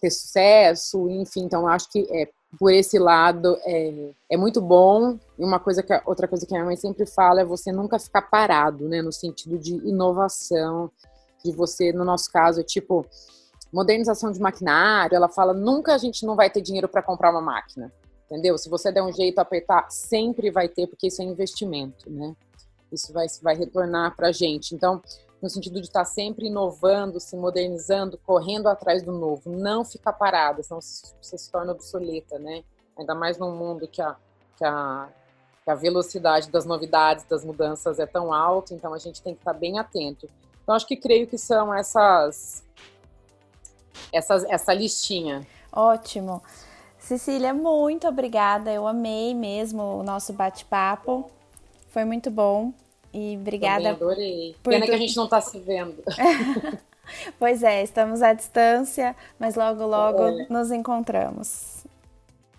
ter 0.00 0.10
sucesso, 0.10 1.08
enfim. 1.10 1.44
Então, 1.44 1.66
acho 1.66 1.90
que 1.90 2.06
é, 2.10 2.28
por 2.58 2.72
esse 2.72 2.98
lado 2.98 3.58
é, 3.64 4.10
é 4.30 4.36
muito 4.36 4.60
bom. 4.60 5.18
E 5.38 5.44
uma 5.44 5.58
coisa 5.58 5.82
que 5.82 5.92
outra 6.06 6.28
coisa 6.28 6.46
que 6.46 6.54
a 6.54 6.58
minha 6.58 6.66
mãe 6.66 6.76
sempre 6.76 7.06
fala 7.06 7.40
é 7.40 7.44
você 7.44 7.72
nunca 7.72 7.98
ficar 7.98 8.22
parado, 8.22 8.88
né? 8.88 9.02
No 9.02 9.12
sentido 9.12 9.58
de 9.58 9.74
inovação, 9.74 10.90
de 11.44 11.52
você, 11.52 11.92
no 11.92 12.04
nosso 12.04 12.30
caso, 12.30 12.60
é 12.60 12.64
tipo 12.64 13.06
modernização 13.72 14.32
de 14.32 14.40
maquinário. 14.40 15.16
Ela 15.16 15.28
fala 15.28 15.52
nunca 15.52 15.94
a 15.94 15.98
gente 15.98 16.24
não 16.24 16.36
vai 16.36 16.50
ter 16.50 16.60
dinheiro 16.60 16.88
para 16.88 17.02
comprar 17.02 17.30
uma 17.30 17.42
máquina, 17.42 17.92
entendeu? 18.26 18.56
Se 18.56 18.68
você 18.68 18.90
der 18.90 19.02
um 19.02 19.12
jeito 19.12 19.38
apertar, 19.38 19.90
sempre 19.90 20.50
vai 20.50 20.68
ter, 20.68 20.86
porque 20.86 21.08
isso 21.08 21.22
é 21.22 21.24
investimento, 21.24 22.10
né? 22.10 22.34
Isso 22.96 23.12
vai, 23.12 23.26
vai 23.42 23.54
retornar 23.54 24.16
para 24.16 24.28
a 24.28 24.32
gente. 24.32 24.74
Então, 24.74 25.00
no 25.40 25.48
sentido 25.48 25.80
de 25.80 25.86
estar 25.86 26.04
sempre 26.04 26.46
inovando, 26.46 27.20
se 27.20 27.36
modernizando, 27.36 28.18
correndo 28.18 28.68
atrás 28.68 29.02
do 29.02 29.12
novo, 29.12 29.50
não 29.50 29.84
ficar 29.84 30.12
parado, 30.12 30.62
senão 30.62 30.80
você 30.80 31.38
se 31.38 31.50
torna 31.50 31.72
obsoleta, 31.72 32.38
né? 32.38 32.64
Ainda 32.98 33.14
mais 33.14 33.38
num 33.38 33.54
mundo 33.54 33.86
que 33.86 34.00
a, 34.00 34.16
que 34.56 34.64
a, 34.64 35.08
que 35.64 35.70
a 35.70 35.74
velocidade 35.74 36.50
das 36.50 36.64
novidades, 36.64 37.24
das 37.24 37.44
mudanças 37.44 37.98
é 37.98 38.06
tão 38.06 38.32
alta, 38.32 38.74
então 38.74 38.94
a 38.94 38.98
gente 38.98 39.22
tem 39.22 39.34
que 39.34 39.40
estar 39.40 39.52
bem 39.52 39.78
atento. 39.78 40.28
Então, 40.62 40.74
acho 40.74 40.86
que 40.86 40.96
creio 40.96 41.26
que 41.26 41.38
são 41.38 41.72
essas, 41.72 42.64
essas 44.12 44.44
essa 44.44 44.72
listinha. 44.72 45.46
Ótimo. 45.70 46.42
Cecília, 46.98 47.54
muito 47.54 48.08
obrigada. 48.08 48.72
Eu 48.72 48.84
amei 48.84 49.32
mesmo 49.32 50.00
o 50.00 50.02
nosso 50.02 50.32
bate-papo. 50.32 51.30
Foi 51.90 52.04
muito 52.04 52.30
bom. 52.30 52.72
E 53.16 53.34
obrigada. 53.34 53.76
Também 53.76 53.92
adorei. 53.92 54.56
Por 54.62 54.70
Pena 54.70 54.84
tu... 54.84 54.90
que 54.90 54.94
a 54.94 54.98
gente 54.98 55.16
não 55.16 55.24
está 55.24 55.40
se 55.40 55.58
vendo. 55.58 56.02
Pois 57.38 57.62
é, 57.62 57.84
estamos 57.84 58.20
à 58.20 58.32
distância, 58.32 59.14
mas 59.38 59.54
logo, 59.54 59.86
logo 59.86 60.26
é. 60.26 60.46
nos 60.50 60.72
encontramos. 60.72 61.84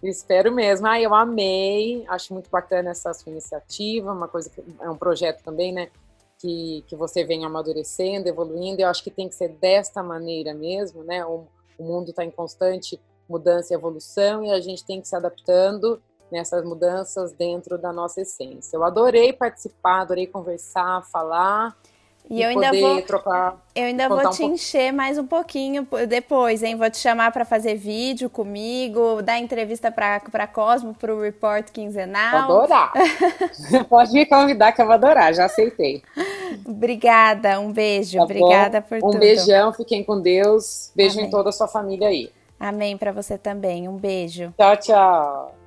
Espero 0.01 0.53
mesmo. 0.53 0.87
Ah, 0.87 1.01
eu 1.01 1.13
amei. 1.13 2.05
Acho 2.07 2.33
muito 2.33 2.49
bacana 2.49 2.91
essa 2.91 3.13
sua 3.13 3.29
iniciativa, 3.29 4.09
uma 4.09 4.29
coisa 4.29 4.49
que 4.49 4.63
é 4.79 4.89
um 4.89 4.95
projeto 4.95 5.43
também, 5.43 5.73
né? 5.73 5.89
Que, 6.39 6.81
que 6.87 6.95
você 6.95 7.25
vem 7.25 7.43
amadurecendo, 7.43 8.29
evoluindo. 8.29 8.81
Eu 8.81 8.87
acho 8.87 9.03
que 9.03 9.11
tem 9.11 9.27
que 9.27 9.35
ser 9.35 9.49
desta 9.49 10.01
maneira 10.01 10.53
mesmo, 10.53 11.03
né? 11.03 11.25
O, 11.25 11.45
o 11.77 11.83
mundo 11.83 12.11
está 12.11 12.23
em 12.23 12.31
constante 12.31 12.97
mudança 13.27 13.73
e 13.73 13.75
evolução 13.75 14.45
e 14.45 14.51
a 14.51 14.61
gente 14.61 14.85
tem 14.85 15.01
que 15.01 15.09
se 15.09 15.15
adaptando 15.15 16.01
nessas 16.31 16.63
mudanças 16.63 17.31
dentro 17.33 17.77
da 17.77 17.91
nossa 17.91 18.21
essência. 18.21 18.75
Eu 18.75 18.83
adorei 18.83 19.33
participar, 19.33 20.01
adorei 20.01 20.27
conversar, 20.27 21.03
falar. 21.11 21.75
E, 22.29 22.39
e 22.39 22.43
eu 22.43 22.49
ainda 22.49 22.73
vou 22.73 23.01
trocar, 23.03 23.57
eu 23.73 23.85
ainda 23.85 24.09
vou 24.09 24.29
te 24.31 24.43
um 24.43 24.53
encher 24.53 24.91
mais 24.91 25.17
um 25.17 25.25
pouquinho 25.25 25.87
depois, 26.09 26.61
hein? 26.61 26.75
Vou 26.75 26.89
te 26.89 26.97
chamar 26.97 27.31
para 27.31 27.45
fazer 27.45 27.75
vídeo 27.75 28.29
comigo, 28.29 29.21
dar 29.21 29.39
entrevista 29.39 29.89
para 29.89 30.19
para 30.19 30.45
Cosmo 30.45 30.93
para 30.93 31.15
o 31.15 31.21
report 31.21 31.71
quinzenal. 31.71 32.47
Vou 32.47 32.57
adorar. 32.63 32.91
Pode 33.89 34.11
me 34.11 34.25
convidar 34.25 34.73
que 34.73 34.81
eu 34.81 34.85
vou 34.85 34.95
adorar, 34.95 35.33
já 35.33 35.45
aceitei. 35.45 36.03
Obrigada, 36.65 37.61
um 37.61 37.71
beijo, 37.71 38.17
tá 38.17 38.23
obrigada 38.25 38.81
por 38.81 38.97
um 38.97 39.01
tudo. 39.01 39.15
Um 39.15 39.19
beijão, 39.19 39.71
fiquem 39.71 40.03
com 40.03 40.19
Deus. 40.19 40.91
Beijo 40.93 41.17
Amém. 41.17 41.27
em 41.27 41.31
toda 41.31 41.47
a 41.47 41.53
sua 41.53 41.69
família 41.69 42.09
aí. 42.09 42.29
Amém 42.59 42.97
para 42.97 43.11
você 43.11 43.37
também. 43.37 43.87
Um 43.87 43.95
beijo. 43.95 44.53
Tchau, 44.57 44.77
tchau. 44.77 45.66